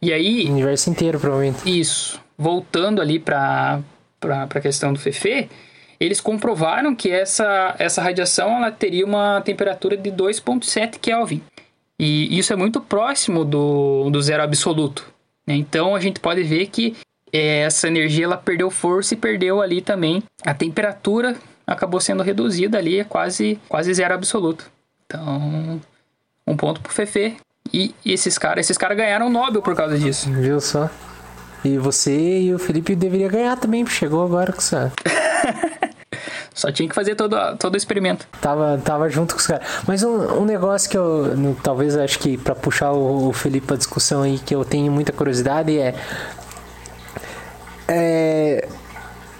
E 0.00 0.12
aí, 0.12 0.46
O 0.46 0.52
universo 0.52 0.90
inteiro, 0.90 1.18
provavelmente. 1.18 1.58
isso, 1.80 2.20
voltando 2.38 3.00
ali 3.00 3.18
para 3.18 3.80
a 4.20 4.60
questão 4.60 4.92
do 4.92 4.98
Fefe, 4.98 5.48
eles 5.98 6.20
comprovaram 6.20 6.94
que 6.94 7.10
essa, 7.10 7.74
essa 7.78 8.02
radiação 8.02 8.56
ela 8.58 8.70
teria 8.70 9.04
uma 9.06 9.40
temperatura 9.40 9.96
de 9.96 10.10
2,7 10.10 10.98
Kelvin. 11.00 11.40
E 11.98 12.38
isso 12.38 12.52
é 12.52 12.56
muito 12.56 12.80
próximo 12.80 13.44
do, 13.44 14.10
do 14.10 14.20
zero 14.20 14.42
absoluto. 14.42 15.15
Né? 15.46 15.54
Então 15.54 15.94
a 15.94 16.00
gente 16.00 16.20
pode 16.20 16.42
ver 16.42 16.66
que 16.66 16.96
eh, 17.32 17.60
essa 17.60 17.88
energia 17.88 18.24
ela 18.24 18.36
perdeu 18.36 18.70
força 18.70 19.14
e 19.14 19.16
perdeu 19.16 19.60
ali 19.60 19.80
também 19.80 20.22
a 20.44 20.54
temperatura 20.54 21.36
acabou 21.66 22.00
sendo 22.00 22.22
reduzida 22.22 22.78
ali 22.78 23.00
a 23.00 23.04
quase 23.04 23.58
quase 23.68 23.92
zero 23.94 24.14
absoluto. 24.14 24.70
Então 25.06 25.80
um 26.46 26.56
ponto 26.56 26.80
pro 26.80 26.92
Fefe 26.92 27.36
e 27.72 27.94
esses 28.04 28.38
caras 28.38 28.66
esses 28.66 28.78
caras 28.78 28.96
ganharam 28.96 29.26
o 29.26 29.30
Nobel 29.30 29.62
por 29.62 29.74
causa 29.74 29.98
disso. 29.98 30.30
Viu 30.32 30.60
só? 30.60 30.90
E 31.64 31.78
você 31.78 32.42
e 32.42 32.54
o 32.54 32.60
Felipe 32.60 32.94
deveria 32.94 33.28
ganhar 33.28 33.56
também, 33.56 33.82
porque 33.82 33.98
chegou 33.98 34.24
agora 34.24 34.52
com 34.52 34.58
essa. 34.58 34.92
Só 36.54 36.70
tinha 36.72 36.88
que 36.88 36.94
fazer 36.94 37.14
todo 37.14 37.36
todo 37.58 37.74
o 37.74 37.76
experimento. 37.76 38.26
Tava, 38.40 38.80
tava 38.84 39.08
junto 39.08 39.34
com 39.34 39.40
os 39.40 39.46
caras. 39.46 39.66
Mas 39.86 40.02
um, 40.02 40.40
um 40.40 40.44
negócio 40.44 40.88
que 40.90 40.96
eu, 40.96 41.36
no- 41.36 41.54
talvez 41.54 41.96
acho 41.96 42.18
que 42.18 42.36
pra 42.36 42.54
puxar 42.54 42.92
o, 42.92 43.28
o 43.28 43.32
Felipe 43.32 43.66
pra 43.66 43.76
discussão 43.76 44.22
aí, 44.22 44.38
que 44.38 44.54
eu 44.54 44.64
tenho 44.64 44.90
muita 44.92 45.12
curiosidade 45.12 45.78
é. 45.78 45.94
É. 47.88 48.66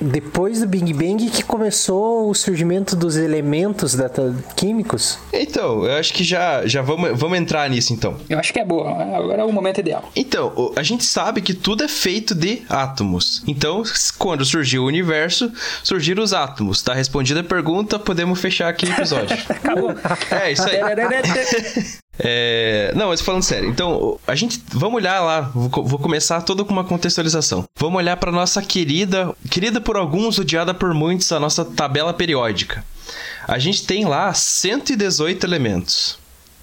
Depois 0.00 0.60
do 0.60 0.66
Big 0.66 0.92
Bang 0.92 1.30
que 1.30 1.42
começou 1.42 2.28
o 2.30 2.34
surgimento 2.34 2.94
dos 2.94 3.16
elementos 3.16 3.94
data, 3.94 4.34
químicos. 4.54 5.18
Então, 5.32 5.84
eu 5.84 5.96
acho 5.98 6.12
que 6.12 6.22
já, 6.22 6.66
já 6.66 6.82
vamos, 6.82 7.18
vamos 7.18 7.38
entrar 7.38 7.68
nisso 7.70 7.92
então. 7.92 8.16
Eu 8.28 8.38
acho 8.38 8.52
que 8.52 8.60
é 8.60 8.64
boa. 8.64 8.90
Agora 9.16 9.42
é 9.42 9.44
o 9.44 9.52
momento 9.52 9.80
ideal. 9.80 10.04
Então, 10.14 10.52
o- 10.56 10.72
a 10.76 10.82
gente 10.82 11.04
sabe 11.04 11.40
que 11.40 11.54
tudo 11.54 11.82
é 11.84 11.88
feito 11.88 12.34
de 12.34 12.62
átomos. 12.68 13.42
Então, 13.46 13.82
quando 14.18 14.44
surgiu 14.44 14.82
o 14.82 14.86
universo, 14.86 15.50
surgiram 15.82 16.22
os 16.22 16.32
átomos. 16.32 16.82
Tá 16.82 16.92
respondida 16.94 17.40
a 17.40 17.44
pergunta, 17.44 17.98
podemos 17.98 18.40
fechar 18.40 18.68
aqui 18.68 18.86
o 18.86 18.90
episódio. 18.90 19.36
Acabou. 19.48 19.94
é, 20.30 20.52
isso 20.52 20.68
aí. 20.68 20.76
É, 22.18 22.92
Não, 22.96 23.08
mas 23.08 23.20
falando 23.20 23.42
sério, 23.42 23.68
então 23.68 24.18
a 24.26 24.34
gente 24.34 24.62
vamos 24.72 24.96
olhar 24.96 25.20
lá. 25.20 25.40
Vou, 25.54 25.68
co- 25.70 25.82
vou 25.84 25.98
começar 25.98 26.40
todo 26.42 26.64
com 26.64 26.72
uma 26.72 26.84
contextualização. 26.84 27.64
Vamos 27.78 27.98
olhar 27.98 28.16
para 28.16 28.32
nossa 28.32 28.62
querida, 28.62 29.34
querida 29.50 29.80
por 29.80 29.96
alguns, 29.96 30.38
odiada 30.38 30.72
por 30.72 30.94
muitos, 30.94 31.30
a 31.32 31.38
nossa 31.40 31.64
tabela 31.64 32.14
periódica. 32.14 32.84
A 33.46 33.58
gente 33.58 33.84
tem 33.86 34.04
lá 34.04 34.32
118 34.34 35.44
elementos. 35.46 36.18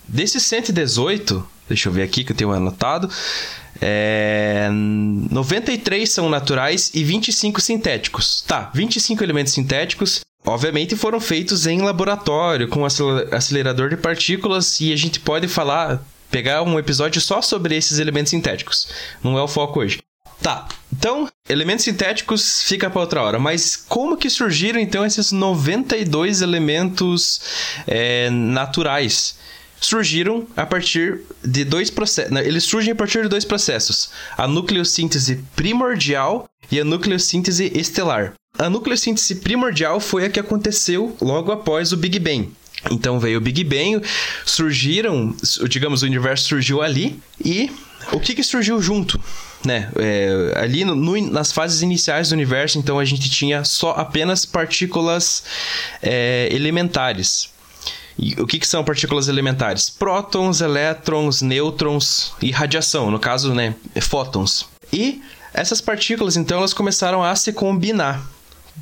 Desses 0.08 0.44
118, 0.44 1.46
deixa 1.70 1.88
eu 1.88 1.94
ver 1.94 2.04
aqui 2.04 2.24
que 2.24 2.32
eu 2.32 2.36
tenho 2.36 2.52
anotado. 2.52 3.10
É, 3.82 4.70
93 4.72 6.10
são 6.10 6.30
naturais 6.30 6.92
e 6.94 7.04
25 7.04 7.62
sintéticos. 7.62 8.44
Tá, 8.48 8.70
25 8.74 9.24
elementos 9.24 9.54
sintéticos. 9.54 10.22
Obviamente 10.46 10.96
foram 10.96 11.20
feitos 11.20 11.66
em 11.66 11.82
laboratório, 11.82 12.68
com 12.68 12.86
acel- 12.86 13.28
acelerador 13.34 13.90
de 13.90 13.98
partículas, 13.98 14.80
e 14.82 14.92
a 14.92 14.96
gente 14.96 15.20
pode 15.20 15.48
falar, 15.48 16.04
pegar 16.30 16.62
um 16.64 16.78
episódio 16.78 17.22
só 17.22 17.42
sobre 17.42 17.76
esses 17.76 18.00
elementos 18.00 18.32
sintéticos. 18.32 18.88
Não 19.24 19.38
é 19.38 19.42
o 19.42 19.48
foco 19.48 19.80
hoje. 19.80 20.00
Tá, 20.42 20.68
então, 20.92 21.30
elementos 21.48 21.86
sintéticos 21.86 22.64
fica 22.64 22.90
para 22.90 23.00
outra 23.00 23.22
hora, 23.22 23.40
mas 23.40 23.78
como 23.78 24.18
que 24.18 24.30
surgiram 24.30 24.80
então 24.80 25.06
esses 25.06 25.32
92 25.32 26.42
elementos 26.42 27.40
é, 27.88 28.30
naturais? 28.30 29.38
Surgiram 29.86 30.48
a 30.56 30.66
partir 30.66 31.22
de 31.44 31.64
dois 31.64 31.90
processos. 31.90 32.36
Eles 32.38 32.64
surgem 32.64 32.94
a 32.94 32.96
partir 32.96 33.24
de 33.24 33.30
dois 33.30 33.46
processos: 33.46 34.10
a 34.38 34.48
nucleossíntese 34.48 35.44
primordial 35.56 36.48
e 36.72 36.80
a 36.80 36.86
nucleossíntese 36.86 37.72
estelar. 37.76 38.34
A 38.58 38.70
nucleossíntese 38.70 39.36
primordial 39.36 40.00
foi 40.00 40.26
a 40.26 40.30
que 40.30 40.40
aconteceu 40.40 41.16
logo 41.20 41.52
após 41.52 41.92
o 41.92 41.98
Big 41.98 42.20
Bang. 42.20 42.52
Então 42.92 43.20
veio 43.20 43.38
o 43.38 43.42
Big 43.42 43.64
Bang, 43.64 44.02
surgiram, 44.46 45.36
digamos, 45.70 46.04
o 46.04 46.06
universo 46.06 46.46
surgiu 46.46 46.82
ali 46.82 47.20
e 47.44 47.72
o 48.12 48.20
que, 48.20 48.36
que 48.36 48.44
surgiu 48.44 48.82
junto? 48.82 49.20
Né? 49.66 49.90
É, 49.98 50.54
ali 50.58 50.84
no, 50.84 50.94
no, 50.94 51.32
nas 51.32 51.54
fases 51.54 51.82
iniciais 51.82 52.30
do 52.30 52.34
universo, 52.34 52.78
então 52.78 53.00
a 53.00 53.06
gente 53.06 53.30
tinha 53.30 53.64
só 53.64 53.92
apenas 53.92 54.46
partículas 54.46 55.44
é, 56.02 56.50
elementares. 56.52 57.53
E 58.18 58.34
o 58.40 58.46
que, 58.46 58.60
que 58.60 58.68
são 58.68 58.84
partículas 58.84 59.28
elementares? 59.28 59.90
Prótons, 59.90 60.62
elétrons, 60.62 61.42
nêutrons 61.42 62.34
e 62.42 62.52
radiação, 62.52 63.10
no 63.10 63.20
caso, 63.20 63.54
né, 63.54 63.76
fótons. 64.02 64.68
E 64.92 65.22
essas 65.54 65.82
partículas, 65.82 66.38
então, 66.38 66.60
elas 66.60 66.74
começaram 66.74 67.24
a 67.24 67.36
se 67.36 67.52
combinar 67.52 68.24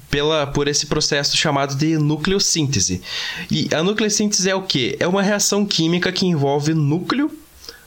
pela, 0.10 0.48
por 0.48 0.68
esse 0.68 0.86
processo 0.86 1.36
chamado 1.38 1.76
de 1.76 1.98
nucleossíntese. 1.98 3.02
E 3.50 3.68
a 3.74 3.82
nucleossíntese 3.82 4.50
é 4.50 4.56
o 4.56 4.64
que? 4.64 4.96
É 5.00 5.08
uma 5.08 5.22
reação 5.22 5.66
química 5.66 6.12
que 6.12 6.26
envolve 6.26 6.74
núcleo 6.74 7.32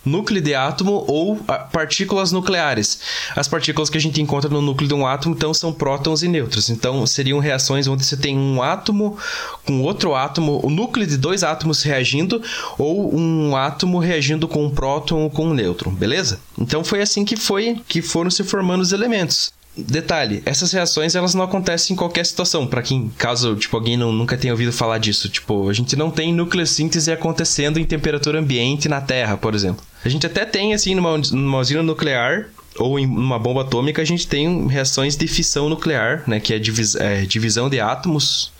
núcleo 0.05 0.41
de 0.41 0.55
átomo 0.55 1.05
ou 1.09 1.41
ah, 1.49 1.59
partículas 1.59 2.33
nucleares. 2.33 3.01
As 3.35 3.49
partículas 3.49 3.89
que 3.89 3.99
a 3.99 4.01
gente 4.01 4.21
encontra 4.21 4.51
no 4.51 4.61
núcleo 4.61 4.89
de 4.89 4.95
um 4.95 5.07
átomo, 5.07 5.35
então, 5.35 5.55
são 5.55 5.73
prótons 5.73 6.23
e 6.23 6.29
nêutrons. 6.29 6.71
Então, 6.71 7.07
seriam 7.07 7.39
reações 7.39 7.87
onde 7.87 8.05
você 8.05 8.17
tem 8.17 8.37
um 8.37 8.63
átomo 8.63 9.17
com 9.65 9.83
outro 9.83 10.15
átomo, 10.15 10.61
o 10.63 10.71
núcleo 10.71 11.07
de 11.07 11.17
dois 11.17 11.43
átomos 11.43 11.83
reagindo, 11.83 12.43
ou 12.79 13.15
um 13.15 13.57
átomo 13.57 13.99
reagindo 13.99 14.47
com 14.47 14.65
um 14.65 14.71
próton 14.71 15.23
ou 15.23 15.31
com 15.31 15.47
um 15.47 15.55
nêutron, 15.55 15.91
beleza? 15.91 16.41
Então, 16.59 16.85
foi 16.85 17.01
assim 17.01 17.25
que 17.25 17.37
foi 17.37 17.81
que 17.89 18.03
foram 18.03 18.31
se 18.31 18.45
formando 18.45 18.83
os 18.83 18.93
elementos. 18.93 19.53
Detalhe, 19.77 20.41
essas 20.47 20.73
reações 20.73 21.15
elas 21.17 21.35
não 21.35 21.43
acontecem 21.43 21.95
em 21.95 21.97
qualquer 21.97 22.25
situação. 22.25 22.67
Para 22.67 22.83
quem, 22.83 23.11
caso 23.19 23.57
tipo 23.57 23.77
alguém 23.77 23.97
não, 23.97 24.13
nunca 24.13 24.37
tenha 24.37 24.53
ouvido 24.53 24.73
falar 24.73 24.99
disso, 24.99 25.29
tipo, 25.29 25.69
a 25.69 25.73
gente 25.73 25.97
não 25.97 26.11
tem 26.11 26.33
nucleossíntese 26.33 27.11
acontecendo 27.11 27.79
em 27.79 27.85
temperatura 27.85 28.39
ambiente 28.39 28.89
na 28.89 29.01
Terra, 29.01 29.37
por 29.37 29.55
exemplo. 29.55 29.85
A 30.05 30.09
gente 30.09 30.27
até 30.27 30.45
tem 30.45 30.75
assim 30.75 30.95
numa, 30.95 31.19
numa 31.19 31.59
usina 31.59 31.83
nuclear 31.83 32.47
ou 32.79 32.99
em 32.99 33.07
uma 33.07 33.39
bomba 33.39 33.63
atômica 33.63 34.03
a 34.03 34.05
gente 34.05 34.27
tem 34.27 34.67
reações 34.67 35.17
de 35.17 35.27
fissão 35.27 35.69
nuclear, 35.69 36.25
né, 36.27 36.41
que 36.41 36.53
é, 36.53 36.59
divis 36.59 36.95
é 36.97 37.23
divisão 37.23 37.69
de 37.71 37.81
átomos 37.81 38.53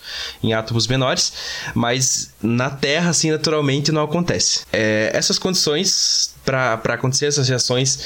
em 0.43 0.53
átomos 0.53 0.87
menores, 0.87 1.33
mas 1.73 2.33
na 2.41 2.69
Terra, 2.69 3.09
assim, 3.09 3.31
naturalmente 3.31 3.91
não 3.91 4.03
acontece. 4.03 4.61
É, 4.71 5.11
essas 5.13 5.39
condições 5.39 6.35
para 6.45 6.93
acontecer 6.93 7.25
essas 7.25 7.49
reações 7.49 7.99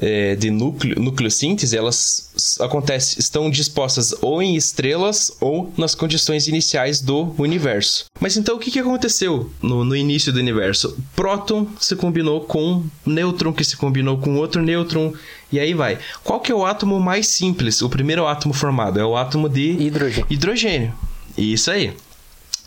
é, 0.00 0.34
de 0.34 0.50
núcleo, 0.50 1.00
nucleossíntese, 1.00 1.76
elas 1.76 2.56
acontecem, 2.60 3.18
estão 3.20 3.48
dispostas 3.48 4.12
ou 4.20 4.42
em 4.42 4.56
estrelas 4.56 5.30
ou 5.40 5.72
nas 5.78 5.94
condições 5.94 6.48
iniciais 6.48 7.00
do 7.00 7.32
universo. 7.38 8.06
Mas 8.20 8.36
então 8.36 8.56
o 8.56 8.58
que, 8.58 8.70
que 8.70 8.80
aconteceu 8.80 9.50
no, 9.62 9.84
no 9.84 9.94
início 9.94 10.32
do 10.32 10.40
universo? 10.40 10.98
Próton 11.14 11.68
se 11.78 11.94
combinou 11.94 12.40
com 12.40 12.84
nêutron, 13.04 13.52
que 13.52 13.64
se 13.64 13.76
combinou 13.76 14.18
com 14.18 14.36
outro 14.36 14.60
nêutron, 14.60 15.12
e 15.52 15.60
aí 15.60 15.72
vai. 15.72 15.98
Qual 16.24 16.40
que 16.40 16.50
é 16.50 16.54
o 16.54 16.66
átomo 16.66 16.98
mais 16.98 17.28
simples? 17.28 17.80
O 17.82 17.88
primeiro 17.88 18.26
átomo 18.26 18.52
formado 18.52 18.98
é 18.98 19.04
o 19.04 19.16
átomo 19.16 19.48
de 19.48 19.70
hidrogênio. 19.80 20.26
hidrogênio. 20.28 20.94
Isso 21.36 21.70
aí. 21.70 21.92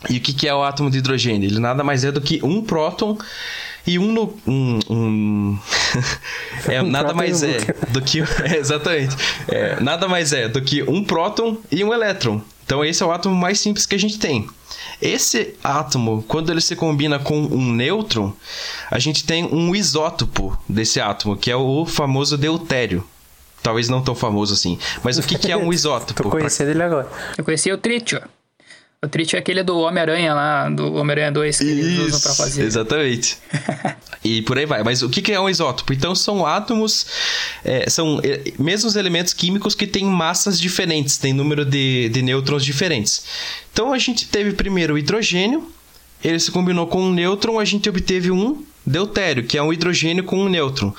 E 0.08 0.16
o 0.16 0.20
que, 0.20 0.32
que 0.32 0.48
é 0.48 0.54
o 0.54 0.62
átomo 0.62 0.90
de 0.90 0.98
hidrogênio? 0.98 1.48
Ele 1.48 1.58
nada 1.58 1.84
mais 1.84 2.04
é 2.04 2.10
do 2.12 2.20
que 2.20 2.40
um 2.42 2.62
próton 2.62 3.18
e 3.86 3.98
um. 3.98 4.12
No, 4.12 4.34
um, 4.46 4.78
um 4.88 5.58
é, 6.66 6.82
Um 6.82 6.86
nada 6.86 7.12
mais 7.12 7.42
é 7.42 7.58
do 7.90 8.00
que. 8.00 8.20
é, 8.44 8.56
exatamente. 8.56 9.14
É, 9.48 9.78
nada 9.80 10.08
mais 10.08 10.32
é 10.32 10.48
do 10.48 10.62
que 10.62 10.82
um 10.82 11.04
próton 11.04 11.58
e 11.70 11.84
um 11.84 11.92
elétron. 11.92 12.40
Então, 12.64 12.84
esse 12.84 13.02
é 13.02 13.06
o 13.06 13.10
átomo 13.10 13.34
mais 13.34 13.58
simples 13.60 13.84
que 13.84 13.94
a 13.94 13.98
gente 13.98 14.18
tem. 14.18 14.46
Esse 15.02 15.54
átomo, 15.62 16.24
quando 16.28 16.50
ele 16.50 16.60
se 16.60 16.76
combina 16.76 17.18
com 17.18 17.38
um 17.38 17.72
nêutron, 17.72 18.32
a 18.90 18.98
gente 18.98 19.24
tem 19.24 19.44
um 19.44 19.74
isótopo 19.74 20.56
desse 20.68 21.00
átomo, 21.00 21.36
que 21.36 21.50
é 21.50 21.56
o 21.56 21.84
famoso 21.84 22.38
deutério. 22.38 23.04
Talvez 23.62 23.88
não 23.88 24.00
tão 24.00 24.14
famoso 24.14 24.54
assim. 24.54 24.78
Mas 25.02 25.18
o 25.18 25.22
que, 25.22 25.36
que 25.36 25.50
é 25.50 25.56
um 25.56 25.70
isótopo? 25.72 26.14
Tô 26.22 26.28
Pra- 26.30 26.38
conhecendo 26.38 26.70
ele 26.70 26.82
agora. 26.82 27.08
Eu 27.36 27.44
conheci 27.44 27.70
o 27.72 27.76
trítio. 27.76 28.22
O 29.02 29.08
trítio 29.08 29.36
é 29.36 29.38
aquele 29.38 29.62
do 29.62 29.78
Homem-Aranha 29.78 30.34
lá, 30.34 30.68
do 30.68 30.92
Homem-Aranha 30.92 31.32
2, 31.32 31.56
que 31.58 31.64
eles 31.64 31.98
usam 32.00 32.20
pra 32.20 32.34
fazer. 32.34 32.64
Exatamente. 32.64 33.38
e 34.22 34.42
por 34.42 34.58
aí 34.58 34.66
vai. 34.66 34.84
Mas 34.84 35.00
o 35.00 35.08
que 35.08 35.22
que 35.22 35.32
é 35.32 35.40
um 35.40 35.48
isótopo? 35.48 35.94
Então 35.94 36.14
são 36.14 36.44
átomos, 36.44 37.06
é, 37.64 37.88
são 37.88 38.20
é, 38.22 38.52
mesmos 38.58 38.96
elementos 38.96 39.32
químicos 39.32 39.74
que 39.74 39.86
têm 39.86 40.04
massas 40.04 40.60
diferentes, 40.60 41.16
têm 41.16 41.32
número 41.32 41.64
de, 41.64 42.10
de 42.10 42.20
nêutrons 42.20 42.62
diferentes. 42.62 43.24
Então 43.72 43.90
a 43.90 43.96
gente 43.96 44.28
teve 44.28 44.52
primeiro 44.52 44.92
o 44.92 44.98
hidrogênio, 44.98 45.72
ele 46.22 46.38
se 46.38 46.50
combinou 46.50 46.86
com 46.86 47.00
um 47.00 47.10
nêutron, 47.10 47.58
a 47.58 47.64
gente 47.64 47.88
obteve 47.88 48.30
um 48.30 48.62
deutério, 48.84 49.44
que 49.44 49.56
é 49.56 49.62
um 49.62 49.72
hidrogênio 49.72 50.24
com 50.24 50.44
um 50.44 50.48
nêutron. 50.50 50.94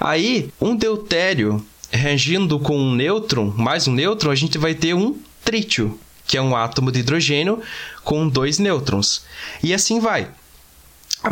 Aí, 0.00 0.50
um 0.60 0.74
deutério 0.74 1.64
reagindo 1.88 2.58
com 2.58 2.76
um 2.76 2.96
nêutron, 2.96 3.54
mais 3.56 3.86
um 3.86 3.92
nêutron, 3.92 4.32
a 4.32 4.34
gente 4.34 4.58
vai 4.58 4.74
ter 4.74 4.92
um 4.92 5.16
trítio, 5.44 5.96
que 6.26 6.36
é 6.36 6.42
um 6.42 6.56
átomo 6.56 6.90
de 6.92 7.00
hidrogênio 7.00 7.60
com 8.02 8.26
dois 8.28 8.58
nêutrons. 8.58 9.22
E 9.62 9.72
assim 9.74 10.00
vai. 10.00 10.28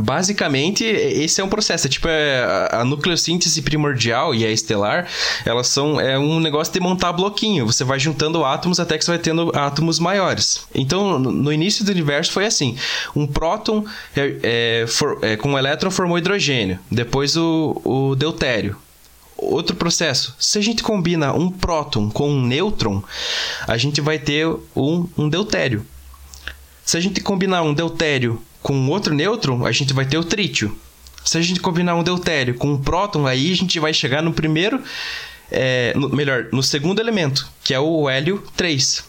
Basicamente, 0.00 0.84
esse 0.84 1.38
é 1.40 1.44
um 1.44 1.48
processo. 1.50 1.86
É 1.86 1.90
tipo, 1.90 2.08
é, 2.08 2.68
a- 2.72 2.82
nucleossíntese 2.84 3.60
primordial 3.60 4.34
e 4.34 4.42
a 4.44 4.50
estelar, 4.50 5.06
elas 5.44 5.68
são 5.68 6.00
é 6.00 6.18
um 6.18 6.40
negócio 6.40 6.72
de 6.72 6.80
montar 6.80 7.12
bloquinho. 7.12 7.66
Você 7.66 7.84
vai 7.84 7.98
juntando 8.00 8.42
átomos 8.42 8.80
até 8.80 8.96
que 8.96 9.04
você 9.04 9.10
vai 9.10 9.18
tendo 9.18 9.52
átomos 9.54 9.98
maiores. 9.98 10.66
Então, 10.74 11.18
no- 11.18 11.30
no 11.30 11.52
início 11.52 11.84
do 11.84 11.90
universo 11.92 12.32
foi 12.32 12.46
assim: 12.46 12.76
um 13.14 13.26
próton 13.26 13.84
é, 14.16 14.36
é, 14.82 14.86
for- 14.86 15.18
é, 15.20 15.36
com 15.36 15.50
um 15.52 15.58
elétron 15.58 15.90
formou 15.90 16.16
hidrogênio, 16.16 16.78
depois 16.90 17.36
o, 17.36 17.78
o 17.84 18.14
deutério. 18.16 18.76
Outro 19.42 19.74
processo, 19.74 20.34
se 20.38 20.56
a 20.56 20.62
gente 20.62 20.82
combina 20.84 21.32
um 21.34 21.50
próton 21.50 22.08
com 22.08 22.30
um 22.30 22.46
nêutron, 22.46 23.02
a 23.66 23.76
gente 23.76 24.00
vai 24.00 24.18
ter 24.18 24.46
um, 24.74 25.08
um 25.18 25.28
deutério. 25.28 25.84
Se 26.84 26.96
a 26.96 27.00
gente 27.00 27.20
combinar 27.20 27.62
um 27.62 27.74
deutério 27.74 28.40
com 28.62 28.88
outro 28.88 29.12
nêutron, 29.12 29.66
a 29.66 29.72
gente 29.72 29.92
vai 29.92 30.06
ter 30.06 30.16
o 30.16 30.24
trítio. 30.24 30.76
Se 31.24 31.38
a 31.38 31.42
gente 31.42 31.60
combinar 31.60 31.96
um 31.96 32.02
deutério 32.02 32.54
com 32.54 32.72
um 32.72 32.78
próton, 32.78 33.26
aí 33.26 33.52
a 33.52 33.56
gente 33.56 33.78
vai 33.80 33.92
chegar 33.92 34.22
no 34.22 34.32
primeiro, 34.32 34.80
é, 35.52 35.92
no- 35.94 36.08
melhor, 36.08 36.46
no 36.52 36.62
segundo 36.62 36.98
elemento, 37.00 37.46
que 37.62 37.72
é 37.74 37.78
o 37.78 38.08
hélio 38.08 38.42
3. 38.56 39.04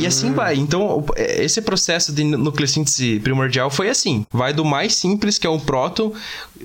E 0.00 0.06
assim 0.06 0.32
vai. 0.34 0.56
Então, 0.56 1.04
é, 1.16 1.42
esse 1.44 1.62
processo 1.62 2.12
de 2.12 2.24
nu- 2.24 2.36
nucleossíntese 2.36 3.20
primordial 3.20 3.70
foi 3.70 3.88
assim. 3.88 4.26
Vai 4.30 4.52
do 4.52 4.64
mais 4.64 4.94
simples, 4.96 5.38
que 5.38 5.46
é 5.46 5.50
um 5.50 5.58
próton, 5.60 6.12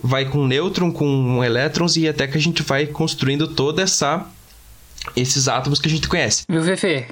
vai 0.03 0.25
com 0.25 0.45
nêutron, 0.45 0.91
com 0.91 1.43
elétrons, 1.43 1.95
e 1.95 2.07
até 2.07 2.27
que 2.27 2.38
a 2.38 2.41
gente 2.41 2.63
vai 2.63 2.86
construindo 2.88 3.47
toda 3.47 3.81
essa... 3.81 4.25
Esses 5.15 5.47
átomos 5.47 5.79
que 5.79 5.88
a 5.88 5.91
gente 5.91 6.07
conhece. 6.07 6.43
Viu, 6.47 6.62
Fefe? 6.63 7.05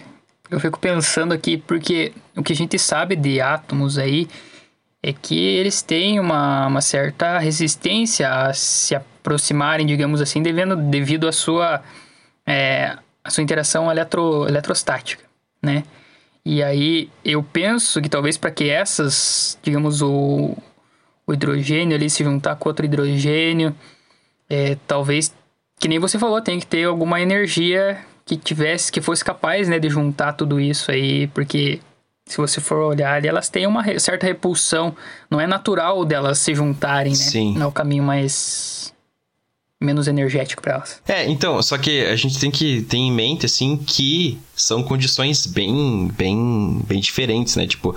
Eu 0.51 0.59
fico 0.59 0.79
pensando 0.79 1.33
aqui 1.33 1.57
porque 1.57 2.11
o 2.35 2.43
que 2.43 2.53
a 2.53 2.55
gente 2.55 2.77
sabe 2.77 3.15
de 3.15 3.39
átomos 3.41 3.97
aí 3.97 4.27
é 5.01 5.11
que 5.13 5.35
eles 5.39 5.81
têm 5.81 6.19
uma, 6.19 6.67
uma 6.67 6.81
certa 6.81 7.39
resistência 7.39 8.29
a 8.29 8.53
se 8.53 8.93
aproximarem, 9.29 9.85
digamos 9.85 10.21
assim, 10.21 10.41
devendo, 10.41 10.75
devido 10.75 11.27
à 11.27 11.31
sua, 11.31 11.81
é, 12.45 12.97
à 13.23 13.29
sua 13.29 13.43
interação 13.43 13.91
eletro, 13.91 14.47
eletrostática, 14.47 15.23
né? 15.61 15.83
E 16.43 16.63
aí 16.63 17.09
eu 17.23 17.43
penso 17.43 18.01
que 18.01 18.09
talvez 18.09 18.37
para 18.37 18.49
que 18.49 18.69
essas, 18.69 19.57
digamos, 19.61 20.01
o, 20.01 20.57
o 21.27 21.33
hidrogênio 21.33 21.95
ali 21.95 22.09
se 22.09 22.23
juntar 22.23 22.55
com 22.55 22.69
outro 22.69 22.85
hidrogênio, 22.85 23.75
é, 24.49 24.75
talvez, 24.87 25.31
que 25.79 25.87
nem 25.87 25.99
você 25.99 26.17
falou, 26.17 26.41
tem 26.41 26.59
que 26.59 26.65
ter 26.65 26.85
alguma 26.85 27.21
energia 27.21 27.99
que 28.25 28.35
tivesse, 28.35 28.91
que 28.91 29.01
fosse 29.01 29.23
capaz, 29.23 29.67
né, 29.67 29.77
de 29.77 29.89
juntar 29.89 30.33
tudo 30.33 30.59
isso 30.59 30.91
aí, 30.91 31.27
porque 31.27 31.79
se 32.25 32.37
você 32.37 32.59
for 32.61 32.77
olhar 32.77 33.15
ali, 33.15 33.27
elas 33.27 33.49
têm 33.49 33.67
uma 33.67 33.83
certa 33.99 34.25
repulsão, 34.25 34.95
não 35.29 35.39
é 35.39 35.45
natural 35.45 36.03
delas 36.05 36.39
se 36.39 36.55
juntarem, 36.55 37.11
né? 37.11 37.17
Sim. 37.17 37.53
Não 37.55 37.65
é 37.65 37.67
o 37.67 37.71
caminho 37.71 38.03
mais 38.03 38.93
menos 39.81 40.09
energético 40.09 40.61
para 40.61 40.73
elas. 40.73 41.01
É, 41.07 41.25
então, 41.29 41.61
só 41.63 41.77
que 41.77 42.05
a 42.05 42.15
gente 42.15 42.37
tem 42.37 42.51
que 42.51 42.81
ter 42.81 42.97
em 42.97 43.11
mente, 43.11 43.45
assim, 43.45 43.77
que 43.77 44.37
são 44.53 44.83
condições 44.83 45.45
bem, 45.45 46.11
bem, 46.17 46.81
bem 46.85 46.99
diferentes, 46.99 47.55
né? 47.55 47.65
Tipo, 47.65 47.95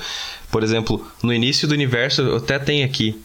por 0.51 0.63
exemplo, 0.63 1.05
no 1.23 1.35
início 1.35 1.67
do 1.67 1.75
universo, 1.75 2.23
eu 2.23 2.37
até 2.37 2.59
tenho 2.59 2.87
aqui, 2.87 3.21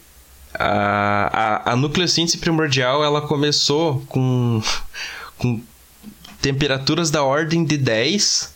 a, 0.52 1.62
a, 1.68 1.72
a 1.72 1.76
nucleossíntese 1.76 2.38
primordial, 2.38 3.04
ela 3.04 3.20
começou 3.20 4.00
com, 4.08 4.60
com 5.38 5.60
temperaturas 6.42 7.12
da 7.12 7.22
ordem 7.22 7.64
de 7.64 7.76
10, 7.76 8.52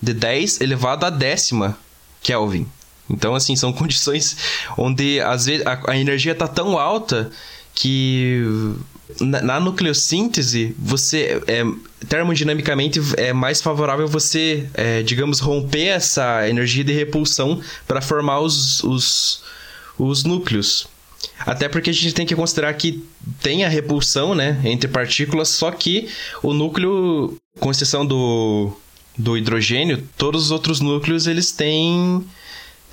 de 0.00 0.14
10 0.14 0.60
elevado 0.60 1.06
a 1.06 1.10
décima 1.10 1.76
Kelvin. 2.22 2.68
Então, 3.10 3.34
assim, 3.34 3.56
são 3.56 3.72
condições 3.74 4.36
onde 4.78 5.20
às 5.20 5.46
vezes 5.46 5.66
a, 5.66 5.90
a 5.90 5.96
energia 5.96 6.36
tá 6.36 6.46
tão 6.46 6.78
alta 6.78 7.32
que 7.74 8.76
na, 9.20 9.42
na 9.42 9.60
nucleossíntese, 9.60 10.74
você 10.78 11.40
é, 11.46 11.64
termodinamicamente 12.08 13.00
é 13.16 13.32
mais 13.32 13.60
favorável 13.60 14.08
você, 14.08 14.68
é, 14.74 15.02
digamos, 15.02 15.40
romper 15.40 15.86
essa 15.86 16.48
energia 16.48 16.84
de 16.84 16.92
repulsão 16.92 17.60
para 17.86 18.00
formar 18.00 18.40
os, 18.40 18.82
os, 18.82 19.42
os 19.98 20.24
núcleos. 20.24 20.86
Até 21.40 21.68
porque 21.68 21.90
a 21.90 21.92
gente 21.92 22.14
tem 22.14 22.26
que 22.26 22.34
considerar 22.34 22.72
que 22.74 23.02
tem 23.40 23.64
a 23.64 23.68
repulsão, 23.68 24.34
né, 24.34 24.60
entre 24.64 24.88
partículas, 24.88 25.48
só 25.48 25.70
que 25.70 26.08
o 26.42 26.52
núcleo, 26.52 27.36
com 27.58 27.70
exceção 27.70 28.04
do, 28.04 28.72
do 29.16 29.36
hidrogênio, 29.36 30.06
todos 30.16 30.44
os 30.44 30.50
outros 30.50 30.80
núcleos 30.80 31.26
eles 31.26 31.52
têm 31.52 32.24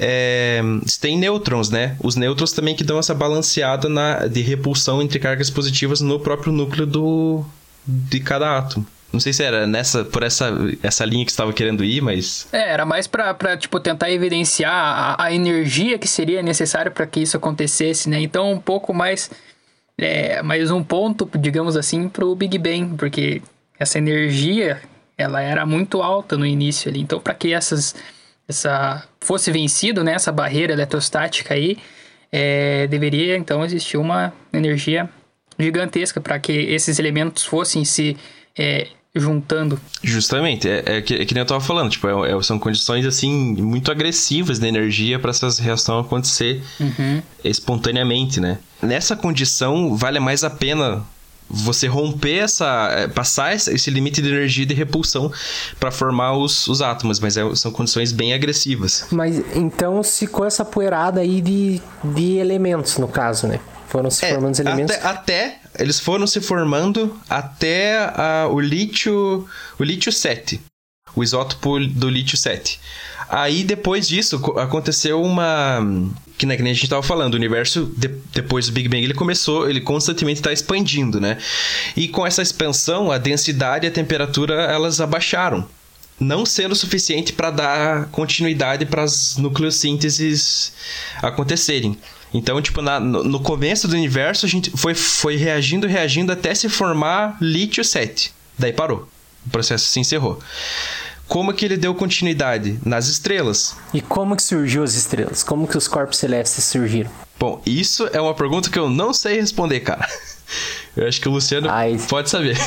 é, 0.04 0.60
têm 1.00 1.16
nêutrons, 1.16 1.70
né? 1.70 1.96
Os 2.04 2.16
nêutrons 2.16 2.52
também 2.54 2.76
que 2.76 2.84
dão 2.84 2.98
essa 2.98 3.14
balanceada 3.14 3.88
na, 3.88 4.26
de 4.26 4.42
repulsão 4.42 5.00
entre 5.00 5.20
cargas 5.20 5.52
positivas 5.52 6.02
no 6.02 6.20
próprio 6.20 6.52
núcleo 6.52 6.88
do, 6.88 7.46
de 7.86 8.20
cada 8.20 8.58
átomo. 8.58 8.84
Não 9.14 9.20
sei 9.20 9.32
se 9.32 9.44
era 9.44 9.68
nessa, 9.68 10.04
por 10.04 10.24
essa, 10.24 10.52
essa 10.82 11.06
linha 11.06 11.24
que 11.24 11.30
estava 11.30 11.54
querendo 11.54 11.84
ir, 11.84 12.02
mas. 12.02 12.48
É, 12.52 12.72
era 12.72 12.84
mais 12.84 13.06
pra 13.06 13.36
tipo, 13.56 13.80
tentar 13.80 14.10
evidenciar 14.10 14.74
a, 14.74 15.26
a 15.26 15.32
energia 15.32 16.00
que 16.00 16.08
seria 16.08 16.42
necessária 16.42 16.90
para 16.90 17.06
que 17.06 17.20
isso 17.20 17.38
acontecesse, 17.38 18.10
né? 18.10 18.20
Então, 18.20 18.52
um 18.52 18.60
pouco 18.60 18.96
mais. 18.96 19.30
É, 20.00 20.42
mais 20.42 20.72
um 20.72 20.84
ponto, 20.84 21.30
digamos 21.38 21.78
assim, 21.78 22.10
pro 22.10 22.34
Big 22.34 22.58
Bang, 22.58 22.96
porque 22.98 23.40
essa 23.78 24.00
energia 24.00 24.82
ela 25.16 25.42
era 25.42 25.64
muito 25.64 26.02
alta 26.02 26.36
no 26.36 26.46
início 26.46 26.90
ali. 26.90 27.02
Então, 27.02 27.20
para 27.20 27.36
que 27.36 27.54
essas 27.54 27.94
essa 28.52 29.04
fosse 29.20 29.52
vencido, 29.52 30.04
né, 30.04 30.14
essa 30.14 30.32
barreira 30.32 30.74
eletrostática 30.74 31.54
aí, 31.54 31.78
é, 32.32 32.88
deveria 32.88 33.36
então 33.36 33.66
existir 33.66 33.98
uma 33.98 34.32
energia 34.54 35.10
gigantesca 35.60 36.22
para 36.22 36.40
que 36.40 36.52
esses 36.52 36.98
elementos 37.00 37.44
fossem 37.44 37.84
se 37.84 38.16
é, 38.58 38.88
juntando. 39.14 39.80
Justamente, 40.02 40.68
é, 40.68 40.84
é, 40.86 41.02
que, 41.02 41.16
é 41.16 41.26
que 41.26 41.34
nem 41.34 41.42
eu 41.42 41.44
estava 41.44 41.62
falando, 41.62 41.90
tipo, 41.90 42.08
é, 42.08 42.32
é, 42.32 42.42
são 42.42 42.58
condições 42.58 43.06
assim 43.06 43.32
muito 43.62 43.92
agressivas 43.92 44.60
de 44.60 44.68
energia 44.68 45.20
para 45.20 45.32
essas 45.32 45.60
reações 45.60 46.06
acontecer 46.06 46.64
uhum. 46.80 47.22
espontaneamente, 47.44 48.40
né? 48.40 48.58
Nessa 48.82 49.16
condição 49.16 49.96
vale 49.96 50.20
mais 50.20 50.44
a 50.44 50.50
pena 50.50 51.04
você 51.52 51.88
romper 51.88 52.38
essa. 52.38 52.90
É, 52.92 53.08
passar 53.08 53.54
esse 53.54 53.90
limite 53.92 54.22
de 54.22 54.30
energia 54.30 54.66
de 54.66 54.74
repulsão 54.74 55.32
para 55.80 55.92
formar 55.92 56.38
os, 56.38 56.68
os 56.68 56.82
átomos, 56.82 57.20
mas 57.20 57.38
é, 57.38 57.56
são 57.56 57.72
condições 57.72 58.12
bem 58.12 58.34
agressivas. 58.34 59.08
Mas 59.12 59.38
então 59.56 60.02
ficou 60.04 60.46
essa 60.46 60.64
poeirada 60.64 61.22
aí 61.22 61.42
de, 61.42 61.82
de 62.04 62.38
elementos, 62.38 62.98
no 62.98 63.08
caso, 63.08 63.48
né? 63.48 63.60
Foram 63.88 64.10
se 64.10 64.26
é, 64.26 64.34
formando 64.34 64.54
os 64.54 64.60
elementos. 64.60 64.96
Até, 64.96 65.08
até, 65.08 65.60
eles 65.78 66.00
foram 66.00 66.26
se 66.26 66.40
formando 66.40 67.20
até 67.30 67.98
a, 67.98 68.48
o 68.50 68.60
lítio. 68.60 69.46
O 69.78 69.84
lítio 69.84 70.12
7. 70.12 70.62
O 71.14 71.22
isótopo 71.22 71.78
do 71.80 72.10
lítio 72.10 72.38
7. 72.38 72.80
Aí 73.32 73.64
depois 73.64 74.10
disso 74.10 74.36
aconteceu 74.58 75.24
uma 75.24 75.80
que, 76.38 76.46
né, 76.46 76.58
que 76.58 76.62
nem 76.62 76.72
a 76.72 76.74
gente 76.74 76.84
estava 76.84 77.02
falando, 77.02 77.34
o 77.36 77.38
universo 77.38 77.90
de, 77.96 78.10
depois 78.34 78.66
do 78.66 78.74
Big 78.74 78.90
Bang 78.90 79.02
ele 79.02 79.14
começou, 79.14 79.70
ele 79.70 79.80
constantemente 79.80 80.42
está 80.42 80.52
expandindo, 80.52 81.22
né? 81.22 81.38
E 81.96 82.10
com 82.10 82.28
essa 82.28 82.42
expansão, 82.42 83.10
a 83.10 83.18
densidade 83.18 83.86
e 83.86 83.90
a 83.90 83.92
temperatura 83.92 84.56
elas 84.64 85.00
abaixaram, 85.00 85.66
não 86.20 86.46
sendo 86.46 86.76
suficiente 86.76 87.32
para 87.32 87.52
dar 87.52 88.06
continuidade 88.08 88.86
para 88.86 89.04
as 89.04 89.38
nucleossínteses 89.38 90.74
acontecerem. 91.22 91.98
Então, 92.34 92.62
tipo, 92.62 92.82
na, 92.82 93.00
no, 93.00 93.40
começo 93.40 93.88
do 93.88 93.96
universo, 93.96 94.46
a 94.46 94.50
gente 94.50 94.72
foi, 94.72 94.94
foi 94.94 95.38
reagindo, 95.38 95.88
reagindo 95.88 96.34
até 96.34 96.54
se 96.54 96.68
formar 96.68 97.38
lítio 97.40 97.84
7. 97.84 98.34
Daí 98.60 98.74
parou. 98.74 99.08
O 99.46 99.50
processo 99.50 99.86
se 99.88 100.00
encerrou 100.00 100.40
como 101.32 101.54
que 101.54 101.64
ele 101.64 101.78
deu 101.78 101.96
continuidade? 101.96 102.78
Nas 102.86 103.08
estrelas. 103.08 103.78
E 103.94 104.02
como 104.02 104.36
que 104.36 104.44
surgiu 104.44 104.84
as 104.84 104.96
estrelas? 104.96 105.42
Como 105.44 105.66
que 105.66 105.78
os 105.78 105.88
corpos 105.88 106.18
celestes 106.18 106.66
surgiram? 106.66 107.10
Bom, 107.40 107.62
isso 107.66 108.06
é 108.12 108.20
uma 108.20 108.34
pergunta 108.34 108.70
que 108.70 108.78
eu 108.78 108.90
não 108.90 109.14
sei 109.14 109.40
responder, 109.40 109.80
cara. 109.80 110.06
Eu 110.94 111.08
acho 111.08 111.22
que 111.22 111.30
o 111.30 111.32
Luciano 111.32 111.70
Ai. 111.70 111.98
pode 112.10 112.30
saber. 112.30 112.58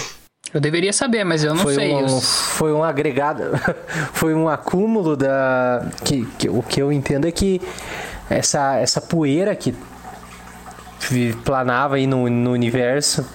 Eu 0.54 0.58
deveria 0.58 0.94
saber, 0.94 1.24
mas 1.24 1.44
eu 1.44 1.54
não 1.54 1.62
foi 1.62 1.74
sei. 1.74 1.92
Um, 1.92 2.20
foi 2.20 2.72
um 2.72 2.82
agregado, 2.82 3.42
foi 4.14 4.34
um 4.34 4.48
acúmulo 4.48 5.14
da. 5.14 5.86
Que, 6.02 6.24
que, 6.38 6.48
o 6.48 6.62
que 6.62 6.80
eu 6.80 6.90
entendo 6.90 7.28
é 7.28 7.32
que 7.32 7.60
essa, 8.30 8.76
essa 8.76 8.98
poeira 8.98 9.54
que 9.54 9.74
planava 11.44 11.96
aí 11.96 12.06
no, 12.06 12.30
no 12.30 12.52
universo 12.52 13.26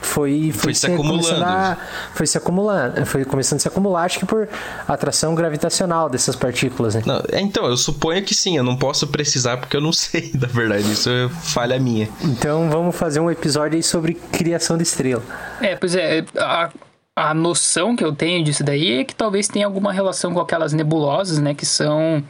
foi, 0.00 0.50
foi, 0.52 0.52
foi 0.52 0.74
se, 0.74 0.80
se 0.80 0.86
acumulando. 0.86 1.44
A, 1.44 1.76
foi 2.14 2.26
se 2.26 2.38
acumulando, 2.38 3.06
foi 3.06 3.24
começando 3.24 3.58
a 3.58 3.60
se 3.60 3.68
acumular, 3.68 4.04
acho 4.04 4.18
que 4.18 4.26
por 4.26 4.48
atração 4.88 5.34
gravitacional 5.34 6.08
dessas 6.08 6.34
partículas, 6.34 6.94
né? 6.94 7.02
Não, 7.04 7.22
é, 7.30 7.40
então, 7.40 7.66
eu 7.66 7.76
suponho 7.76 8.22
que 8.24 8.34
sim, 8.34 8.56
eu 8.56 8.64
não 8.64 8.76
posso 8.76 9.06
precisar 9.08 9.58
porque 9.58 9.76
eu 9.76 9.80
não 9.80 9.92
sei, 9.94 10.30
da 10.32 10.48
verdade, 10.48 10.90
isso 10.90 11.10
é 11.10 11.28
falha 11.28 11.78
minha. 11.78 12.08
Então 12.22 12.70
vamos 12.70 12.96
fazer 12.96 13.20
um 13.20 13.30
episódio 13.30 13.76
aí 13.76 13.82
sobre 13.82 14.14
criação 14.14 14.76
de 14.76 14.82
estrela. 14.82 15.22
É, 15.60 15.76
pois 15.76 15.94
é, 15.94 16.24
a, 16.38 16.70
a 17.14 17.34
noção 17.34 17.94
que 17.94 18.04
eu 18.04 18.14
tenho 18.14 18.42
disso 18.42 18.64
daí 18.64 19.00
é 19.00 19.04
que 19.04 19.14
talvez 19.14 19.48
tenha 19.48 19.66
alguma 19.66 19.92
relação 19.92 20.32
com 20.32 20.40
aquelas 20.40 20.72
nebulosas, 20.72 21.38
né, 21.38 21.54
que 21.54 21.66
são, 21.66 22.22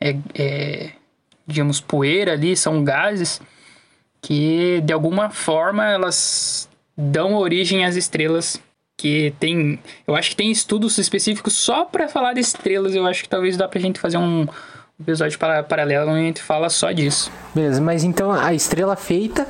é, 0.00 0.16
é, 0.34 0.90
digamos, 1.46 1.80
poeira 1.80 2.32
ali, 2.32 2.56
são 2.56 2.82
gases 2.82 3.40
que 4.20 4.80
de 4.84 4.92
alguma 4.92 5.30
forma 5.30 5.84
elas 5.86 6.67
dão 6.98 7.36
origem 7.36 7.84
às 7.84 7.94
estrelas 7.94 8.60
que 8.96 9.32
tem, 9.38 9.78
eu 10.04 10.16
acho 10.16 10.30
que 10.30 10.36
tem 10.36 10.50
estudos 10.50 10.98
específicos 10.98 11.54
só 11.54 11.84
para 11.84 12.08
falar 12.08 12.32
de 12.32 12.40
estrelas, 12.40 12.96
eu 12.96 13.06
acho 13.06 13.22
que 13.22 13.28
talvez 13.28 13.56
dá 13.56 13.68
pra 13.68 13.80
gente 13.80 14.00
fazer 14.00 14.18
um 14.18 14.44
episódio 15.00 15.38
paralelo 15.38 16.10
onde 16.10 16.20
a 16.20 16.24
gente 16.24 16.42
fala 16.42 16.68
só 16.68 16.90
disso. 16.90 17.30
Beleza, 17.54 17.80
mas 17.80 18.02
então 18.02 18.32
a 18.32 18.52
estrela 18.52 18.96
feita, 18.96 19.46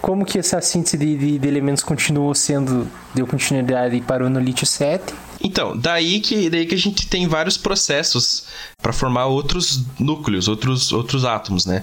como 0.00 0.24
que 0.24 0.38
essa 0.38 0.60
síntese 0.60 0.96
de, 0.96 1.16
de, 1.16 1.38
de 1.40 1.48
elementos 1.48 1.82
continuou 1.82 2.32
sendo, 2.32 2.88
deu 3.12 3.26
continuidade 3.26 3.96
e 3.96 4.00
parou 4.00 4.30
no 4.30 4.38
lítio 4.38 4.64
7? 4.64 5.12
Então, 5.42 5.76
daí 5.76 6.20
que, 6.20 6.48
daí 6.48 6.64
que 6.64 6.74
a 6.76 6.78
gente 6.78 7.08
tem 7.08 7.26
vários 7.26 7.56
processos 7.56 8.44
para 8.80 8.92
formar 8.92 9.26
outros 9.26 9.84
núcleos, 9.98 10.46
outros, 10.46 10.92
outros 10.92 11.24
átomos, 11.24 11.66
né? 11.66 11.82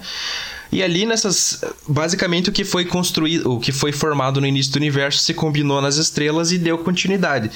E 0.70 0.82
ali 0.82 1.06
nessas, 1.06 1.64
basicamente 1.88 2.50
o 2.50 2.52
que 2.52 2.64
foi 2.64 2.84
construído, 2.84 3.52
o 3.52 3.60
que 3.60 3.72
foi 3.72 3.92
formado 3.92 4.40
no 4.40 4.46
início 4.46 4.72
do 4.72 4.76
universo 4.76 5.20
se 5.20 5.34
combinou 5.34 5.80
nas 5.80 5.96
estrelas 5.96 6.52
e 6.52 6.58
deu 6.58 6.78
continuidade. 6.78 7.50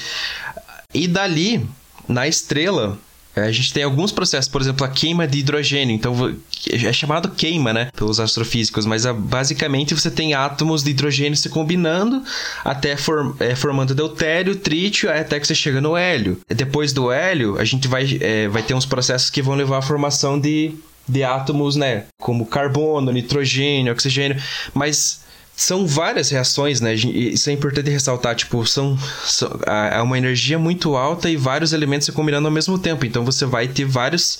E 0.93 1.07
dali, 1.07 1.65
na 2.07 2.27
estrela, 2.27 2.97
a 3.35 3.51
gente 3.51 3.73
tem 3.73 3.83
alguns 3.83 4.11
processos, 4.11 4.49
por 4.49 4.61
exemplo, 4.61 4.85
a 4.85 4.89
queima 4.89 5.25
de 5.25 5.39
hidrogênio. 5.39 5.95
Então, 5.95 6.35
é 6.69 6.93
chamado 6.93 7.29
queima, 7.29 7.71
né? 7.71 7.89
Pelos 7.95 8.19
astrofísicos, 8.19 8.85
mas 8.85 9.05
basicamente 9.05 9.93
você 9.93 10.11
tem 10.11 10.33
átomos 10.33 10.83
de 10.83 10.91
hidrogênio 10.91 11.37
se 11.37 11.47
combinando 11.47 12.21
até 12.63 12.97
form, 12.97 13.33
é, 13.39 13.55
formando 13.55 13.95
deutério, 13.95 14.55
trítio, 14.55 15.09
até 15.09 15.39
que 15.39 15.47
você 15.47 15.55
chega 15.55 15.79
no 15.79 15.95
hélio. 15.95 16.39
Depois 16.49 16.91
do 16.91 17.09
hélio, 17.09 17.57
a 17.57 17.63
gente 17.63 17.87
vai, 17.87 18.17
é, 18.19 18.49
vai 18.49 18.63
ter 18.63 18.73
uns 18.73 18.85
processos 18.85 19.29
que 19.29 19.41
vão 19.41 19.55
levar 19.55 19.77
à 19.77 19.81
formação 19.81 20.37
de 20.37 20.73
de 21.07 21.23
átomos, 21.23 21.75
né? 21.75 22.05
Como 22.19 22.45
carbono, 22.45 23.11
nitrogênio, 23.11 23.91
oxigênio, 23.91 24.41
mas 24.73 25.21
são 25.55 25.85
várias 25.85 26.29
reações, 26.29 26.81
né? 26.81 26.93
Isso 26.95 27.49
é 27.49 27.53
importante 27.53 27.89
ressaltar, 27.89 28.35
tipo, 28.35 28.65
são, 28.65 28.97
são 29.23 29.59
é 29.67 30.01
uma 30.01 30.17
energia 30.17 30.57
muito 30.57 30.95
alta 30.95 31.29
e 31.29 31.37
vários 31.37 31.71
elementos 31.73 32.05
se 32.05 32.11
combinando 32.11 32.47
ao 32.47 32.53
mesmo 32.53 32.79
tempo. 32.79 33.05
Então 33.05 33.23
você 33.23 33.45
vai 33.45 33.67
ter 33.67 33.85
vários, 33.85 34.39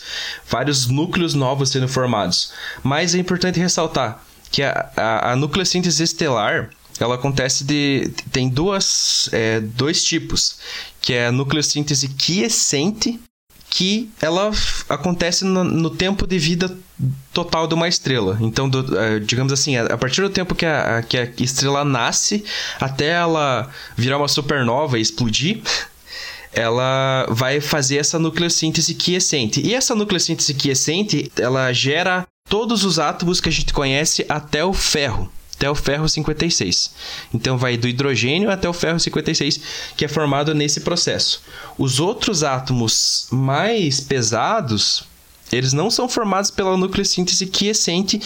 vários 0.49 0.87
núcleos 0.87 1.33
novos 1.33 1.69
sendo 1.69 1.87
formados. 1.87 2.51
Mas 2.81 3.13
é 3.13 3.19
importante 3.19 3.59
ressaltar 3.59 4.23
que 4.51 4.63
a, 4.63 4.89
a, 4.95 5.31
a 5.31 5.35
nucleossíntese 5.35 6.01
estelar 6.01 6.69
ela 6.99 7.15
acontece 7.15 7.63
de 7.63 8.11
tem 8.31 8.49
duas 8.49 9.29
é, 9.31 9.59
dois 9.59 10.03
tipos, 10.03 10.57
que 11.01 11.13
é 11.13 11.27
a 11.27 11.31
nucleossíntese 11.31 12.07
quiescente 12.09 13.19
que 13.71 14.11
ela 14.21 14.51
acontece 14.89 15.45
no, 15.45 15.63
no, 15.63 15.89
tempo 15.89 16.27
de 16.27 16.37
vida 16.37 16.77
total 17.33 17.65
de 17.65 17.73
uma 17.73 17.87
estrela. 17.87 18.37
Então, 18.41 18.69
do, 18.69 18.79
uh, 18.79 19.19
digamos 19.21 19.53
assim, 19.53 19.77
a, 19.77 19.85
a, 19.85 19.97
partir 19.97 20.21
do 20.21 20.29
tempo 20.29 20.53
que 20.53 20.65
a, 20.65 20.97
a, 20.97 21.01
que 21.01 21.17
a 21.17 21.31
estrela 21.39 21.85
nasce 21.85 22.43
até 22.81 23.11
ela 23.11 23.71
virar 23.95 24.17
uma 24.17 24.27
supernova 24.27 24.99
e 24.99 25.01
explodir, 25.01 25.61
ela 26.51 27.25
vai 27.29 27.61
fazer 27.61 27.95
essa 27.95 28.19
nucleossíntese 28.19 28.93
quiescente. 28.93 29.61
E 29.61 29.73
essa 29.73 29.95
nucleossíntese 29.95 30.53
quiescente, 30.53 31.31
ela 31.39 31.71
gera 31.71 32.27
todos 32.49 32.83
os 32.83 32.99
átomos 32.99 33.39
que 33.39 33.47
a 33.47 33.53
gente 33.53 33.71
conhece 33.71 34.25
até 34.27 34.65
o 34.65 34.73
ferro 34.73 35.31
até 35.61 35.69
o 35.69 35.75
ferro 35.75 36.09
56. 36.09 36.91
Então 37.31 37.55
vai 37.55 37.77
do 37.77 37.87
hidrogênio 37.87 38.49
até 38.49 38.67
o 38.67 38.73
ferro 38.73 38.99
56, 38.99 39.61
que 39.95 40.03
é 40.03 40.07
formado 40.07 40.55
nesse 40.55 40.81
processo. 40.81 41.43
Os 41.77 41.99
outros 41.99 42.43
átomos 42.43 43.27
mais 43.31 43.99
pesados, 43.99 45.03
eles 45.51 45.71
não 45.71 45.91
são 45.91 46.09
formados 46.09 46.49
pela 46.49 46.75
nucleossíntese 46.75 47.45
quiescente 47.45 48.19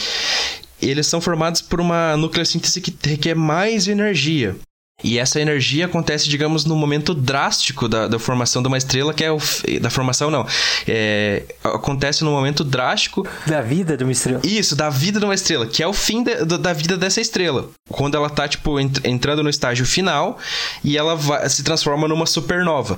eles 0.81 1.07
são 1.07 1.21
formados 1.21 1.61
por 1.61 1.79
uma 1.79 2.17
nucleossíntese 2.17 2.81
que 2.81 2.93
requer 3.01 3.33
mais 3.33 3.88
energia. 3.88 4.55
E 5.03 5.19
essa 5.19 5.41
energia 5.41 5.85
acontece, 5.85 6.29
digamos, 6.29 6.63
no 6.63 6.75
momento 6.75 7.13
drástico 7.13 7.87
da, 7.87 8.07
da 8.07 8.17
formação 8.17 8.61
de 8.61 8.69
uma 8.69 8.77
estrela, 8.77 9.13
que 9.13 9.23
é 9.23 9.31
o. 9.31 9.37
Da 9.81 9.89
formação, 9.89 10.31
não. 10.31 10.47
É, 10.87 11.43
acontece 11.63 12.23
no 12.23 12.31
momento 12.31 12.63
drástico. 12.63 13.27
Da 13.45 13.61
vida 13.61 13.97
de 13.97 14.05
uma 14.05 14.13
estrela. 14.13 14.41
Isso, 14.43 14.73
da 14.73 14.89
vida 14.89 15.19
de 15.19 15.25
uma 15.25 15.35
estrela, 15.35 15.67
que 15.67 15.83
é 15.83 15.87
o 15.87 15.91
fim 15.91 16.23
de, 16.23 16.45
da 16.45 16.71
vida 16.71 16.95
dessa 16.95 17.19
estrela. 17.19 17.69
Quando 17.89 18.15
ela 18.15 18.29
tá, 18.29 18.47
tipo, 18.47 18.79
ent, 18.79 18.99
entrando 19.03 19.43
no 19.43 19.49
estágio 19.49 19.85
final 19.85 20.37
e 20.81 20.97
ela 20.97 21.15
vai, 21.15 21.47
se 21.49 21.61
transforma 21.61 22.07
numa 22.07 22.25
supernova. 22.25 22.97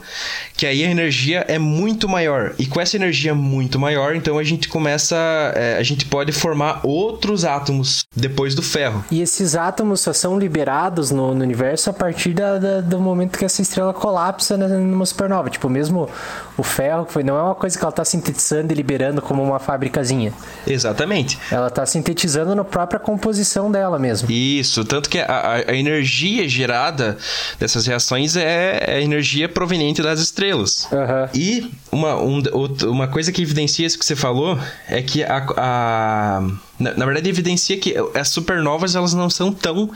Que 0.55 0.67
aí 0.67 0.85
a 0.85 0.89
energia 0.89 1.45
é 1.47 1.57
muito 1.57 2.07
maior. 2.07 2.53
E 2.59 2.67
com 2.67 2.79
essa 2.79 2.95
energia 2.95 3.33
muito 3.33 3.79
maior, 3.79 4.15
então 4.15 4.37
a 4.37 4.43
gente 4.43 4.69
começa. 4.69 5.15
É, 5.55 5.77
a 5.77 5.83
gente 5.83 6.05
pode 6.05 6.31
formar 6.31 6.81
outros 6.83 7.43
átomos 7.43 8.05
depois 8.15 8.53
do 8.53 8.61
ferro. 8.61 9.03
E 9.09 9.19
esses 9.19 9.55
átomos 9.55 10.01
só 10.01 10.13
são 10.13 10.37
liberados 10.37 11.09
no, 11.09 11.33
no 11.33 11.43
universo 11.43 11.86
a 11.89 11.93
partir 11.93 12.33
da, 12.33 12.57
da, 12.57 12.81
do 12.81 12.99
momento 12.99 13.37
que 13.37 13.45
essa 13.45 13.61
estrela 13.61 13.93
colapsa 13.93 14.57
numa 14.57 15.05
supernova. 15.05 15.49
Tipo, 15.49 15.69
mesmo 15.69 16.09
o 16.57 16.63
ferro, 16.63 17.05
que 17.05 17.13
foi, 17.13 17.23
não 17.23 17.37
é 17.37 17.41
uma 17.41 17.55
coisa 17.55 17.77
que 17.77 17.83
ela 17.83 17.89
está 17.89 18.03
sintetizando 18.03 18.71
e 18.71 18.75
liberando 18.75 19.21
como 19.21 19.43
uma 19.43 19.59
fábricazinha. 19.59 20.33
Exatamente. 20.65 21.37
Ela 21.51 21.67
está 21.67 21.85
sintetizando 21.85 22.55
na 22.55 22.63
própria 22.63 22.99
composição 22.99 23.71
dela 23.71 23.99
mesmo. 23.99 24.29
Isso, 24.31 24.83
tanto 24.85 25.09
que 25.09 25.19
a, 25.19 25.63
a 25.67 25.75
energia 25.75 26.47
gerada 26.47 27.17
dessas 27.59 27.85
reações 27.85 28.35
é, 28.35 28.83
é 28.85 29.01
energia 29.01 29.47
proveniente 29.47 30.01
das 30.01 30.19
estrelas. 30.19 30.87
Uhum. 30.91 31.29
E 31.33 31.71
uma, 31.91 32.15
um, 32.15 32.41
uma 32.85 33.07
coisa 33.07 33.31
que 33.31 33.41
evidencia 33.41 33.85
isso 33.85 33.97
que 33.97 34.05
você 34.05 34.15
falou 34.15 34.57
é 34.87 35.01
que 35.01 35.23
a, 35.23 35.45
a 35.57 36.41
na, 36.79 36.93
na 36.93 37.05
verdade 37.05 37.29
evidencia 37.29 37.77
que 37.77 37.95
as 38.13 38.29
supernovas 38.29 38.95
elas 38.95 39.13
não 39.13 39.29
são 39.29 39.51
tão 39.51 39.89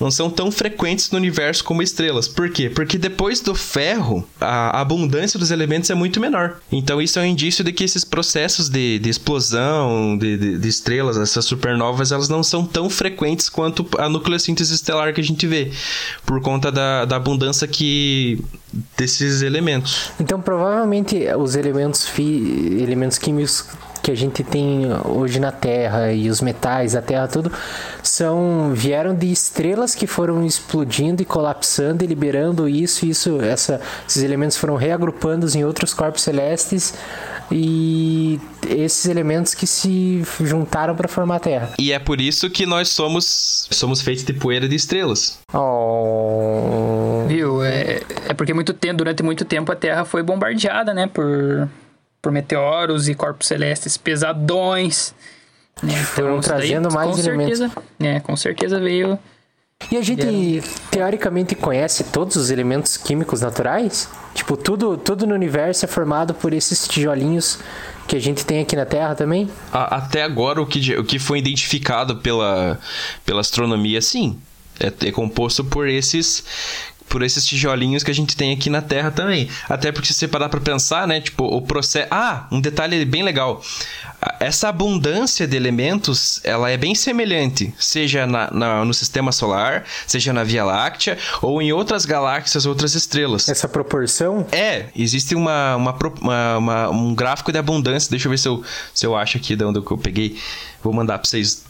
não 0.00 0.10
são 0.10 0.30
tão 0.30 0.50
frequentes 0.50 1.10
no 1.10 1.18
universo 1.18 1.64
como 1.64 1.82
estrelas. 1.82 2.28
Por 2.28 2.50
quê? 2.50 2.70
Porque 2.70 2.98
depois 2.98 3.40
do 3.40 3.54
ferro, 3.54 4.26
a 4.40 4.80
abundância 4.80 5.38
dos 5.38 5.50
elementos 5.50 5.90
é 5.90 5.94
muito 5.94 6.20
menor. 6.20 6.58
Então 6.70 7.00
isso 7.00 7.18
é 7.18 7.22
um 7.22 7.26
indício 7.26 7.64
de 7.64 7.72
que 7.72 7.84
esses 7.84 8.04
processos 8.04 8.68
de, 8.68 8.98
de 8.98 9.08
explosão 9.08 10.16
de, 10.18 10.36
de, 10.36 10.58
de, 10.58 10.68
estrelas, 10.68 11.16
essas 11.16 11.44
supernovas, 11.44 12.12
elas 12.12 12.28
não 12.28 12.42
são 12.42 12.64
tão 12.64 12.90
frequentes 12.90 13.48
quanto 13.48 13.86
a 13.98 14.08
nucleossíntese 14.08 14.74
estelar 14.74 15.12
que 15.14 15.20
a 15.20 15.24
gente 15.24 15.46
vê, 15.46 15.70
por 16.24 16.40
conta 16.40 16.70
da, 16.70 17.04
da 17.04 17.16
abundância 17.16 17.66
que 17.66 18.42
desses 18.96 19.42
elementos. 19.42 20.10
Então 20.20 20.40
provavelmente 20.40 21.26
os 21.38 21.56
elementos, 21.56 22.06
fi, 22.06 22.78
elementos 22.80 23.18
químicos 23.18 23.64
que 24.06 24.12
a 24.12 24.16
gente 24.16 24.44
tem 24.44 24.84
hoje 25.04 25.40
na 25.40 25.50
Terra 25.50 26.12
e 26.12 26.30
os 26.30 26.40
metais 26.40 26.92
da 26.92 27.02
Terra 27.02 27.26
tudo 27.26 27.50
são 28.04 28.70
vieram 28.72 29.12
de 29.12 29.32
estrelas 29.32 29.96
que 29.96 30.06
foram 30.06 30.46
explodindo 30.46 31.22
e 31.22 31.24
colapsando 31.24 32.04
e 32.04 32.06
liberando 32.06 32.68
isso 32.68 33.04
isso 33.04 33.40
essa, 33.40 33.80
esses 34.08 34.22
elementos 34.22 34.56
foram 34.56 34.76
reagrupando 34.76 35.44
em 35.58 35.64
outros 35.64 35.92
corpos 35.92 36.22
celestes 36.22 36.94
e 37.50 38.40
esses 38.68 39.06
elementos 39.06 39.54
que 39.54 39.66
se 39.66 40.22
juntaram 40.40 40.94
para 40.94 41.06
formar 41.06 41.36
a 41.36 41.40
Terra. 41.40 41.70
E 41.78 41.92
é 41.92 41.98
por 41.98 42.20
isso 42.20 42.50
que 42.50 42.66
nós 42.66 42.88
somos 42.88 43.68
somos 43.70 44.02
feitos 44.02 44.24
de 44.24 44.32
poeira 44.32 44.68
de 44.68 44.74
estrelas. 44.74 45.38
Oh. 45.54 47.24
Viu? 47.28 47.64
É, 47.64 48.00
é 48.28 48.34
porque 48.34 48.52
muito 48.52 48.72
tempo, 48.72 48.98
durante 48.98 49.22
muito 49.22 49.44
tempo 49.44 49.70
a 49.70 49.76
Terra 49.76 50.04
foi 50.04 50.24
bombardeada, 50.24 50.92
né, 50.92 51.06
por 51.06 51.68
por 52.26 52.32
meteoros 52.32 53.08
e 53.08 53.14
corpos 53.14 53.46
celestes 53.46 53.96
pesadões. 53.96 55.14
Né? 55.80 55.92
Então, 56.12 56.40
trazendo 56.40 56.88
daí, 56.88 56.96
mais 56.96 57.10
com 57.12 57.18
elementos. 57.20 57.58
Certeza, 57.58 57.82
é, 58.00 58.18
com 58.18 58.36
certeza 58.36 58.80
veio. 58.80 59.16
E 59.92 59.96
a 59.96 60.02
gente 60.02 60.60
teoricamente 60.90 61.54
conhece 61.54 62.02
todos 62.02 62.34
os 62.34 62.50
elementos 62.50 62.96
químicos 62.96 63.42
naturais? 63.42 64.08
Tipo, 64.34 64.56
tudo, 64.56 64.96
tudo 64.96 65.24
no 65.24 65.36
universo 65.36 65.84
é 65.84 65.88
formado 65.88 66.34
por 66.34 66.52
esses 66.52 66.88
tijolinhos 66.88 67.60
que 68.08 68.16
a 68.16 68.20
gente 68.20 68.44
tem 68.44 68.60
aqui 68.62 68.74
na 68.74 68.84
Terra 68.84 69.14
também? 69.14 69.48
A, 69.72 69.98
até 69.98 70.24
agora, 70.24 70.60
o 70.60 70.66
que, 70.66 70.96
o 70.96 71.04
que 71.04 71.20
foi 71.20 71.38
identificado 71.38 72.16
pela, 72.16 72.80
pela 73.24 73.40
astronomia, 73.40 74.02
sim. 74.02 74.36
É, 74.80 75.08
é 75.08 75.12
composto 75.12 75.64
por 75.64 75.86
esses 75.86 76.42
por 77.08 77.22
esses 77.22 77.46
tijolinhos 77.46 78.02
que 78.02 78.10
a 78.10 78.14
gente 78.14 78.36
tem 78.36 78.52
aqui 78.52 78.68
na 78.68 78.82
Terra 78.82 79.10
também. 79.10 79.48
Até 79.68 79.92
porque 79.92 80.08
se 80.08 80.14
você 80.14 80.28
parar 80.28 80.48
para 80.48 80.60
pensar, 80.60 81.06
né, 81.06 81.20
tipo, 81.20 81.44
o 81.44 81.62
processo, 81.62 82.08
ah, 82.10 82.46
um 82.50 82.60
detalhe 82.60 83.04
bem 83.04 83.22
legal. 83.22 83.62
Essa 84.40 84.68
abundância 84.68 85.46
de 85.46 85.56
elementos, 85.56 86.40
ela 86.42 86.70
é 86.70 86.76
bem 86.76 86.94
semelhante, 86.94 87.72
seja 87.78 88.26
na, 88.26 88.50
na, 88.50 88.84
no 88.84 88.92
sistema 88.92 89.30
solar, 89.30 89.84
seja 90.06 90.32
na 90.32 90.42
Via 90.42 90.64
Láctea 90.64 91.18
ou 91.40 91.60
em 91.60 91.72
outras 91.72 92.04
galáxias, 92.04 92.66
outras 92.66 92.94
estrelas. 92.94 93.48
Essa 93.48 93.68
proporção? 93.68 94.46
É, 94.50 94.86
existe 94.96 95.34
uma, 95.34 95.76
uma, 95.76 95.96
uma, 96.20 96.58
uma 96.58 96.90
um 96.90 97.14
gráfico 97.14 97.52
de 97.52 97.58
abundância. 97.58 98.10
Deixa 98.10 98.26
eu 98.26 98.30
ver 98.30 98.38
se 98.38 98.48
eu, 98.48 98.64
se 98.92 99.06
eu 99.06 99.14
acho 99.14 99.36
aqui 99.36 99.54
de 99.54 99.64
onde 99.64 99.78
eu 99.78 99.98
peguei. 99.98 100.38
Vou 100.82 100.92
mandar 100.92 101.18
para 101.18 101.28
vocês. 101.28 101.64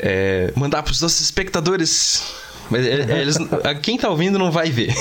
É, 0.00 0.52
mandar 0.54 0.82
para 0.82 0.92
os 0.92 1.00
nossos 1.00 1.20
espectadores 1.20 2.22
mas 2.70 2.84
eles, 2.84 3.36
quem 3.82 3.96
tá 3.96 4.08
ouvindo 4.08 4.38
não 4.38 4.50
vai 4.50 4.70
ver. 4.70 4.94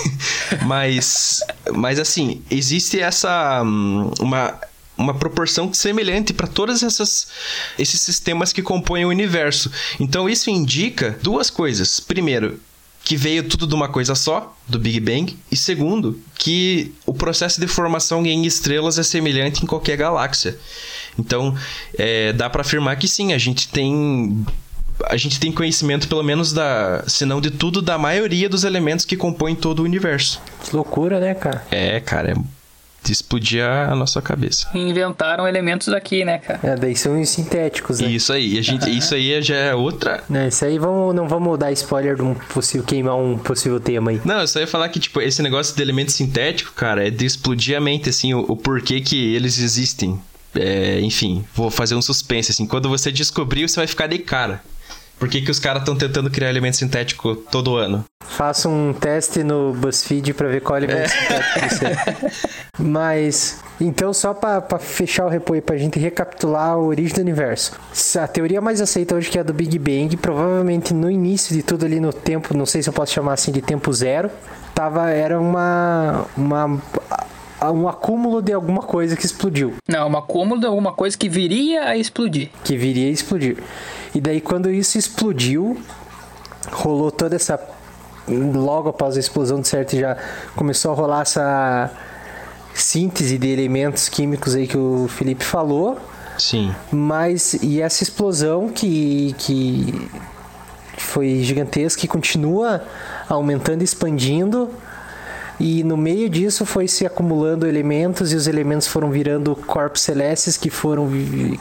Mas, 0.66 1.42
mas 1.74 2.00
assim, 2.00 2.42
existe 2.50 3.00
essa 3.00 3.62
hum, 3.64 4.12
uma 4.20 4.58
uma 4.98 5.14
proporção 5.14 5.72
semelhante 5.74 6.34
para 6.34 6.48
todos 6.48 6.82
esses 6.82 8.02
sistemas 8.02 8.52
que 8.52 8.64
compõem 8.64 9.06
o 9.06 9.10
universo. 9.10 9.72
Então 10.00 10.28
isso 10.28 10.50
indica 10.50 11.18
duas 11.22 11.50
coisas. 11.52 12.00
Primeiro, 12.00 12.60
que 13.04 13.16
veio 13.16 13.48
tudo 13.48 13.68
de 13.68 13.74
uma 13.74 13.88
coisa 13.88 14.16
só, 14.16 14.58
do 14.68 14.78
Big 14.78 15.00
Bang, 15.00 15.38
e 15.50 15.56
segundo, 15.56 16.20
que 16.36 16.94
o 17.06 17.14
processo 17.14 17.62
de 17.62 17.68
formação 17.68 18.26
em 18.26 18.46
estrelas 18.46 18.98
é 18.98 19.04
semelhante 19.04 19.64
em 19.64 19.66
qualquer 19.66 19.96
galáxia. 19.96 20.60
Então, 21.18 21.56
é, 21.98 22.34
dá 22.34 22.50
para 22.50 22.62
afirmar 22.62 22.98
que 22.98 23.08
sim, 23.08 23.32
a 23.32 23.38
gente 23.38 23.70
tem 23.70 24.46
a 25.06 25.18
gente 25.18 25.40
tem 25.40 25.52
conhecimento, 25.52 26.08
pelo 26.08 26.24
menos, 26.24 26.54
da. 26.54 27.04
Se 27.08 27.26
não 27.26 27.42
de 27.42 27.52
tudo, 27.52 27.82
da 27.82 27.98
maioria 27.98 28.50
dos 28.50 28.64
elementos 28.64 29.06
que 29.06 29.16
compõem 29.16 29.56
todo 29.56 29.80
o 29.80 29.84
universo. 29.84 30.42
Que 30.64 30.76
loucura, 30.76 31.20
né, 31.20 31.34
cara? 31.34 31.64
É, 31.72 32.00
cara, 32.00 32.32
é 32.32 32.58
de 33.08 33.14
explodir 33.14 33.64
a 33.64 33.96
nossa 33.96 34.22
cabeça. 34.22 34.68
Inventaram 34.74 35.48
elementos 35.48 35.88
aqui, 35.90 36.26
né, 36.26 36.40
cara? 36.40 36.60
É, 36.62 36.76
daí 36.76 36.96
são 36.96 37.20
os 37.20 37.30
sintéticos, 37.30 38.00
né? 38.00 38.10
Isso 38.10 38.34
aí, 38.34 38.58
a 38.58 38.62
gente, 38.62 38.86
uhum. 38.86 38.98
isso 38.98 39.16
aí 39.16 39.42
já 39.42 39.56
é 39.56 39.74
outra. 39.74 40.24
Não, 40.30 40.46
isso 40.46 40.66
aí 40.66 40.78
vamos, 40.78 41.16
não 41.16 41.28
vamos 41.28 41.58
dar 41.58 41.72
spoiler 41.72 42.16
de 42.16 42.22
um 42.22 42.34
possível 42.34 42.86
queimar 42.86 43.16
um 43.16 43.38
possível 43.38 43.80
tema 43.80 44.12
aí. 44.12 44.22
Não, 44.26 44.42
eu 44.42 44.48
só 44.48 44.60
ia 44.60 44.68
falar 44.68 44.90
que, 44.90 45.00
tipo, 45.00 45.22
esse 45.22 45.42
negócio 45.42 45.76
de 45.76 45.82
elemento 45.82 46.12
sintético, 46.12 46.74
cara, 46.74 47.08
é 47.08 47.10
de 47.10 47.26
explodir 47.26 47.78
a 47.78 47.80
mente, 47.80 48.10
assim, 48.10 48.34
o, 48.34 48.40
o 48.40 48.58
porquê 48.58 49.00
que 49.00 49.34
eles 49.34 49.58
existem. 49.58 50.20
É, 50.54 51.00
enfim, 51.02 51.46
vou 51.54 51.70
fazer 51.70 51.96
um 51.96 52.02
suspense, 52.02 52.52
assim. 52.52 52.66
Quando 52.66 52.90
você 52.90 53.12
descobrir, 53.12 53.70
você 53.70 53.80
vai 53.80 53.88
ficar 53.88 54.08
de 54.08 54.18
cara. 54.18 54.62
Por 55.20 55.28
que, 55.28 55.42
que 55.42 55.50
os 55.50 55.60
caras 55.60 55.82
estão 55.82 55.96
tentando 55.96 56.30
criar 56.30 56.50
elemento 56.50 56.78
sintético 56.78 57.36
todo 57.36 57.76
ano? 57.76 58.06
Faça 58.24 58.70
um 58.70 58.94
teste 58.94 59.44
no 59.44 59.74
BuzzFeed 59.74 60.34
para 60.34 60.48
ver 60.48 60.62
qual 60.62 60.78
elemento 60.78 61.06
é. 61.06 61.08
sintético 61.08 61.70
você 61.70 61.86
é. 61.86 62.32
Mas, 62.78 63.60
então, 63.82 64.14
só 64.14 64.34
para 64.34 64.78
fechar 64.78 65.26
o 65.26 65.30
repo 65.30 65.54
aí, 65.54 65.62
pra 65.62 65.76
gente 65.76 65.98
recapitular 65.98 66.72
a 66.72 66.78
origem 66.78 67.16
do 67.16 67.22
universo. 67.22 67.72
A 68.22 68.28
teoria 68.28 68.62
mais 68.62 68.80
aceita 68.80 69.16
hoje 69.16 69.30
que 69.30 69.38
é 69.38 69.42
a 69.42 69.44
do 69.44 69.54
Big 69.54 69.80
Bang, 69.80 70.16
provavelmente 70.18 70.94
no 70.94 71.10
início 71.10 71.56
de 71.56 71.64
tudo 71.64 71.86
ali 71.86 72.00
no 72.00 72.14
tempo, 72.14 72.56
não 72.56 72.66
sei 72.66 72.84
se 72.84 72.90
eu 72.90 72.94
posso 72.94 73.14
chamar 73.14 73.34
assim 73.34 73.52
de 73.52 73.62
tempo 73.62 73.92
zero, 73.92 74.30
tava, 74.76 75.10
era 75.10 75.40
uma, 75.40 76.26
uma 76.38 76.80
um 77.66 77.88
acúmulo 77.88 78.42
de 78.42 78.54
alguma 78.54 78.82
coisa 78.82 79.16
que 79.16 79.26
explodiu. 79.26 79.74
Não, 79.88 80.10
um 80.10 80.18
acúmulo 80.18 80.60
de 80.60 80.68
alguma 80.68 80.94
coisa 80.94 81.18
que 81.18 81.28
viria 81.28 81.86
a 81.86 81.98
explodir. 81.98 82.50
Que 82.64 82.78
viria 82.78 83.08
a 83.08 83.12
explodir. 83.12 83.58
E 84.14 84.22
daí 84.22 84.40
quando 84.40 84.70
isso 84.70 84.98
explodiu, 84.98 85.78
rolou 86.72 87.12
toda 87.12 87.36
essa 87.36 87.60
logo 88.28 88.90
após 88.90 89.16
a 89.16 89.20
explosão 89.20 89.62
de 89.62 89.68
certo 89.70 89.96
já 89.96 90.18
começou 90.56 90.92
a 90.92 90.96
rolar 90.96 91.22
essa 91.22 91.90
síntese 92.74 93.38
de 93.38 93.48
elementos 93.48 94.10
químicos 94.10 94.54
aí 94.54 94.68
que 94.68 94.78
o 94.78 95.08
Felipe 95.08 95.44
falou. 95.44 95.98
Sim. 96.38 96.74
Mas 96.92 97.54
e 97.56 97.82
essa 97.82 98.04
explosão 98.04 98.70
que 98.70 99.34
que 99.38 100.10
foi 100.98 101.42
gigantesca 101.42 102.06
e 102.06 102.08
continua 102.08 102.84
aumentando 103.30 103.82
e 103.82 103.86
expandindo 103.86 104.70
e 105.60 105.84
no 105.84 105.98
meio 105.98 106.30
disso 106.30 106.66
foi 106.66 106.88
se 106.88 107.06
acumulando 107.06 107.68
elementos 107.68 108.32
e 108.32 108.36
os 108.36 108.48
elementos 108.48 108.88
foram 108.88 109.10
virando 109.10 109.56
corpos 109.56 110.02
celestes 110.02 110.56
que 110.56 110.70
foram 110.70 111.10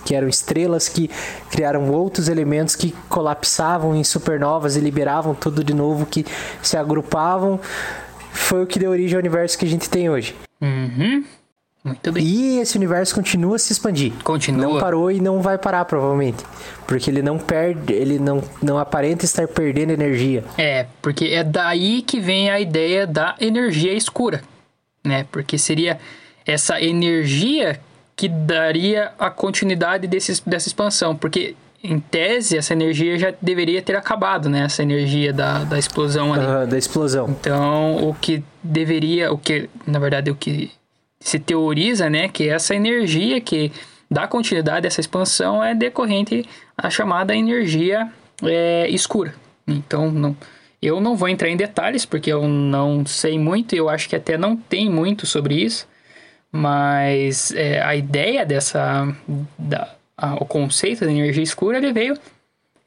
que 0.04 0.14
eram 0.14 0.28
estrelas 0.28 0.88
que 0.88 1.10
criaram 1.50 1.90
outros 1.90 2.28
elementos 2.28 2.76
que 2.76 2.94
colapsavam 3.08 3.94
em 3.96 4.04
supernovas 4.04 4.76
e 4.76 4.80
liberavam 4.80 5.34
tudo 5.34 5.64
de 5.64 5.74
novo 5.74 6.04
que 6.04 6.26
se 6.62 6.76
agrupavam 6.76 7.58
foi 8.32 8.62
o 8.62 8.66
que 8.66 8.78
deu 8.78 8.90
origem 8.90 9.16
ao 9.16 9.20
universo 9.20 9.58
que 9.58 9.64
a 9.64 9.68
gente 9.68 9.88
tem 9.88 10.10
hoje. 10.10 10.36
Uhum. 10.60 11.24
Muito 11.86 12.10
bem. 12.10 12.24
E 12.24 12.58
esse 12.58 12.76
universo 12.76 13.14
continua 13.14 13.54
a 13.54 13.58
se 13.60 13.72
expandir. 13.72 14.12
Continua. 14.24 14.66
Não 14.66 14.80
parou 14.80 15.08
e 15.08 15.20
não 15.20 15.40
vai 15.40 15.56
parar, 15.56 15.84
provavelmente. 15.84 16.44
Porque 16.84 17.08
ele 17.08 17.22
não 17.22 17.38
perde, 17.38 17.92
ele 17.92 18.18
não, 18.18 18.42
não 18.60 18.76
aparenta 18.76 19.24
estar 19.24 19.46
perdendo 19.46 19.92
energia. 19.92 20.42
É, 20.58 20.86
porque 21.00 21.26
é 21.26 21.44
daí 21.44 22.02
que 22.02 22.18
vem 22.18 22.50
a 22.50 22.58
ideia 22.58 23.06
da 23.06 23.36
energia 23.40 23.92
escura, 23.92 24.42
né? 25.04 25.26
Porque 25.30 25.56
seria 25.56 25.98
essa 26.44 26.80
energia 26.80 27.78
que 28.16 28.28
daria 28.28 29.12
a 29.16 29.30
continuidade 29.30 30.08
desse, 30.08 30.42
dessa 30.44 30.66
expansão, 30.66 31.14
porque 31.14 31.54
em 31.84 32.00
tese 32.00 32.56
essa 32.56 32.72
energia 32.72 33.16
já 33.16 33.32
deveria 33.40 33.80
ter 33.80 33.94
acabado, 33.94 34.48
né? 34.48 34.62
Essa 34.62 34.82
energia 34.82 35.32
da, 35.32 35.62
da 35.62 35.78
explosão 35.78 36.34
ali. 36.34 36.68
da 36.68 36.76
explosão. 36.76 37.28
Então, 37.28 38.08
o 38.08 38.12
que 38.12 38.42
deveria, 38.60 39.32
o 39.32 39.38
que, 39.38 39.70
na 39.86 40.00
verdade, 40.00 40.32
o 40.32 40.34
que 40.34 40.72
se 41.26 41.38
teoriza, 41.40 42.08
né, 42.08 42.28
que 42.28 42.48
essa 42.48 42.72
energia 42.74 43.40
que 43.40 43.72
dá 44.08 44.28
continuidade 44.28 44.86
a 44.86 44.88
essa 44.88 45.00
expansão 45.00 45.62
é 45.62 45.74
decorrente 45.74 46.44
da 46.80 46.88
chamada 46.88 47.34
energia 47.34 48.08
é, 48.44 48.88
escura. 48.90 49.34
Então, 49.66 50.10
não, 50.10 50.36
eu 50.80 51.00
não 51.00 51.16
vou 51.16 51.28
entrar 51.28 51.48
em 51.48 51.56
detalhes, 51.56 52.06
porque 52.06 52.32
eu 52.32 52.46
não 52.46 53.04
sei 53.04 53.38
muito, 53.38 53.74
e 53.74 53.78
eu 53.78 53.88
acho 53.88 54.08
que 54.08 54.14
até 54.14 54.38
não 54.38 54.56
tem 54.56 54.88
muito 54.88 55.26
sobre 55.26 55.54
isso, 55.56 55.88
mas 56.52 57.50
é, 57.52 57.82
a 57.82 57.96
ideia 57.96 58.46
dessa, 58.46 59.12
da, 59.58 59.94
a- 60.16 60.34
o 60.36 60.44
conceito 60.44 61.04
da 61.04 61.10
energia 61.10 61.42
escura, 61.42 61.78
ele 61.78 61.92
veio 61.92 62.16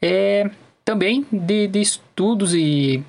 é, 0.02 0.50
também 0.86 1.26
de, 1.32 1.68
de 1.68 1.82
estudos 1.82 2.54
e 2.56 3.04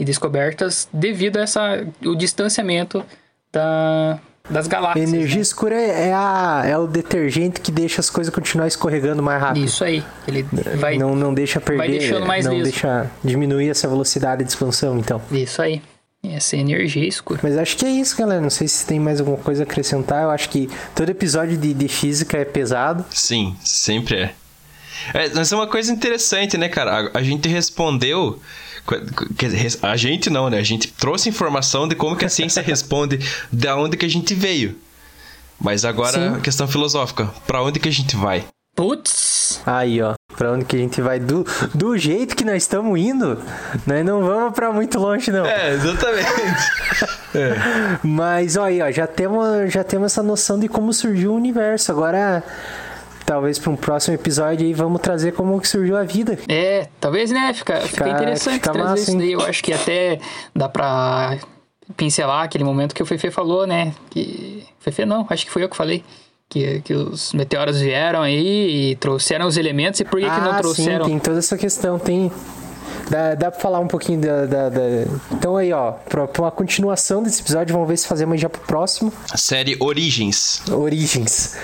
e 0.00 0.04
descobertas 0.04 0.88
devido 0.92 1.38
a 1.38 1.40
essa, 1.42 1.84
o 2.04 2.14
distanciamento 2.14 3.04
da, 3.52 4.18
das 4.48 4.66
galáxias. 4.66 5.08
energia 5.08 5.36
né? 5.36 5.42
escura 5.42 5.74
é, 5.74 6.12
a, 6.12 6.62
é 6.64 6.78
o 6.78 6.86
detergente 6.86 7.60
que 7.60 7.70
deixa 7.70 8.00
as 8.00 8.08
coisas 8.08 8.32
continuar 8.32 8.66
escorregando 8.66 9.22
mais 9.22 9.40
rápido. 9.40 9.64
Isso 9.64 9.84
aí. 9.84 10.02
Ele 10.26 10.46
vai. 10.76 10.96
não, 10.96 11.14
não 11.14 11.34
deixa 11.34 11.60
perder, 11.60 11.98
deixando 11.98 12.26
mais 12.26 12.46
não 12.46 12.54
liso. 12.54 12.64
deixa 12.64 13.10
diminuir 13.22 13.68
essa 13.68 13.86
velocidade 13.88 14.42
de 14.42 14.50
expansão, 14.50 14.98
então. 14.98 15.20
Isso 15.30 15.60
aí. 15.60 15.82
Essa 16.24 16.56
é 16.56 16.58
energia 16.58 17.06
escura. 17.06 17.38
Mas 17.42 17.56
acho 17.56 17.76
que 17.76 17.84
é 17.84 17.90
isso, 17.90 18.16
galera. 18.16 18.40
Não 18.40 18.50
sei 18.50 18.66
se 18.66 18.84
tem 18.84 18.98
mais 18.98 19.20
alguma 19.20 19.38
coisa 19.38 19.62
a 19.62 19.64
acrescentar. 19.64 20.24
Eu 20.24 20.30
acho 20.30 20.48
que 20.48 20.68
todo 20.94 21.08
episódio 21.08 21.56
de, 21.56 21.72
de 21.72 21.88
física 21.88 22.38
é 22.38 22.44
pesado. 22.44 23.04
Sim, 23.10 23.56
sempre 23.62 24.16
é. 24.16 24.34
é. 25.14 25.30
Mas 25.34 25.52
é 25.52 25.54
uma 25.54 25.68
coisa 25.68 25.92
interessante, 25.92 26.58
né, 26.58 26.68
cara? 26.68 27.10
A, 27.12 27.18
a 27.18 27.22
gente 27.22 27.48
respondeu. 27.48 28.40
Quer 29.36 29.50
dizer, 29.50 29.78
A 29.82 29.96
gente 29.96 30.30
não, 30.30 30.48
né? 30.48 30.58
A 30.58 30.62
gente 30.62 30.88
trouxe 30.88 31.28
informação 31.28 31.86
de 31.86 31.94
como 31.94 32.16
que 32.16 32.24
a 32.24 32.28
ciência 32.28 32.62
responde 32.62 33.18
da 33.52 33.76
onde 33.76 33.96
que 33.96 34.06
a 34.06 34.10
gente 34.10 34.34
veio. 34.34 34.76
Mas 35.60 35.84
agora 35.84 36.12
Sim. 36.12 36.36
a 36.36 36.40
questão 36.40 36.68
filosófica. 36.68 37.28
Pra 37.46 37.62
onde 37.62 37.80
que 37.80 37.88
a 37.88 37.92
gente 37.92 38.16
vai? 38.16 38.44
Putz! 38.76 39.60
Aí, 39.66 40.00
ó. 40.00 40.14
Pra 40.36 40.52
onde 40.52 40.64
que 40.64 40.76
a 40.76 40.78
gente 40.78 41.00
vai? 41.02 41.18
Do, 41.18 41.44
do 41.74 41.98
jeito 41.98 42.36
que 42.36 42.44
nós 42.44 42.62
estamos 42.62 42.96
indo, 42.96 43.42
nós 43.84 44.06
não 44.06 44.22
vamos 44.22 44.54
pra 44.54 44.72
muito 44.72 45.00
longe, 45.00 45.32
não. 45.32 45.44
É, 45.44 45.72
exatamente. 45.72 46.28
Mas, 48.04 48.56
ó, 48.56 48.64
aí, 48.64 48.80
ó, 48.80 48.88
já 48.92 49.06
temos, 49.06 49.72
já 49.72 49.82
temos 49.82 50.12
essa 50.12 50.22
noção 50.22 50.60
de 50.60 50.68
como 50.68 50.92
surgiu 50.92 51.32
o 51.32 51.36
universo. 51.36 51.90
Agora, 51.90 52.44
talvez 53.28 53.58
para 53.58 53.70
um 53.70 53.76
próximo 53.76 54.14
episódio 54.14 54.66
aí, 54.66 54.72
vamos 54.72 55.02
trazer 55.02 55.32
como 55.32 55.60
que 55.60 55.68
surgiu 55.68 55.98
a 55.98 56.02
vida. 56.02 56.38
É, 56.48 56.88
talvez, 56.98 57.30
né? 57.30 57.52
Fica, 57.52 57.76
fica, 57.82 57.88
Fica- 57.88 58.08
interessante 58.08 58.54
fica 58.54 58.72
trazer 58.72 58.88
massa, 58.88 59.02
isso 59.02 59.10
hein? 59.10 59.18
daí. 59.18 59.32
Eu 59.32 59.40
acho 59.42 59.62
que 59.62 59.70
até 59.70 60.18
dá 60.56 60.66
pra 60.66 61.36
pincelar 61.94 62.44
aquele 62.44 62.64
momento 62.64 62.94
que 62.94 63.02
o 63.02 63.06
Fefe 63.06 63.30
falou, 63.30 63.66
né? 63.66 63.92
Que. 64.08 64.64
Fefe 64.80 65.04
não, 65.04 65.26
acho 65.28 65.44
que 65.44 65.52
foi 65.52 65.62
eu 65.62 65.68
que 65.68 65.76
falei. 65.76 66.02
Que, 66.48 66.80
que 66.80 66.94
os 66.94 67.34
meteoros 67.34 67.78
vieram 67.78 68.22
aí 68.22 68.92
e 68.92 68.96
trouxeram 68.96 69.46
os 69.46 69.58
elementos, 69.58 70.00
e 70.00 70.04
por 70.06 70.18
que, 70.18 70.24
que 70.24 70.40
não 70.40 70.52
ah, 70.52 70.56
trouxeram? 70.56 71.04
sim, 71.04 71.10
tem 71.10 71.18
toda 71.18 71.38
essa 71.40 71.58
questão, 71.58 71.98
tem... 71.98 72.32
Dá, 73.10 73.34
dá 73.34 73.50
pra 73.50 73.58
falar 73.60 73.78
um 73.80 73.88
pouquinho 73.88 74.20
da, 74.20 74.44
da- 74.46 74.68
da- 74.68 74.80
Então 75.32 75.56
aí, 75.56 75.72
ó, 75.72 75.92
pra, 75.92 76.26
pra 76.28 76.42
uma 76.42 76.50
continuação 76.50 77.22
desse 77.22 77.40
episódio, 77.40 77.72
vamos 77.72 77.88
ver 77.88 77.96
se 77.96 78.06
fazemos 78.06 78.40
já 78.40 78.48
pro 78.50 78.60
próximo. 78.62 79.12
Série 79.34 79.76
Origens. 79.80 80.62
Origens. 80.70 81.56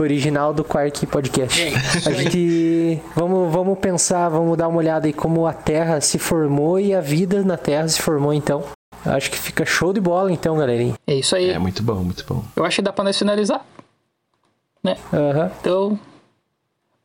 Original 0.00 0.52
do 0.54 0.62
Quark 0.64 1.06
Podcast. 1.06 1.60
É, 1.60 1.72
A 2.08 2.12
gente. 2.12 3.00
Vamos, 3.14 3.52
vamos 3.52 3.78
pensar, 3.78 4.28
vamos 4.28 4.56
dar 4.56 4.68
uma 4.68 4.78
olhada 4.78 5.06
aí 5.06 5.12
como 5.12 5.46
a 5.46 5.52
Terra 5.52 6.00
se 6.00 6.18
formou 6.18 6.78
e 6.78 6.94
a 6.94 7.00
vida 7.00 7.42
na 7.42 7.56
Terra 7.56 7.88
se 7.88 8.00
formou 8.00 8.32
então. 8.32 8.62
Acho 9.04 9.30
que 9.30 9.38
fica 9.38 9.64
show 9.64 9.92
de 9.92 10.00
bola 10.00 10.32
então, 10.32 10.56
galerinha. 10.56 10.94
É 11.06 11.14
isso 11.14 11.34
aí. 11.36 11.50
É 11.50 11.58
muito 11.58 11.82
bom, 11.82 11.96
muito 11.96 12.24
bom. 12.28 12.44
Eu 12.56 12.64
acho 12.64 12.76
que 12.76 12.82
dá 12.82 12.92
pra 12.92 13.04
nós 13.04 13.16
finalizar. 13.18 13.64
Né? 14.82 14.96
Aham. 15.12 15.50
Então. 15.60 15.98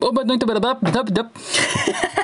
Oba, 0.01 0.23
muito 0.25 0.43
obrigado. 0.43 0.77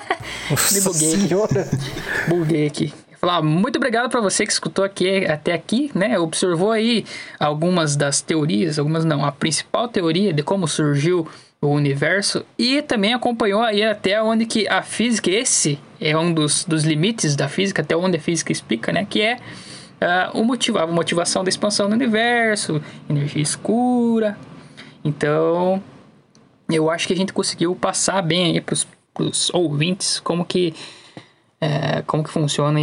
Me 0.72 0.82
buguei 0.82 1.14
aqui. 1.14 1.28
Senhora. 1.28 1.70
Buguei 2.28 2.68
aqui. 2.68 2.93
Falar 3.20 3.41
muito 3.41 3.76
obrigado 3.76 4.10
pra 4.10 4.22
você 4.22 4.45
que 4.45 4.52
escutou 4.52 4.86
aqui 4.86 5.26
até 5.26 5.54
aqui, 5.54 5.91
né? 5.93 6.18
Observou 6.18 6.72
aí 6.72 7.06
algumas 7.38 7.95
das 7.95 8.22
teorias, 8.22 8.80
algumas 8.80 9.04
não, 9.04 9.26
a 9.26 9.32
principal 9.32 9.89
teoria 9.89 10.32
de 10.32 10.41
como 10.41 10.68
surgiu 10.68 11.28
o 11.62 11.68
universo 11.68 12.45
e 12.58 12.82
também 12.82 13.14
acompanhou 13.14 13.62
aí 13.62 13.84
até 13.84 14.22
onde 14.24 14.45
que 14.45 14.68
a 14.70 14.82
física, 14.82 15.30
esse 15.30 15.78
é 16.00 16.18
um 16.18 16.34
dos, 16.34 16.64
dos 16.64 16.86
limites 16.86 17.36
da 17.36 17.50
física, 17.50 17.82
até 17.82 17.95
onde 17.95 18.16
a 18.16 18.22
física 18.22 18.54
explica, 18.54 18.93
né? 18.93 19.06
Que 19.10 19.22
é 19.22 19.39
ah, 20.00 20.32
o 20.34 20.43
motivo, 20.43 20.80
a 20.80 20.88
motivação 20.88 21.43
da 21.43 21.50
expansão 21.50 21.89
do 21.89 21.95
universo, 21.95 22.82
energia 23.10 23.41
escura. 23.41 24.38
Então, 25.04 25.84
eu 26.70 26.89
acho 26.89 27.06
que 27.06 27.14
a 27.14 27.18
gente 27.18 27.34
conseguiu 27.34 27.76
passar 27.76 28.22
bem 28.22 28.54
aí 28.54 28.62
pros, 28.62 28.88
pros 29.20 29.49
ouvintes 29.53 30.17
como 30.22 30.45
que 30.45 30.74
é, 31.59 32.01
como 32.07 32.24
que 32.24 32.30
funciona 32.30 32.80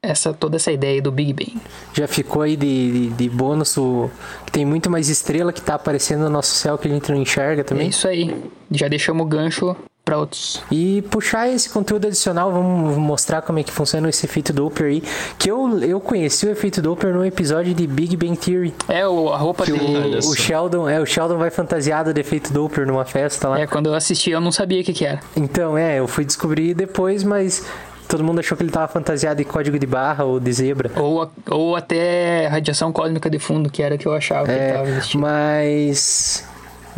essa 0.00 0.32
toda 0.32 0.54
essa 0.54 0.70
ideia 0.70 1.02
do 1.02 1.10
Big 1.10 1.32
Bang. 1.32 1.60
Já 1.92 2.06
ficou 2.06 2.42
aí 2.42 2.56
de, 2.56 2.92
de, 2.92 3.08
de 3.10 3.28
bônus 3.28 3.76
o. 3.76 4.08
que 4.46 4.52
Tem 4.52 4.64
muito 4.64 4.88
mais 4.88 5.08
estrela 5.08 5.52
que 5.52 5.60
tá 5.60 5.74
aparecendo 5.74 6.20
no 6.20 6.30
nosso 6.30 6.54
céu 6.54 6.78
que 6.78 6.86
a 6.86 6.90
gente 6.90 7.10
não 7.10 7.20
enxerga 7.20 7.62
É 7.62 7.64
também. 7.64 7.88
isso 7.88 8.06
aí. 8.06 8.32
Já 8.70 8.86
deixamos 8.86 9.26
o 9.26 9.28
gancho 9.28 9.74
para 10.08 10.18
outros. 10.18 10.62
E 10.70 11.02
puxar 11.10 11.48
esse 11.48 11.68
conteúdo 11.70 12.06
adicional, 12.06 12.50
vamos 12.52 12.96
mostrar 12.96 13.42
como 13.42 13.58
é 13.58 13.62
que 13.62 13.72
funciona 13.72 14.08
esse 14.08 14.24
efeito 14.26 14.52
Doppler 14.52 14.90
aí. 14.90 15.02
Que 15.38 15.50
eu, 15.50 15.78
eu 15.80 16.00
conheci 16.00 16.46
o 16.46 16.50
efeito 16.50 16.80
Doppler 16.80 17.14
no 17.14 17.24
episódio 17.24 17.74
de 17.74 17.86
Big 17.86 18.16
Bang 18.16 18.36
Theory. 18.36 18.74
É 18.88 19.06
o, 19.06 19.32
a 19.32 19.36
roupa 19.36 19.64
Que 19.64 19.72
dele. 19.72 20.16
O, 20.16 20.30
o 20.30 20.34
Sheldon, 20.34 20.88
é, 20.88 21.00
o 21.00 21.06
Sheldon 21.06 21.36
vai 21.38 21.50
fantasiado 21.50 22.12
de 22.14 22.20
efeito 22.20 22.52
Doppler 22.52 22.86
numa 22.86 23.04
festa 23.04 23.48
lá. 23.48 23.60
É, 23.60 23.66
quando 23.66 23.86
eu 23.86 23.94
assisti 23.94 24.30
eu 24.30 24.40
não 24.40 24.52
sabia 24.52 24.80
o 24.80 24.84
que 24.84 24.92
que 24.92 25.04
era. 25.04 25.20
Então, 25.36 25.76
é, 25.76 25.98
eu 25.98 26.08
fui 26.08 26.24
descobrir 26.24 26.74
depois, 26.74 27.22
mas 27.24 27.64
todo 28.08 28.24
mundo 28.24 28.38
achou 28.40 28.56
que 28.56 28.62
ele 28.62 28.70
tava 28.70 28.88
fantasiado 28.88 29.36
de 29.36 29.44
código 29.44 29.78
de 29.78 29.86
barra 29.86 30.24
ou 30.24 30.40
de 30.40 30.50
zebra. 30.52 30.90
Ou, 30.96 31.22
a- 31.22 31.28
ou 31.50 31.76
até 31.76 32.46
radiação 32.46 32.90
cósmica 32.92 33.28
de 33.28 33.38
fundo, 33.38 33.68
que 33.68 33.82
era 33.82 33.96
o 33.96 33.98
que 33.98 34.06
eu 34.06 34.14
achava 34.14 34.46
que 34.46 34.52
ele 34.52 34.60
É, 34.60 34.72
tava 34.72 34.84
vestindo. 34.86 35.20
mas 35.20 36.44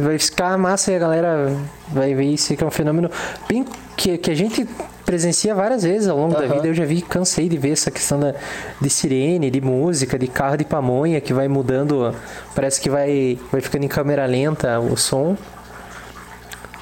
vai 0.01 0.18
ficar 0.18 0.57
massa 0.59 0.92
e 0.92 0.96
a 0.96 0.98
galera 0.98 1.57
vai 1.88 2.14
ver 2.14 2.24
isso 2.24 2.57
que 2.57 2.62
é 2.62 2.66
um 2.66 2.70
fenômeno 2.70 3.11
bem 3.48 3.64
que, 3.96 4.16
que 4.18 4.30
a 4.30 4.34
gente 4.34 4.66
presencia 5.05 5.55
várias 5.55 5.82
vezes 5.82 6.09
ao 6.09 6.16
longo 6.16 6.34
da 6.34 6.44
Aham. 6.44 6.55
vida. 6.55 6.68
Eu 6.68 6.74
já 6.74 6.84
vi, 6.84 7.03
cansei 7.03 7.48
de 7.48 7.59
ver 7.59 7.72
essa 7.72 7.90
questão 7.90 8.20
da, 8.20 8.34
de 8.80 8.88
sirene, 8.88 9.51
de 9.51 9.61
música, 9.61 10.18
de 10.18 10.28
carro 10.28 10.57
de 10.57 10.64
pamonha 10.64 11.20
que 11.20 11.34
vai 11.34 11.48
mudando, 11.48 12.14
parece 12.55 12.80
que 12.80 12.88
vai, 12.88 13.38
vai 13.51 13.61
ficando 13.61 13.84
em 13.84 13.88
câmera 13.88 14.24
lenta 14.24 14.78
o 14.78 14.96
som. 14.96 15.36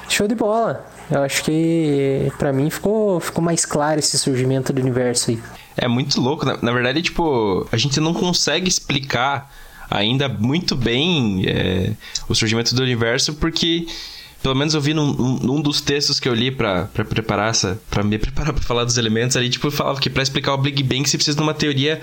Show 0.07 0.27
de 0.27 0.35
bola. 0.35 0.85
Eu 1.09 1.23
acho 1.23 1.43
que 1.43 2.31
pra 2.37 2.53
mim 2.53 2.69
ficou, 2.69 3.19
ficou 3.19 3.43
mais 3.43 3.65
claro 3.65 3.99
esse 3.99 4.17
surgimento 4.17 4.71
do 4.71 4.79
universo 4.79 5.31
aí. 5.31 5.39
É 5.75 5.87
muito 5.87 6.21
louco. 6.21 6.45
Na, 6.45 6.57
na 6.61 6.71
verdade, 6.71 7.01
tipo, 7.01 7.67
a 7.71 7.77
gente 7.77 7.99
não 7.99 8.13
consegue 8.13 8.67
explicar 8.67 9.51
ainda 9.89 10.27
muito 10.29 10.75
bem 10.75 11.43
é, 11.47 11.91
o 12.27 12.35
surgimento 12.35 12.73
do 12.75 12.81
universo, 12.83 13.33
porque, 13.35 13.87
pelo 14.43 14.55
menos 14.55 14.73
eu 14.73 14.81
vi 14.81 14.93
num, 14.93 15.13
num- 15.13 15.61
dos 15.61 15.81
textos 15.81 16.19
que 16.19 16.27
eu 16.29 16.33
li 16.33 16.51
pra 16.51 16.85
preparar 16.85 17.49
essa. 17.49 17.79
para 17.89 18.03
me 18.03 18.17
preparar 18.17 18.53
pra 18.53 18.63
falar 18.63 18.83
dos 18.85 18.97
elementos 18.97 19.35
ali, 19.35 19.49
tipo, 19.49 19.69
falava 19.71 19.99
que 19.99 20.09
pra 20.09 20.23
explicar 20.23 20.53
o 20.53 20.57
Big 20.57 20.81
Bang 20.83 21.07
você 21.07 21.17
precisa 21.17 21.35
de 21.37 21.41
uma 21.43 21.53
teoria 21.53 22.01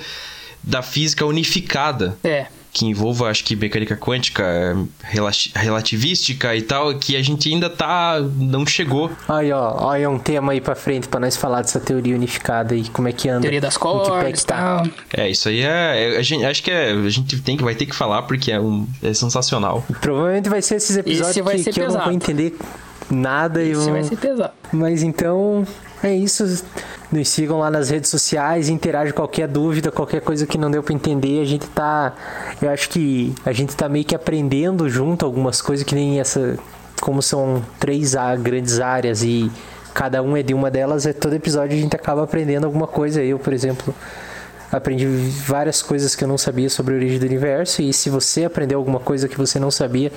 da 0.62 0.82
física 0.82 1.24
unificada. 1.24 2.16
É, 2.24 2.46
Que 2.76 2.84
envolva, 2.84 3.30
acho 3.30 3.42
que, 3.42 3.56
mecânica 3.56 3.96
quântica, 3.96 4.42
é, 4.42 4.76
relati- 5.02 5.50
relativística 5.54 6.54
e 6.54 6.60
tal, 6.60 6.94
que 6.98 7.16
a 7.16 7.22
gente 7.22 7.48
ainda 7.50 7.70
tá. 7.70 8.20
não 8.36 8.66
chegou. 8.66 9.10
Aí, 9.26 9.50
ó, 9.50 9.88
aí 9.90 10.06
um 10.06 10.18
tema 10.18 10.52
aí 10.52 10.60
pra 10.60 10.74
frente 10.74 11.08
pra 11.08 11.18
nós 11.18 11.38
falar 11.38 11.62
dessa 11.62 11.80
teoria 11.80 12.14
unificada 12.14 12.74
aí, 12.74 12.86
como 12.90 13.08
é 13.08 13.12
que 13.12 13.30
anda. 13.30 13.40
teoria 13.40 13.62
das 13.62 13.78
cordas 13.78 14.40
que 14.40 14.44
e 14.44 14.46
tá. 14.46 14.82
É, 15.16 15.26
isso 15.30 15.48
aí 15.48 15.62
é. 15.62 16.14
é- 16.14 16.18
a 16.18 16.22
gente, 16.22 16.44
acho 16.44 16.62
que 16.62 16.70
é, 16.70 16.90
a 16.90 17.08
gente 17.08 17.40
tem 17.40 17.56
que, 17.56 17.64
vai 17.64 17.74
ter 17.74 17.86
que 17.86 17.94
falar 17.96 18.24
porque 18.24 18.52
é, 18.52 18.60
um, 18.60 18.86
é 19.02 19.14
sensacional. 19.14 19.82
Provavelmente 20.02 20.50
vai 20.50 20.60
ser 20.60 20.74
esses 20.74 20.98
episódios 20.98 21.30
Esse 21.30 21.40
vai 21.40 21.56
que, 21.56 21.62
ser 21.62 21.72
que 21.72 21.80
eu 21.80 21.90
não 21.90 22.04
vou 22.04 22.12
entender 22.12 22.58
nada. 23.10 23.62
e 23.62 23.72
Isso 23.72 23.88
eu... 23.88 23.92
vai 23.92 24.02
ser 24.02 24.16
pesado. 24.16 24.52
Mas 24.72 25.02
então, 25.02 25.66
é 26.02 26.14
isso. 26.14 26.64
nos 27.10 27.28
sigam 27.28 27.58
lá 27.58 27.70
nas 27.70 27.90
redes 27.90 28.10
sociais, 28.10 28.68
interage 28.68 29.12
qualquer 29.12 29.48
dúvida, 29.48 29.90
qualquer 29.90 30.20
coisa 30.20 30.46
que 30.46 30.58
não 30.58 30.70
deu 30.70 30.82
para 30.82 30.94
entender. 30.94 31.40
A 31.40 31.44
gente 31.44 31.66
tá. 31.68 32.14
Eu 32.60 32.70
acho 32.70 32.88
que 32.88 33.34
a 33.44 33.52
gente 33.52 33.74
tá 33.74 33.88
meio 33.88 34.04
que 34.04 34.14
aprendendo 34.14 34.88
junto 34.88 35.24
algumas 35.24 35.60
coisas 35.60 35.84
que 35.84 35.94
nem 35.94 36.20
essa. 36.20 36.58
Como 37.00 37.20
são 37.20 37.62
três 37.78 38.14
grandes 38.42 38.80
áreas 38.80 39.22
e 39.22 39.50
cada 39.92 40.22
um 40.22 40.34
é 40.34 40.42
de 40.42 40.54
uma 40.54 40.70
delas, 40.70 41.06
é 41.06 41.12
todo 41.12 41.34
episódio 41.34 41.76
a 41.76 41.80
gente 41.80 41.94
acaba 41.94 42.22
aprendendo 42.22 42.64
alguma 42.64 42.86
coisa. 42.86 43.22
Eu, 43.22 43.38
por 43.38 43.52
exemplo, 43.52 43.94
aprendi 44.70 45.06
várias 45.06 45.82
coisas 45.82 46.14
que 46.14 46.24
eu 46.24 46.28
não 46.28 46.38
sabia 46.38 46.68
sobre 46.68 46.94
a 46.94 46.96
origem 46.96 47.18
do 47.18 47.26
universo. 47.26 47.82
E 47.82 47.92
se 47.92 48.10
você 48.10 48.44
aprendeu 48.44 48.78
alguma 48.78 49.00
coisa 49.00 49.28
que 49.28 49.36
você 49.36 49.58
não 49.58 49.70
sabia 49.70 50.12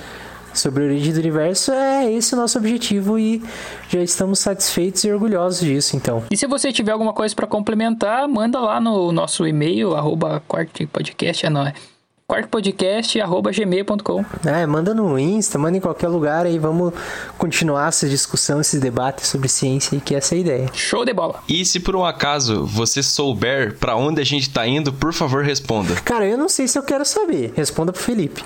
sobre 0.52 0.82
a 0.82 0.86
origem 0.86 1.12
do 1.12 1.18
universo, 1.18 1.72
é 1.72 2.10
esse 2.12 2.34
o 2.34 2.36
nosso 2.36 2.58
objetivo 2.58 3.18
e 3.18 3.42
já 3.88 4.00
estamos 4.00 4.38
satisfeitos 4.38 5.04
e 5.04 5.12
orgulhosos 5.12 5.60
disso, 5.60 5.96
então. 5.96 6.22
E 6.30 6.36
se 6.36 6.46
você 6.46 6.72
tiver 6.72 6.92
alguma 6.92 7.12
coisa 7.12 7.34
para 7.34 7.46
complementar, 7.46 8.28
manda 8.28 8.58
lá 8.58 8.80
no 8.80 9.12
nosso 9.12 9.46
e-mail, 9.46 9.94
arroba 9.94 10.42
podcast, 10.92 11.46
é 11.46 11.50
não, 11.50 11.72
quartopodcast.gmail.com 12.30 14.24
É, 14.46 14.64
manda 14.66 14.94
no 14.94 15.18
Insta, 15.18 15.58
manda 15.58 15.76
em 15.76 15.80
qualquer 15.80 16.08
lugar 16.08 16.46
aí, 16.46 16.58
vamos 16.58 16.92
continuar 17.36 17.88
essa 17.88 18.08
discussão, 18.08 18.60
esse 18.60 18.78
debate 18.78 19.26
sobre 19.26 19.48
ciência 19.48 19.96
e 19.96 20.00
que 20.00 20.14
essa 20.14 20.34
é 20.34 20.38
a 20.38 20.40
ideia. 20.40 20.66
Show 20.72 21.04
de 21.04 21.12
bola! 21.12 21.40
E 21.48 21.64
se 21.64 21.80
por 21.80 21.96
um 21.96 22.04
acaso 22.04 22.64
você 22.64 23.02
souber 23.02 23.76
para 23.78 23.96
onde 23.96 24.20
a 24.20 24.24
gente 24.24 24.48
tá 24.50 24.66
indo, 24.66 24.92
por 24.92 25.12
favor 25.12 25.42
responda. 25.44 25.94
Cara, 26.04 26.26
eu 26.26 26.38
não 26.38 26.48
sei 26.48 26.68
se 26.68 26.78
eu 26.78 26.82
quero 26.82 27.04
saber. 27.04 27.52
Responda 27.56 27.92
pro 27.92 28.00
Felipe. 28.02 28.42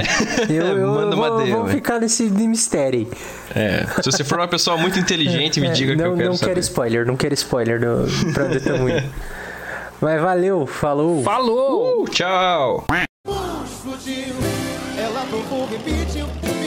eu, 0.48 0.66
eu, 0.78 0.88
Manda 0.88 1.14
uma 1.16 1.28
vou, 1.30 1.38
DM. 1.42 1.52
vou 1.52 1.68
ficar 1.68 2.00
nesse 2.00 2.24
mistério 2.24 3.00
aí. 3.00 3.08
É, 3.54 3.86
se 4.02 4.10
você 4.10 4.24
for 4.24 4.38
uma 4.38 4.48
pessoa 4.48 4.76
muito 4.76 4.98
inteligente, 4.98 5.60
me 5.60 5.68
É, 5.68 5.70
diga 5.70 5.94
não, 5.94 6.04
que 6.04 6.10
eu 6.10 6.16
quero 6.16 6.28
não 6.30 6.36
saber. 6.36 6.50
quero 6.50 6.60
spoiler, 6.60 7.06
não 7.06 7.16
quero 7.16 7.34
spoiler 7.34 7.80
do, 7.80 8.32
pra 8.32 8.44
onde 8.46 8.60
tamo 8.60 8.88
indo. 8.88 9.08
Mas 10.00 10.20
valeu, 10.20 10.66
falou. 10.66 11.22
Falou! 11.24 12.02
Uh, 12.04 12.08
tchau! 12.08 12.84
Explodiu, 13.98 14.34
ela 14.96 15.26
provou, 15.26 15.66
repetiu. 15.66 16.57